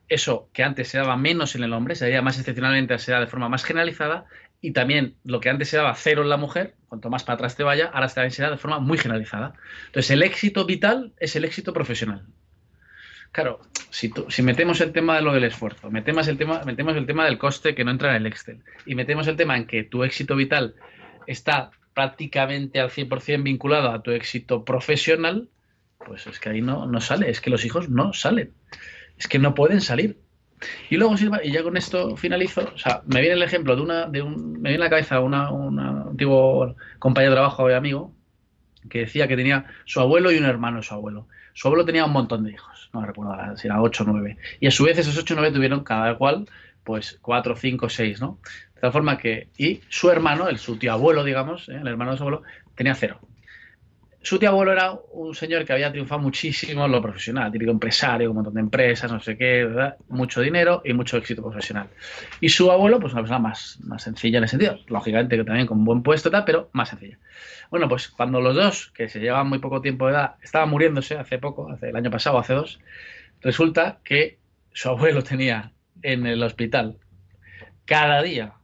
Eso 0.09 0.49
que 0.53 0.63
antes 0.63 0.87
se 0.87 0.97
daba 0.97 1.15
menos 1.15 1.55
en 1.55 1.63
el 1.63 1.73
hombre, 1.73 1.95
se 1.95 2.05
daría 2.05 2.21
más 2.21 2.37
excepcionalmente, 2.37 2.97
se 2.97 3.11
da 3.11 3.19
de 3.19 3.27
forma 3.27 3.47
más 3.47 3.63
generalizada, 3.63 4.25
y 4.59 4.71
también 4.71 5.15
lo 5.23 5.39
que 5.39 5.49
antes 5.49 5.69
se 5.69 5.77
daba 5.77 5.93
cero 5.93 6.23
en 6.23 6.29
la 6.29 6.37
mujer, 6.37 6.73
cuanto 6.89 7.09
más 7.09 7.23
para 7.23 7.35
atrás 7.35 7.55
te 7.55 7.63
vaya, 7.63 7.91
ahora 7.93 8.07
también 8.07 8.31
se 8.31 8.41
da 8.41 8.49
de 8.49 8.57
forma 8.57 8.79
muy 8.79 8.97
generalizada. 8.97 9.53
Entonces, 9.85 10.11
el 10.11 10.23
éxito 10.23 10.65
vital 10.65 11.13
es 11.19 11.35
el 11.35 11.45
éxito 11.45 11.73
profesional. 11.73 12.25
Claro, 13.31 13.59
si, 13.91 14.11
si 14.29 14.41
metemos 14.41 14.81
el 14.81 14.93
tema 14.93 15.17
de 15.17 15.21
lo 15.21 15.33
del 15.33 15.43
esfuerzo, 15.43 15.91
metemos 15.91 16.27
el, 16.27 16.37
tema, 16.37 16.63
metemos 16.65 16.95
el 16.95 17.05
tema 17.05 17.25
del 17.25 17.37
coste 17.37 17.75
que 17.75 17.83
no 17.83 17.91
entra 17.91 18.11
en 18.11 18.15
el 18.15 18.25
Excel, 18.25 18.63
y 18.85 18.95
metemos 18.95 19.27
el 19.27 19.35
tema 19.35 19.57
en 19.57 19.67
que 19.67 19.83
tu 19.83 20.03
éxito 20.03 20.35
vital 20.35 20.73
está 21.27 21.69
prácticamente 21.93 22.79
al 22.79 22.89
100% 22.89 23.43
vinculado 23.43 23.91
a 23.91 24.01
tu 24.01 24.11
éxito 24.11 24.65
profesional, 24.65 25.49
pues 26.07 26.25
es 26.25 26.39
que 26.39 26.49
ahí 26.49 26.61
no, 26.61 26.85
no 26.85 27.01
sale, 27.01 27.29
es 27.29 27.41
que 27.41 27.49
los 27.49 27.65
hijos 27.65 27.89
no 27.89 28.13
salen, 28.13 28.53
es 29.17 29.27
que 29.27 29.39
no 29.39 29.53
pueden 29.53 29.81
salir. 29.81 30.17
Y 30.89 30.95
luego, 30.97 31.15
y 31.43 31.51
ya 31.51 31.61
con 31.61 31.77
esto 31.77 32.15
finalizo, 32.15 32.71
o 32.73 32.77
sea, 32.77 33.01
me 33.05 33.19
viene 33.19 33.35
el 33.35 33.43
ejemplo 33.43 33.75
de 33.75 33.81
una, 33.81 34.05
de 34.07 34.21
un, 34.23 34.53
me 34.53 34.69
viene 34.69 34.83
la 34.83 34.89
cabeza 34.89 35.19
una, 35.19 35.51
un 35.51 35.79
antiguo 35.79 36.75
compañero 36.97 37.31
de 37.31 37.35
trabajo, 37.35 37.67
amigo, 37.67 38.15
que 38.89 38.99
decía 38.99 39.27
que 39.27 39.35
tenía 39.35 39.65
su 39.85 39.99
abuelo 39.99 40.31
y 40.31 40.37
un 40.37 40.45
hermano 40.45 40.77
de 40.77 40.83
su 40.83 40.93
abuelo. 40.93 41.27
Su 41.53 41.67
abuelo 41.67 41.85
tenía 41.85 42.05
un 42.05 42.13
montón 42.13 42.43
de 42.43 42.51
hijos, 42.51 42.89
no 42.93 43.05
recuerdo 43.05 43.57
si 43.57 43.67
era 43.67 43.81
8 43.81 44.03
o 44.03 44.07
9. 44.07 44.37
Y 44.61 44.67
a 44.67 44.71
su 44.71 44.85
vez 44.85 44.97
esos 44.97 45.17
8 45.17 45.33
o 45.33 45.37
9 45.37 45.53
tuvieron 45.53 45.83
cada 45.83 46.15
cual, 46.15 46.47
pues 46.83 47.19
4, 47.21 47.55
5, 47.55 47.89
6, 47.89 48.21
¿no? 48.21 48.39
De 48.73 48.81
tal 48.81 48.93
forma 48.93 49.17
que, 49.17 49.49
y 49.57 49.81
su 49.89 50.09
hermano, 50.09 50.47
el 50.47 50.57
su 50.57 50.77
tío 50.77 50.93
abuelo, 50.93 51.23
digamos, 51.23 51.67
¿eh? 51.69 51.77
el 51.81 51.87
hermano 51.87 52.11
de 52.11 52.17
su 52.17 52.23
abuelo, 52.23 52.43
tenía 52.75 52.95
cero 52.95 53.19
su 54.27 54.37
tío 54.37 54.49
abuelo 54.49 54.73
era 54.73 54.91
un 55.13 55.33
señor 55.33 55.63
que 55.63 55.71
había 55.71 55.89
triunfado 55.89 56.19
muchísimo 56.19 56.85
en 56.85 56.91
lo 56.91 57.01
profesional, 57.01 57.49
típico 57.49 57.71
empresario, 57.71 58.29
un 58.29 58.35
montón 58.35 58.55
de 58.55 58.59
empresas, 58.59 59.09
no 59.09 59.21
sé 59.21 59.37
qué, 59.37 59.65
mucho 60.09 60.41
dinero 60.41 60.81
y 60.83 60.91
mucho 60.91 61.15
éxito 61.15 61.41
profesional. 61.41 61.87
Y 62.41 62.49
su 62.49 62.69
abuelo, 62.69 62.99
pues 62.99 63.13
una 63.13 63.21
persona 63.21 63.39
más, 63.39 63.79
más 63.83 64.03
sencilla 64.03 64.39
en 64.39 64.43
ese 64.43 64.57
sentido, 64.57 64.79
lógicamente 64.87 65.37
que 65.37 65.45
también 65.45 65.65
con 65.65 65.85
buen 65.85 66.03
puesto, 66.03 66.29
tal, 66.29 66.43
pero 66.43 66.69
más 66.73 66.89
sencilla. 66.89 67.17
Bueno, 67.71 67.87
pues 67.87 68.09
cuando 68.09 68.41
los 68.41 68.53
dos, 68.53 68.91
que 68.93 69.07
se 69.07 69.21
llevaban 69.21 69.47
muy 69.47 69.59
poco 69.59 69.79
tiempo 69.79 70.07
de 70.07 70.15
edad, 70.15 70.35
estaban 70.41 70.71
muriéndose 70.71 71.17
hace 71.17 71.39
poco, 71.39 71.71
hace 71.71 71.87
el 71.87 71.95
año 71.95 72.11
pasado, 72.11 72.37
hace 72.37 72.51
dos, 72.51 72.81
resulta 73.39 73.99
que 74.03 74.39
su 74.73 74.89
abuelo 74.89 75.23
tenía 75.23 75.71
en 76.01 76.25
el 76.25 76.43
hospital 76.43 76.97
cada 77.85 78.21
día 78.21 78.55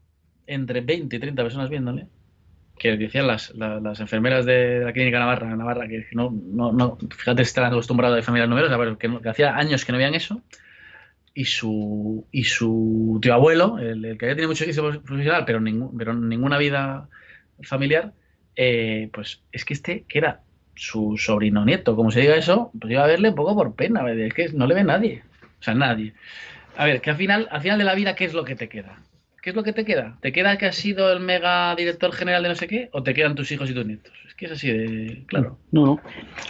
entre 0.46 0.82
20 0.82 1.16
y 1.16 1.20
30 1.20 1.42
personas 1.42 1.70
viéndole 1.70 2.08
que 2.84 2.98
decían 2.98 3.28
las, 3.28 3.50
enfermeras 4.02 4.46
de 4.46 4.82
la 4.84 4.92
clínica 4.92 5.18
Navarra, 5.18 5.56
Navarra 5.56 5.88
que 5.88 6.06
no, 6.12 6.32
no, 6.32 6.74
no 6.74 6.98
fíjate, 7.16 7.42
están 7.42 7.64
acostumbrados 7.64 8.20
a 8.20 8.22
familias 8.22 8.50
numerosas, 8.50 8.98
que, 8.98 9.22
que, 9.22 9.30
hacía 9.30 9.56
años 9.56 9.86
que 9.86 9.94
no 9.94 9.98
veían 9.98 10.16
eso. 10.16 10.42
Y 11.34 11.46
su, 11.46 12.28
y 12.30 12.44
su 12.44 13.20
tío 13.22 13.34
abuelo, 13.34 13.80
el, 13.80 14.02
que 14.18 14.26
había 14.26 14.36
tenido 14.36 14.50
mucho 14.50 14.66
éxito 14.66 15.02
profesional, 15.02 15.46
pero, 15.46 15.62
ningún, 15.62 15.98
pero 15.98 16.14
ninguna 16.14 16.58
vida 16.58 17.08
familiar, 17.62 18.12
eh, 18.58 19.10
pues 19.14 19.42
es 19.54 19.64
que 19.64 19.74
este, 19.74 20.04
que 20.08 20.20
era 20.20 20.42
su 20.76 21.18
sobrino 21.18 21.64
nieto, 21.64 21.96
como 21.96 22.12
se 22.12 22.20
diga 22.20 22.36
eso, 22.36 22.70
pues 22.80 22.92
iba 22.92 23.06
a 23.06 23.08
verle 23.08 23.30
un 23.30 23.36
poco 23.36 23.56
por 23.56 23.76
pena, 23.76 24.04
es 24.12 24.34
que 24.34 24.50
no 24.50 24.68
le 24.68 24.76
ve 24.76 24.84
nadie. 24.84 25.24
O 25.62 25.64
sea, 25.64 25.74
nadie. 25.74 26.14
A 26.76 26.86
ver, 26.86 27.00
que 27.00 27.12
al 27.12 27.16
final, 27.16 27.48
al 27.50 27.62
final 27.62 27.78
de 27.78 27.86
la 27.86 27.96
vida, 27.96 28.14
¿qué 28.14 28.26
es 28.26 28.34
lo 28.34 28.44
que 28.44 28.56
te 28.56 28.68
queda? 28.68 29.00
¿Qué 29.44 29.50
es 29.50 29.58
lo 29.58 29.64
que 29.64 29.74
te 29.74 29.84
queda? 29.84 30.18
¿Te 30.22 30.32
queda 30.32 30.58
que 30.58 30.68
has 30.68 30.78
sido 30.78 31.12
el 31.12 31.20
mega 31.20 31.76
director 31.76 32.14
general 32.14 32.44
de 32.44 32.50
no 32.50 32.56
sé 32.56 32.66
qué? 32.66 32.88
¿O 32.94 33.04
te 33.04 33.14
quedan 33.14 33.36
tus 33.36 33.52
hijos 33.52 33.70
y 33.70 33.74
tus 33.74 33.86
nietos? 33.86 34.14
Es 34.26 34.36
que 34.36 34.46
es 34.46 34.54
así 34.54 34.72
de 34.72 35.26
claro. 35.28 35.60
No, 35.70 35.86
no. 35.86 36.02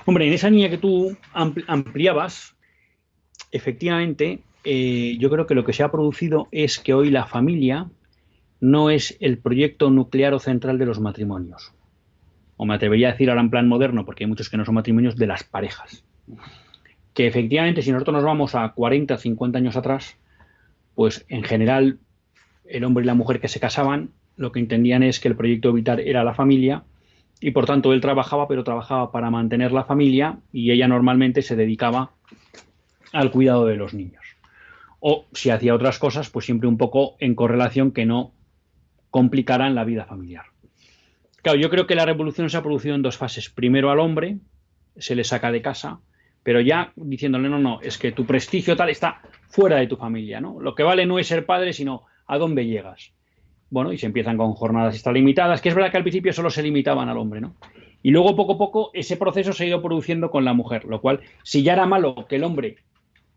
Hombre, 0.05 0.27
en 0.27 0.33
esa 0.33 0.51
línea 0.51 0.69
que 0.69 0.77
tú 0.77 1.17
ampliabas, 1.33 2.55
efectivamente, 3.51 4.41
eh, 4.63 5.17
yo 5.19 5.31
creo 5.31 5.47
que 5.47 5.55
lo 5.55 5.65
que 5.65 5.73
se 5.73 5.81
ha 5.81 5.89
producido 5.89 6.49
es 6.51 6.77
que 6.77 6.93
hoy 6.93 7.09
la 7.09 7.25
familia 7.25 7.89
no 8.59 8.91
es 8.91 9.17
el 9.19 9.39
proyecto 9.39 9.89
nuclear 9.89 10.35
o 10.35 10.39
central 10.39 10.77
de 10.77 10.85
los 10.85 10.99
matrimonios. 10.99 11.73
O 12.57 12.65
me 12.67 12.75
atrevería 12.75 13.09
a 13.09 13.11
decir 13.13 13.31
ahora 13.31 13.41
en 13.41 13.49
plan 13.49 13.67
moderno, 13.67 14.05
porque 14.05 14.25
hay 14.25 14.29
muchos 14.29 14.51
que 14.51 14.57
no 14.57 14.65
son 14.65 14.75
matrimonios, 14.75 15.15
de 15.15 15.25
las 15.25 15.43
parejas. 15.43 16.05
Que 17.15 17.25
efectivamente, 17.25 17.81
si 17.81 17.91
nosotros 17.91 18.13
nos 18.13 18.23
vamos 18.23 18.53
a 18.53 18.69
40, 18.69 19.17
50 19.17 19.57
años 19.57 19.75
atrás, 19.75 20.15
pues 20.93 21.25
en 21.27 21.41
general 21.43 21.97
el 22.65 22.83
hombre 22.83 23.03
y 23.03 23.07
la 23.07 23.13
mujer 23.13 23.39
que 23.39 23.47
se 23.47 23.59
casaban 23.59 24.11
lo 24.35 24.51
que 24.51 24.59
entendían 24.59 25.03
es 25.03 25.19
que 25.19 25.27
el 25.27 25.35
proyecto 25.35 25.73
vital 25.73 25.99
era 25.99 26.23
la 26.23 26.33
familia 26.33 26.83
y 27.39 27.51
por 27.51 27.65
tanto 27.65 27.93
él 27.93 28.01
trabajaba, 28.01 28.47
pero 28.47 28.63
trabajaba 28.63 29.11
para 29.11 29.29
mantener 29.29 29.71
la 29.71 29.83
familia 29.83 30.39
y 30.51 30.71
ella 30.71 30.87
normalmente 30.87 31.41
se 31.41 31.55
dedicaba 31.55 32.11
al 33.11 33.31
cuidado 33.31 33.65
de 33.65 33.75
los 33.75 33.93
niños. 33.93 34.23
O 34.99 35.25
si 35.33 35.49
hacía 35.49 35.75
otras 35.75 35.99
cosas, 35.99 36.29
pues 36.29 36.45
siempre 36.45 36.67
un 36.67 36.77
poco 36.77 37.15
en 37.19 37.35
correlación 37.35 37.91
que 37.91 38.05
no 38.05 38.31
complicaran 39.11 39.75
la 39.75 39.83
vida 39.83 40.05
familiar. 40.05 40.45
Claro, 41.41 41.59
yo 41.59 41.69
creo 41.69 41.85
que 41.85 41.95
la 41.95 42.05
revolución 42.05 42.49
se 42.49 42.57
ha 42.57 42.63
producido 42.63 42.95
en 42.95 43.01
dos 43.01 43.17
fases. 43.17 43.49
Primero 43.49 43.91
al 43.91 43.99
hombre, 43.99 44.37
se 44.97 45.13
le 45.13 45.25
saca 45.25 45.51
de 45.51 45.61
casa, 45.61 45.99
pero 46.41 46.61
ya 46.61 46.93
diciéndole, 46.95 47.49
no, 47.49 47.59
no, 47.59 47.81
es 47.81 47.97
que 47.97 48.13
tu 48.13 48.25
prestigio 48.25 48.77
tal 48.77 48.89
está 48.89 49.21
fuera 49.49 49.75
de 49.75 49.87
tu 49.87 49.97
familia, 49.97 50.39
¿no? 50.39 50.61
Lo 50.61 50.73
que 50.73 50.83
vale 50.83 51.05
no 51.05 51.19
es 51.19 51.27
ser 51.27 51.45
padre, 51.45 51.73
sino 51.73 52.05
a 52.27 52.37
dónde 52.37 52.65
llegas. 52.65 53.11
Bueno, 53.69 53.91
y 53.91 53.97
se 53.97 54.05
empiezan 54.05 54.37
con 54.37 54.53
jornadas 54.53 54.93
extralimitadas, 54.93 55.61
que 55.61 55.69
es 55.69 55.75
verdad 55.75 55.91
que 55.91 55.97
al 55.97 56.03
principio 56.03 56.31
solo 56.33 56.49
se 56.49 56.61
limitaban 56.61 57.09
al 57.09 57.17
hombre, 57.17 57.41
¿no? 57.41 57.55
Y 58.03 58.11
luego 58.11 58.35
poco 58.35 58.53
a 58.53 58.57
poco 58.57 58.91
ese 58.93 59.17
proceso 59.17 59.53
se 59.53 59.63
ha 59.63 59.67
ido 59.67 59.81
produciendo 59.81 60.29
con 60.29 60.45
la 60.45 60.53
mujer, 60.53 60.85
lo 60.85 61.01
cual, 61.01 61.21
si 61.43 61.63
ya 61.63 61.73
era 61.73 61.85
malo 61.85 62.27
que 62.27 62.35
el 62.35 62.43
hombre 62.43 62.75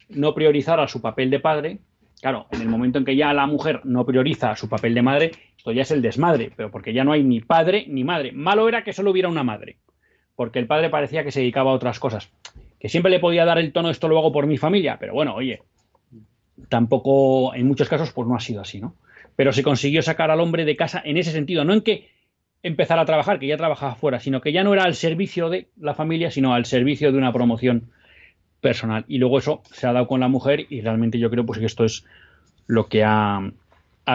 no 0.09 0.35
priorizara 0.35 0.89
su 0.89 1.01
papel 1.01 1.31
de 1.31 1.41
padre, 1.41 1.79
claro, 2.21 2.47
en 2.51 2.61
el 2.61 2.69
momento 2.69 2.99
en 2.99 3.05
que 3.05 3.17
ya 3.17 3.33
la 3.33 3.47
mujer 3.47 3.81
no 3.85 4.05
prioriza 4.05 4.57
su 4.57 4.69
papel 4.69 4.93
de 4.95 5.03
madre, 5.03 5.31
esto 5.57 5.73
ya 5.73 5.83
es 5.83 5.91
el 5.91 6.03
desmadre, 6.03 6.53
pero 6.55 6.71
porque 6.71 6.93
ya 6.93 7.05
no 7.05 7.13
hay 7.13 7.23
ni 7.23 7.41
padre 7.41 7.87
ni 7.89 8.05
madre. 8.05 8.33
Malo 8.33 8.69
era 8.69 8.85
que 8.85 8.93
solo 8.93 9.13
hubiera 9.13 9.29
una 9.29 9.45
madre, 9.45 9.79
porque 10.35 10.59
el 10.59 10.67
padre 10.67 10.91
parecía 10.91 11.25
que 11.25 11.33
se 11.33 11.41
dedicaba 11.41 11.71
a 11.71 11.75
otras 11.75 11.99
cosas. 11.99 12.31
Que 12.79 12.89
siempre 12.89 13.11
le 13.11 13.21
podía 13.21 13.45
dar 13.45 13.59
el 13.59 13.73
tono, 13.73 13.91
esto 13.91 14.09
lo 14.09 14.19
hago 14.19 14.33
por 14.33 14.47
mi 14.47 14.59
familia, 14.59 14.97
pero 15.01 15.15
bueno, 15.15 15.35
oye, 15.35 15.63
tampoco 16.69 17.55
en 17.55 17.67
muchos 17.67 17.89
casos 17.89 18.13
pues 18.13 18.27
no 18.29 18.37
ha 18.37 18.41
sido 18.41 18.61
así, 18.61 18.81
¿no? 18.81 18.95
Pero 19.37 19.53
se 19.53 19.63
consiguió 19.63 20.03
sacar 20.03 20.31
al 20.31 20.41
hombre 20.41 20.65
de 20.65 20.77
casa 20.77 21.03
en 21.05 21.17
ese 21.17 21.31
sentido, 21.31 21.65
no 21.65 21.75
en 21.75 21.83
que 21.83 22.09
empezara 22.63 23.03
a 23.03 23.07
trabajar, 23.07 23.39
que 23.39 23.47
ya 23.47 23.57
trabajaba 23.57 23.95
fuera, 23.95 24.19
sino 24.19 24.41
que 24.41 24.53
ya 24.53 24.65
no 24.65 24.73
era 24.73 24.85
al 24.85 24.95
servicio 24.95 25.51
de 25.51 25.69
la 25.79 25.95
familia, 25.95 26.31
sino 26.31 26.55
al 26.55 26.65
servicio 26.65 27.13
de 27.13 27.19
una 27.19 27.33
promoción 27.33 27.91
personal. 28.61 29.05
Y 29.09 29.19
luego 29.19 29.39
eso 29.39 29.63
se 29.71 29.87
ha 29.87 29.93
dado 29.93 30.09
con 30.09 30.21
la 30.21 30.29
mujer 30.29 30.67
y 30.71 30.81
realmente 30.81 31.19
yo 31.19 31.31
creo 31.31 31.45
pues 31.45 31.59
que 31.59 31.67
esto 31.67 31.85
es 31.85 32.05
lo 32.67 32.89
que 32.89 33.05
ha, 33.05 33.53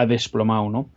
desplomado, 0.06 0.70
¿no? 0.70 0.88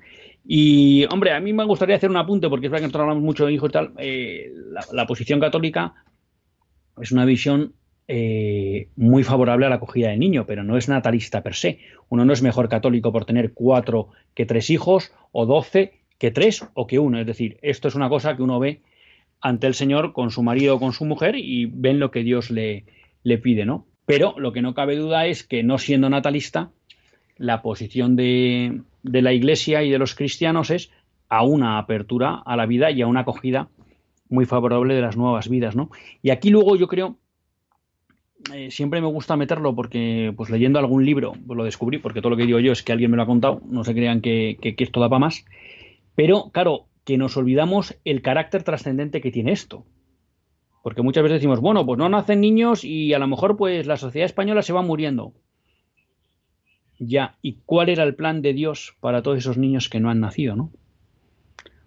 Y, 0.48 1.06
hombre, 1.12 1.34
a 1.34 1.40
mí 1.40 1.54
me 1.54 1.66
gustaría 1.66 1.96
hacer 1.96 2.10
un 2.10 2.18
apunte, 2.18 2.50
porque 2.50 2.68
es 2.68 2.72
verdad 2.72 2.84
que 2.84 2.88
nosotros 2.88 3.04
hablamos 3.04 3.24
mucho 3.24 3.46
de 3.46 3.54
hijos 3.54 3.70
y 3.70 3.74
tal, 3.74 3.92
eh, 3.98 4.52
la 4.92 5.06
posición 5.06 5.40
católica 5.40 5.94
es 7.02 7.12
una 7.12 7.26
visión 7.26 7.74
eh, 8.08 8.90
muy 8.96 9.24
favorable 9.24 9.66
a 9.66 9.70
la 9.70 9.76
acogida 9.76 10.10
del 10.10 10.20
niño, 10.20 10.46
pero 10.46 10.64
no 10.64 10.78
es 10.78 10.88
natalista 10.88 11.42
per 11.42 11.56
se. 11.56 11.80
Uno 12.10 12.26
no 12.26 12.34
es 12.34 12.42
mejor 12.42 12.70
católico 12.70 13.12
por 13.12 13.26
tener 13.26 13.54
cuatro 13.54 14.10
que 14.34 14.46
tres 14.46 14.70
hijos, 14.70 15.12
o 15.32 15.46
doce 15.46 15.94
que 16.18 16.32
tres 16.32 16.68
o 16.74 16.88
que 16.88 17.00
uno. 17.00 17.20
Es 17.20 17.26
decir, 17.26 17.58
esto 17.62 17.88
es 17.88 17.96
una 17.96 18.10
cosa 18.10 18.36
que 18.36 18.44
uno 18.44 18.60
ve 18.60 18.82
ante 19.42 19.68
el 19.68 19.74
Señor 19.74 20.14
con 20.14 20.32
su 20.32 20.44
marido 20.44 20.76
o 20.76 20.80
con 20.80 20.94
su 20.94 21.06
mujer 21.06 21.36
y 21.36 21.66
ven 21.66 22.00
lo 22.00 22.12
que 22.12 22.24
Dios 22.24 22.52
le, 22.52 22.86
le 23.24 23.38
pide, 23.38 23.66
¿no? 23.66 23.86
Pero 24.06 24.36
lo 24.38 24.54
que 24.54 24.62
no 24.62 24.74
cabe 24.74 24.96
duda 24.96 25.26
es 25.26 25.44
que 25.44 25.64
no 25.64 25.78
siendo 25.78 26.10
natalista, 26.10 26.72
la 27.38 27.62
posición 27.62 28.16
de, 28.16 28.82
de 29.04 29.22
la 29.22 29.34
Iglesia 29.34 29.84
y 29.84 29.90
de 29.90 29.98
los 29.98 30.16
cristianos 30.16 30.70
es 30.70 30.92
a 31.28 31.44
una 31.44 31.80
apertura 31.80 32.42
a 32.46 32.56
la 32.56 32.66
vida 32.66 32.92
y 32.92 33.02
a 33.02 33.08
una 33.08 33.22
acogida 33.22 33.70
muy 34.30 34.46
favorable 34.46 34.94
de 34.94 35.02
las 35.02 35.18
nuevas 35.18 35.50
vidas, 35.50 35.76
¿no? 35.76 35.90
Y 36.22 36.30
aquí 36.30 36.50
luego 36.50 36.76
yo 36.76 36.88
creo 36.88 37.18
eh, 38.54 38.70
siempre 38.70 39.02
me 39.02 39.08
gusta 39.08 39.36
meterlo 39.36 39.76
porque, 39.76 40.34
pues 40.36 40.50
leyendo 40.50 40.80
algún 40.80 41.06
libro, 41.06 41.34
pues, 41.46 41.58
lo 41.58 41.64
descubrí, 41.64 41.98
porque 41.98 42.22
todo 42.22 42.30
lo 42.32 42.38
que 42.38 42.46
digo 42.46 42.60
yo 42.60 42.72
es 42.72 42.84
que 42.84 42.92
alguien 42.92 43.12
me 43.12 43.18
lo 43.18 43.24
ha 43.24 43.28
contado, 43.28 43.62
no 43.66 43.84
se 43.84 43.94
crean 43.94 44.22
que, 44.22 44.58
esto 44.62 45.00
da 45.00 45.10
para 45.10 45.20
más. 45.20 45.46
Pero, 46.16 46.50
claro, 46.52 46.86
que 47.04 47.18
nos 47.18 47.38
olvidamos 47.38 47.98
el 48.06 48.22
carácter 48.22 48.64
trascendente 48.64 49.22
que 49.22 49.32
tiene 49.32 49.52
esto. 49.52 49.86
Porque 50.84 51.02
muchas 51.02 51.24
veces 51.24 51.38
decimos, 51.38 51.60
bueno, 51.60 51.86
pues 51.86 51.98
no 51.98 52.08
nacen 52.10 52.42
niños 52.42 52.84
y 52.84 53.14
a 53.14 53.20
lo 53.20 53.28
mejor 53.28 53.58
pues 53.58 53.88
la 53.88 53.98
sociedad 53.98 54.28
española 54.28 54.62
se 54.62 54.74
va 54.74 54.84
muriendo. 54.84 55.34
Ya, 57.00 57.38
¿y 57.42 57.58
cuál 57.66 57.90
era 57.90 58.04
el 58.04 58.16
plan 58.16 58.42
de 58.42 58.54
Dios 58.54 58.96
para 59.00 59.24
todos 59.24 59.40
esos 59.40 59.58
niños 59.58 59.90
que 59.90 60.00
no 60.00 60.10
han 60.10 60.20
nacido, 60.20 60.56
no? 60.56 60.72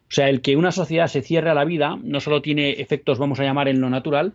O 0.08 0.10
sea, 0.10 0.28
el 0.28 0.40
que 0.40 0.56
una 0.56 0.72
sociedad 0.72 1.06
se 1.06 1.22
cierre 1.22 1.50
a 1.50 1.54
la 1.54 1.64
vida 1.64 1.98
no 2.02 2.20
solo 2.20 2.42
tiene 2.42 2.72
efectos, 2.72 3.18
vamos 3.18 3.40
a 3.40 3.44
llamar, 3.44 3.68
en 3.68 3.80
lo 3.80 3.90
natural, 3.90 4.32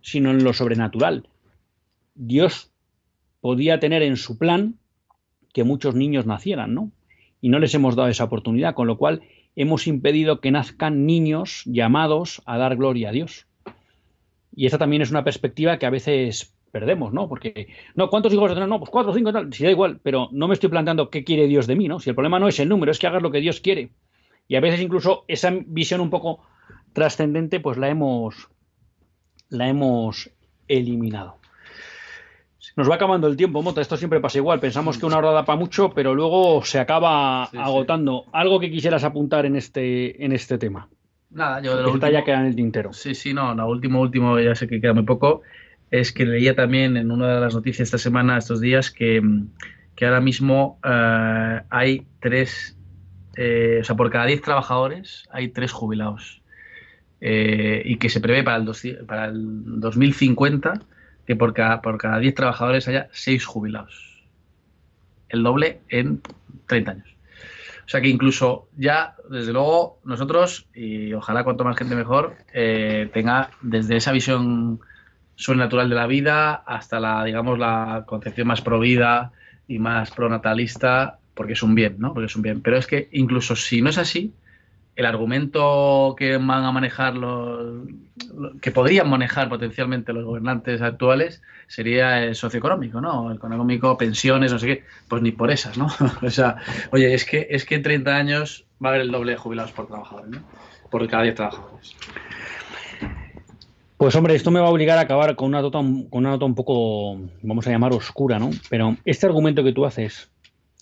sino 0.00 0.30
en 0.30 0.42
lo 0.42 0.52
sobrenatural. 0.54 1.28
Dios 2.14 2.70
podía 3.40 3.80
tener 3.80 4.02
en 4.02 4.16
su 4.16 4.38
plan 4.38 4.76
que 5.52 5.64
muchos 5.64 5.94
niños 5.94 6.26
nacieran, 6.26 6.74
¿no? 6.74 6.92
Y 7.40 7.48
no 7.48 7.58
les 7.58 7.74
hemos 7.74 7.96
dado 7.96 8.08
esa 8.08 8.24
oportunidad, 8.24 8.74
con 8.74 8.86
lo 8.86 8.98
cual 8.98 9.22
hemos 9.56 9.86
impedido 9.86 10.40
que 10.40 10.50
nazcan 10.50 11.06
niños 11.06 11.62
llamados 11.64 12.42
a 12.44 12.58
dar 12.58 12.76
gloria 12.76 13.08
a 13.08 13.12
Dios. 13.12 13.46
Y 14.54 14.66
esta 14.66 14.78
también 14.78 15.02
es 15.02 15.10
una 15.10 15.24
perspectiva 15.24 15.78
que 15.78 15.86
a 15.86 15.90
veces 15.90 16.54
perdemos, 16.70 17.12
¿no? 17.12 17.28
Porque, 17.28 17.68
no, 17.94 18.10
¿cuántos 18.10 18.32
hijos 18.32 18.52
tener? 18.52 18.68
No, 18.68 18.78
pues 18.78 18.90
cuatro, 18.90 19.12
cinco, 19.12 19.32
tal, 19.32 19.52
si 19.52 19.64
da 19.64 19.70
igual, 19.70 20.00
pero 20.02 20.28
no 20.32 20.48
me 20.48 20.54
estoy 20.54 20.70
planteando 20.70 21.10
qué 21.10 21.24
quiere 21.24 21.46
Dios 21.46 21.66
de 21.66 21.76
mí, 21.76 21.88
¿no? 21.88 21.98
Si 21.98 22.10
el 22.10 22.16
problema 22.16 22.38
no 22.38 22.48
es 22.48 22.60
el 22.60 22.68
número, 22.68 22.92
es 22.92 22.98
que 22.98 23.06
hagas 23.06 23.22
lo 23.22 23.30
que 23.30 23.40
Dios 23.40 23.60
quiere. 23.60 23.90
Y 24.48 24.56
a 24.56 24.60
veces 24.60 24.80
incluso 24.80 25.24
esa 25.28 25.52
visión 25.66 26.00
un 26.00 26.10
poco 26.10 26.40
trascendente, 26.92 27.60
pues 27.60 27.78
la 27.78 27.88
hemos, 27.88 28.48
la 29.48 29.68
hemos 29.68 30.30
eliminado. 30.68 31.39
Nos 32.76 32.90
va 32.90 32.96
acabando 32.96 33.26
el 33.26 33.36
tiempo, 33.36 33.62
Mota. 33.62 33.80
Esto 33.80 33.96
siempre 33.96 34.20
pasa 34.20 34.38
igual. 34.38 34.60
Pensamos 34.60 34.98
que 34.98 35.06
una 35.06 35.18
hora 35.18 35.30
da 35.32 35.44
para 35.44 35.58
mucho, 35.58 35.90
pero 35.94 36.14
luego 36.14 36.62
se 36.64 36.78
acaba 36.78 37.44
agotando. 37.44 38.26
Algo 38.32 38.60
que 38.60 38.70
quisieras 38.70 39.02
apuntar 39.04 39.46
en 39.46 39.56
este, 39.56 40.24
en 40.24 40.32
este 40.32 40.58
tema. 40.58 40.88
Nada, 41.30 41.60
yo 41.62 41.76
de 41.76 41.82
lo 41.82 41.92
último... 41.92 42.10
ya 42.12 42.24
queda 42.24 42.40
en 42.40 42.46
el 42.46 42.56
tintero. 42.56 42.92
Sí, 42.92 43.14
sí, 43.14 43.32
no, 43.32 43.54
lo 43.54 43.68
último, 43.68 44.00
último, 44.00 44.38
ya 44.40 44.54
sé 44.54 44.66
que 44.68 44.80
queda 44.80 44.92
muy 44.94 45.04
poco, 45.04 45.42
es 45.90 46.12
que 46.12 46.26
leía 46.26 46.54
también 46.56 46.96
en 46.96 47.10
una 47.12 47.34
de 47.34 47.40
las 47.40 47.54
noticias 47.54 47.86
esta 47.86 47.98
semana, 47.98 48.36
estos 48.36 48.60
días, 48.60 48.90
que, 48.90 49.22
que 49.94 50.06
ahora 50.06 50.20
mismo 50.20 50.78
eh, 50.84 51.60
hay 51.70 52.06
tres, 52.20 52.76
eh, 53.36 53.78
o 53.80 53.84
sea, 53.84 53.94
por 53.96 54.10
cada 54.10 54.26
10 54.26 54.42
trabajadores 54.42 55.28
hay 55.30 55.48
tres 55.48 55.70
jubilados. 55.72 56.42
Eh, 57.22 57.82
y 57.84 57.96
que 57.98 58.08
se 58.08 58.20
prevé 58.20 58.42
para 58.42 58.56
el, 58.56 58.64
dos- 58.64 58.82
para 59.06 59.26
el 59.26 59.80
2050 59.80 60.80
que 61.26 61.36
por 61.36 61.54
cada, 61.54 61.80
por 61.80 61.98
cada 61.98 62.18
10 62.18 62.34
trabajadores 62.34 62.88
haya 62.88 63.08
6 63.12 63.44
jubilados. 63.44 64.24
El 65.28 65.42
doble 65.42 65.80
en 65.88 66.22
30 66.66 66.90
años. 66.90 67.16
O 67.86 67.88
sea 67.90 68.00
que 68.00 68.08
incluso 68.08 68.68
ya, 68.76 69.16
desde 69.28 69.52
luego, 69.52 69.98
nosotros, 70.04 70.68
y 70.74 71.12
ojalá 71.12 71.42
cuanto 71.42 71.64
más 71.64 71.76
gente 71.76 71.96
mejor, 71.96 72.36
eh, 72.52 73.10
tenga 73.12 73.50
desde 73.62 73.96
esa 73.96 74.12
visión 74.12 74.80
sobrenatural 75.34 75.88
de 75.88 75.96
la 75.96 76.06
vida 76.06 76.54
hasta 76.54 77.00
la, 77.00 77.24
digamos, 77.24 77.58
la 77.58 78.04
concepción 78.06 78.46
más 78.46 78.60
pro 78.60 78.78
vida 78.78 79.32
y 79.66 79.80
más 79.80 80.12
pronatalista, 80.12 81.18
porque 81.34 81.54
es 81.54 81.62
un 81.64 81.74
bien, 81.74 81.96
¿no? 81.98 82.12
Porque 82.12 82.26
es 82.26 82.36
un 82.36 82.42
bien. 82.42 82.60
Pero 82.60 82.76
es 82.76 82.86
que 82.86 83.08
incluso 83.10 83.56
si 83.56 83.82
no 83.82 83.90
es 83.90 83.98
así, 83.98 84.34
el 85.00 85.06
argumento 85.06 86.14
que 86.16 86.36
van 86.36 86.64
a 86.64 86.72
manejar 86.72 87.16
los 87.16 87.86
lo- 88.34 88.58
que 88.60 88.70
podrían 88.70 89.08
manejar 89.08 89.48
potencialmente 89.48 90.12
los 90.12 90.24
gobernantes 90.24 90.82
actuales 90.82 91.42
sería 91.66 92.22
el 92.22 92.34
socioeconómico, 92.34 93.00
¿no? 93.00 93.30
El 93.30 93.36
económico, 93.36 93.96
pensiones, 93.96 94.52
no 94.52 94.58
sé 94.58 94.66
qué, 94.66 94.84
pues 95.08 95.22
ni 95.22 95.32
por 95.32 95.50
esas, 95.50 95.78
¿no? 95.78 95.88
o 96.22 96.30
sea, 96.30 96.56
oye, 96.92 97.12
es 97.14 97.24
que 97.24 97.46
es 97.50 97.64
que 97.64 97.76
en 97.76 97.82
30 97.82 98.14
años 98.16 98.66
va 98.82 98.88
a 98.88 98.90
haber 98.92 99.02
el 99.02 99.10
doble 99.10 99.32
de 99.32 99.38
jubilados 99.38 99.72
por 99.72 99.86
trabajador, 99.86 100.28
¿no? 100.28 100.42
Por 100.90 101.06
cada 101.08 101.22
10 101.24 101.34
trabajadores. 101.34 101.94
Pues 103.96 104.14
hombre, 104.16 104.34
esto 104.34 104.50
me 104.50 104.60
va 104.60 104.66
a 104.66 104.70
obligar 104.70 104.98
a 104.98 105.02
acabar 105.02 105.36
con 105.36 105.48
una 105.48 105.60
nota, 105.60 105.78
con 105.78 106.08
una 106.12 106.30
nota 106.30 106.44
un 106.46 106.54
poco, 106.54 107.20
vamos 107.42 107.66
a 107.66 107.70
llamar 107.70 107.92
oscura, 107.92 108.38
¿no? 108.38 108.50
Pero 108.70 108.96
este 109.04 109.26
argumento 109.26 109.62
que 109.62 109.72
tú 109.72 109.84
haces, 109.84 110.30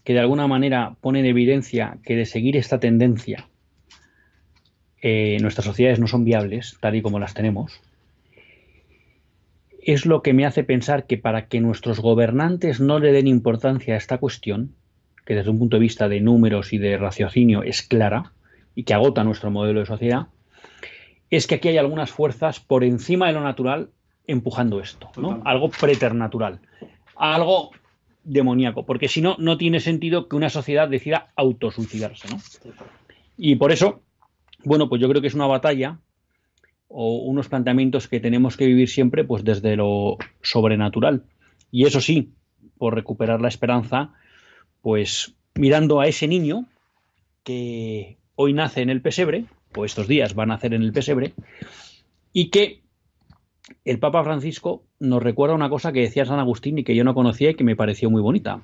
que 0.05 0.12
de 0.12 0.21
alguna 0.21 0.47
manera 0.47 0.95
pone 1.01 1.21
en 1.21 1.27
evidencia 1.27 1.99
que 2.05 2.14
de 2.16 2.27
seguir 2.27 2.57
esta 2.57 2.79
tendencia 2.79 3.49
eh, 5.03 5.39
nuestras 5.41 5.67
sociedades 5.67 6.01
no 6.01 6.07
son 6.07 6.25
viables, 6.25 6.77
tal 6.81 6.97
y 6.97 7.03
como 7.03 7.19
las 7.19 7.35
tenemos, 7.35 7.81
es 9.83 10.07
lo 10.07 10.23
que 10.23 10.35
me 10.35 10.45
hace 10.45 10.65
pensar 10.65 11.07
que 11.07 11.17
para 11.17 11.47
que 11.47 11.61
nuestros 11.61 12.01
gobernantes 12.01 12.81
no 12.81 12.99
le 12.99 13.13
den 13.13 13.27
importancia 13.27 13.95
a 13.95 13.97
esta 13.97 14.19
cuestión, 14.19 14.75
que 15.25 15.35
desde 15.35 15.51
un 15.51 15.59
punto 15.59 15.77
de 15.77 15.81
vista 15.81 16.09
de 16.09 16.21
números 16.21 16.73
y 16.73 16.79
de 16.79 16.97
raciocinio 16.97 17.63
es 17.63 17.83
clara 17.83 18.33
y 18.75 18.83
que 18.83 18.95
agota 18.95 19.25
nuestro 19.25 19.51
modelo 19.51 19.81
de 19.81 19.87
sociedad, 19.87 20.27
es 21.31 21.47
que 21.47 21.57
aquí 21.57 21.69
hay 21.69 21.79
algunas 21.79 22.11
fuerzas 22.11 22.61
por 22.61 22.85
encima 22.85 23.29
de 23.29 23.35
lo 23.35 23.43
natural 23.43 23.91
empujando 24.27 24.81
esto, 24.81 25.11
¿no? 25.17 25.41
Algo 25.45 25.71
preternatural, 25.71 26.61
algo 27.17 27.71
demoníaco, 28.25 28.85
porque 28.85 29.09
si 29.09 29.23
no, 29.23 29.37
no 29.39 29.57
tiene 29.57 29.81
sentido 29.81 30.29
que 30.29 30.37
una 30.37 30.51
sociedad 30.51 30.89
decida 30.89 31.29
autosuicidarse, 31.35 32.29
¿no? 32.29 32.39
Y 33.37 33.57
por 33.57 33.73
eso, 33.73 34.03
bueno, 34.65 34.89
pues 34.89 35.01
yo 35.01 35.09
creo 35.09 35.21
que 35.21 35.29
es 35.29 35.35
una 35.35 35.47
batalla 35.47 35.99
o 36.89 37.19
unos 37.19 37.49
planteamientos 37.49 38.09
que 38.09 38.21
tenemos 38.21 38.57
que 38.57 38.67
vivir 38.67 38.89
siempre 38.89 39.25
pues 39.25 39.45
desde 39.45 39.77
lo 39.77 40.17
sobrenatural. 40.43 41.25
Y 41.71 41.85
eso 41.85 42.01
sí, 42.01 42.33
por 42.79 42.95
recuperar 42.95 43.41
la 43.41 43.49
esperanza, 43.49 44.15
pues 44.81 45.35
mirando 45.55 46.01
a 46.01 46.07
ese 46.07 46.29
niño 46.29 46.65
que 47.45 48.17
hoy 48.37 48.53
nace 48.53 48.81
en 48.81 48.91
el 48.91 49.03
pesebre, 49.03 49.45
o 49.77 49.85
estos 49.85 50.09
días 50.09 50.39
va 50.39 50.45
a 50.45 50.47
nacer 50.47 50.75
en 50.75 50.83
el 50.83 50.93
pesebre, 50.93 51.35
y 52.33 52.51
que 52.51 52.83
el 53.85 53.99
Papa 53.99 54.25
Francisco 54.25 54.85
nos 54.99 55.23
recuerda 55.23 55.55
una 55.55 55.69
cosa 55.69 55.93
que 55.93 56.01
decía 56.01 56.25
San 56.25 56.39
Agustín 56.39 56.79
y 56.79 56.85
que 56.85 56.95
yo 56.95 57.05
no 57.05 57.15
conocía 57.15 57.51
y 57.51 57.55
que 57.55 57.65
me 57.65 57.77
pareció 57.77 58.11
muy 58.11 58.23
bonita. 58.23 58.63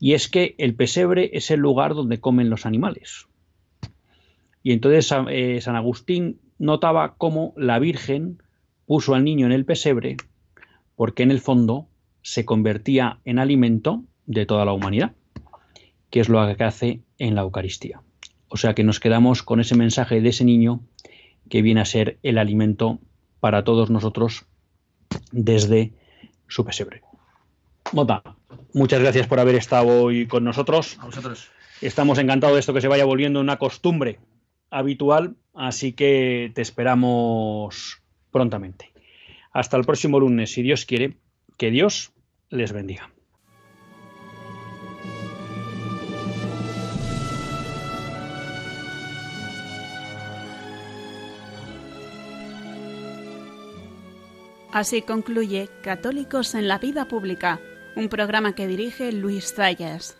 Y 0.00 0.12
es 0.14 0.28
que 0.28 0.54
el 0.58 0.74
pesebre 0.74 1.30
es 1.32 1.50
el 1.50 1.60
lugar 1.60 1.94
donde 1.94 2.20
comen 2.20 2.50
los 2.50 2.66
animales. 2.66 3.26
Y 4.62 4.72
entonces 4.72 5.06
San- 5.06 5.28
eh, 5.30 5.60
San 5.60 5.76
Agustín 5.76 6.40
notaba 6.58 7.14
cómo 7.16 7.54
la 7.56 7.78
Virgen 7.78 8.42
puso 8.86 9.14
al 9.14 9.24
niño 9.24 9.46
en 9.46 9.52
el 9.52 9.64
pesebre 9.64 10.16
porque 10.96 11.22
en 11.22 11.30
el 11.30 11.40
fondo 11.40 11.86
se 12.22 12.44
convertía 12.44 13.20
en 13.24 13.38
alimento 13.38 14.02
de 14.26 14.44
toda 14.46 14.64
la 14.64 14.72
humanidad, 14.72 15.12
que 16.10 16.20
es 16.20 16.28
lo 16.28 16.44
que 16.56 16.64
hace 16.64 17.02
en 17.18 17.34
la 17.34 17.42
Eucaristía. 17.42 18.02
O 18.48 18.56
sea 18.56 18.74
que 18.74 18.82
nos 18.82 18.98
quedamos 18.98 19.42
con 19.42 19.60
ese 19.60 19.76
mensaje 19.76 20.20
de 20.20 20.30
ese 20.30 20.44
niño 20.44 20.80
que 21.48 21.62
viene 21.62 21.80
a 21.80 21.84
ser 21.84 22.18
el 22.22 22.36
alimento 22.38 22.98
para 23.40 23.62
todos 23.62 23.90
nosotros 23.90 24.46
desde 25.30 25.92
su 26.48 26.64
pesebre. 26.64 27.02
Mota, 27.92 28.22
muchas 28.74 29.00
gracias 29.00 29.26
por 29.26 29.38
haber 29.38 29.54
estado 29.54 30.02
hoy 30.02 30.26
con 30.26 30.44
nosotros. 30.44 30.98
A 31.00 31.06
vosotros. 31.06 31.48
Estamos 31.80 32.18
encantados 32.18 32.56
de 32.56 32.60
esto 32.60 32.74
que 32.74 32.80
se 32.80 32.88
vaya 32.88 33.04
volviendo 33.04 33.40
una 33.40 33.56
costumbre 33.56 34.18
habitual, 34.70 35.36
así 35.54 35.92
que 35.92 36.52
te 36.54 36.62
esperamos 36.62 38.02
prontamente. 38.30 38.92
Hasta 39.52 39.76
el 39.76 39.84
próximo 39.84 40.20
lunes, 40.20 40.52
si 40.52 40.62
Dios 40.62 40.84
quiere, 40.84 41.16
que 41.56 41.70
Dios 41.70 42.12
les 42.50 42.72
bendiga. 42.72 43.10
Así 54.70 55.02
concluye 55.02 55.68
Católicos 55.82 56.54
en 56.54 56.68
la 56.68 56.78
Vida 56.78 57.06
Pública, 57.06 57.58
un 57.96 58.08
programa 58.08 58.54
que 58.54 58.66
dirige 58.68 59.12
Luis 59.12 59.54
Zayas. 59.54 60.18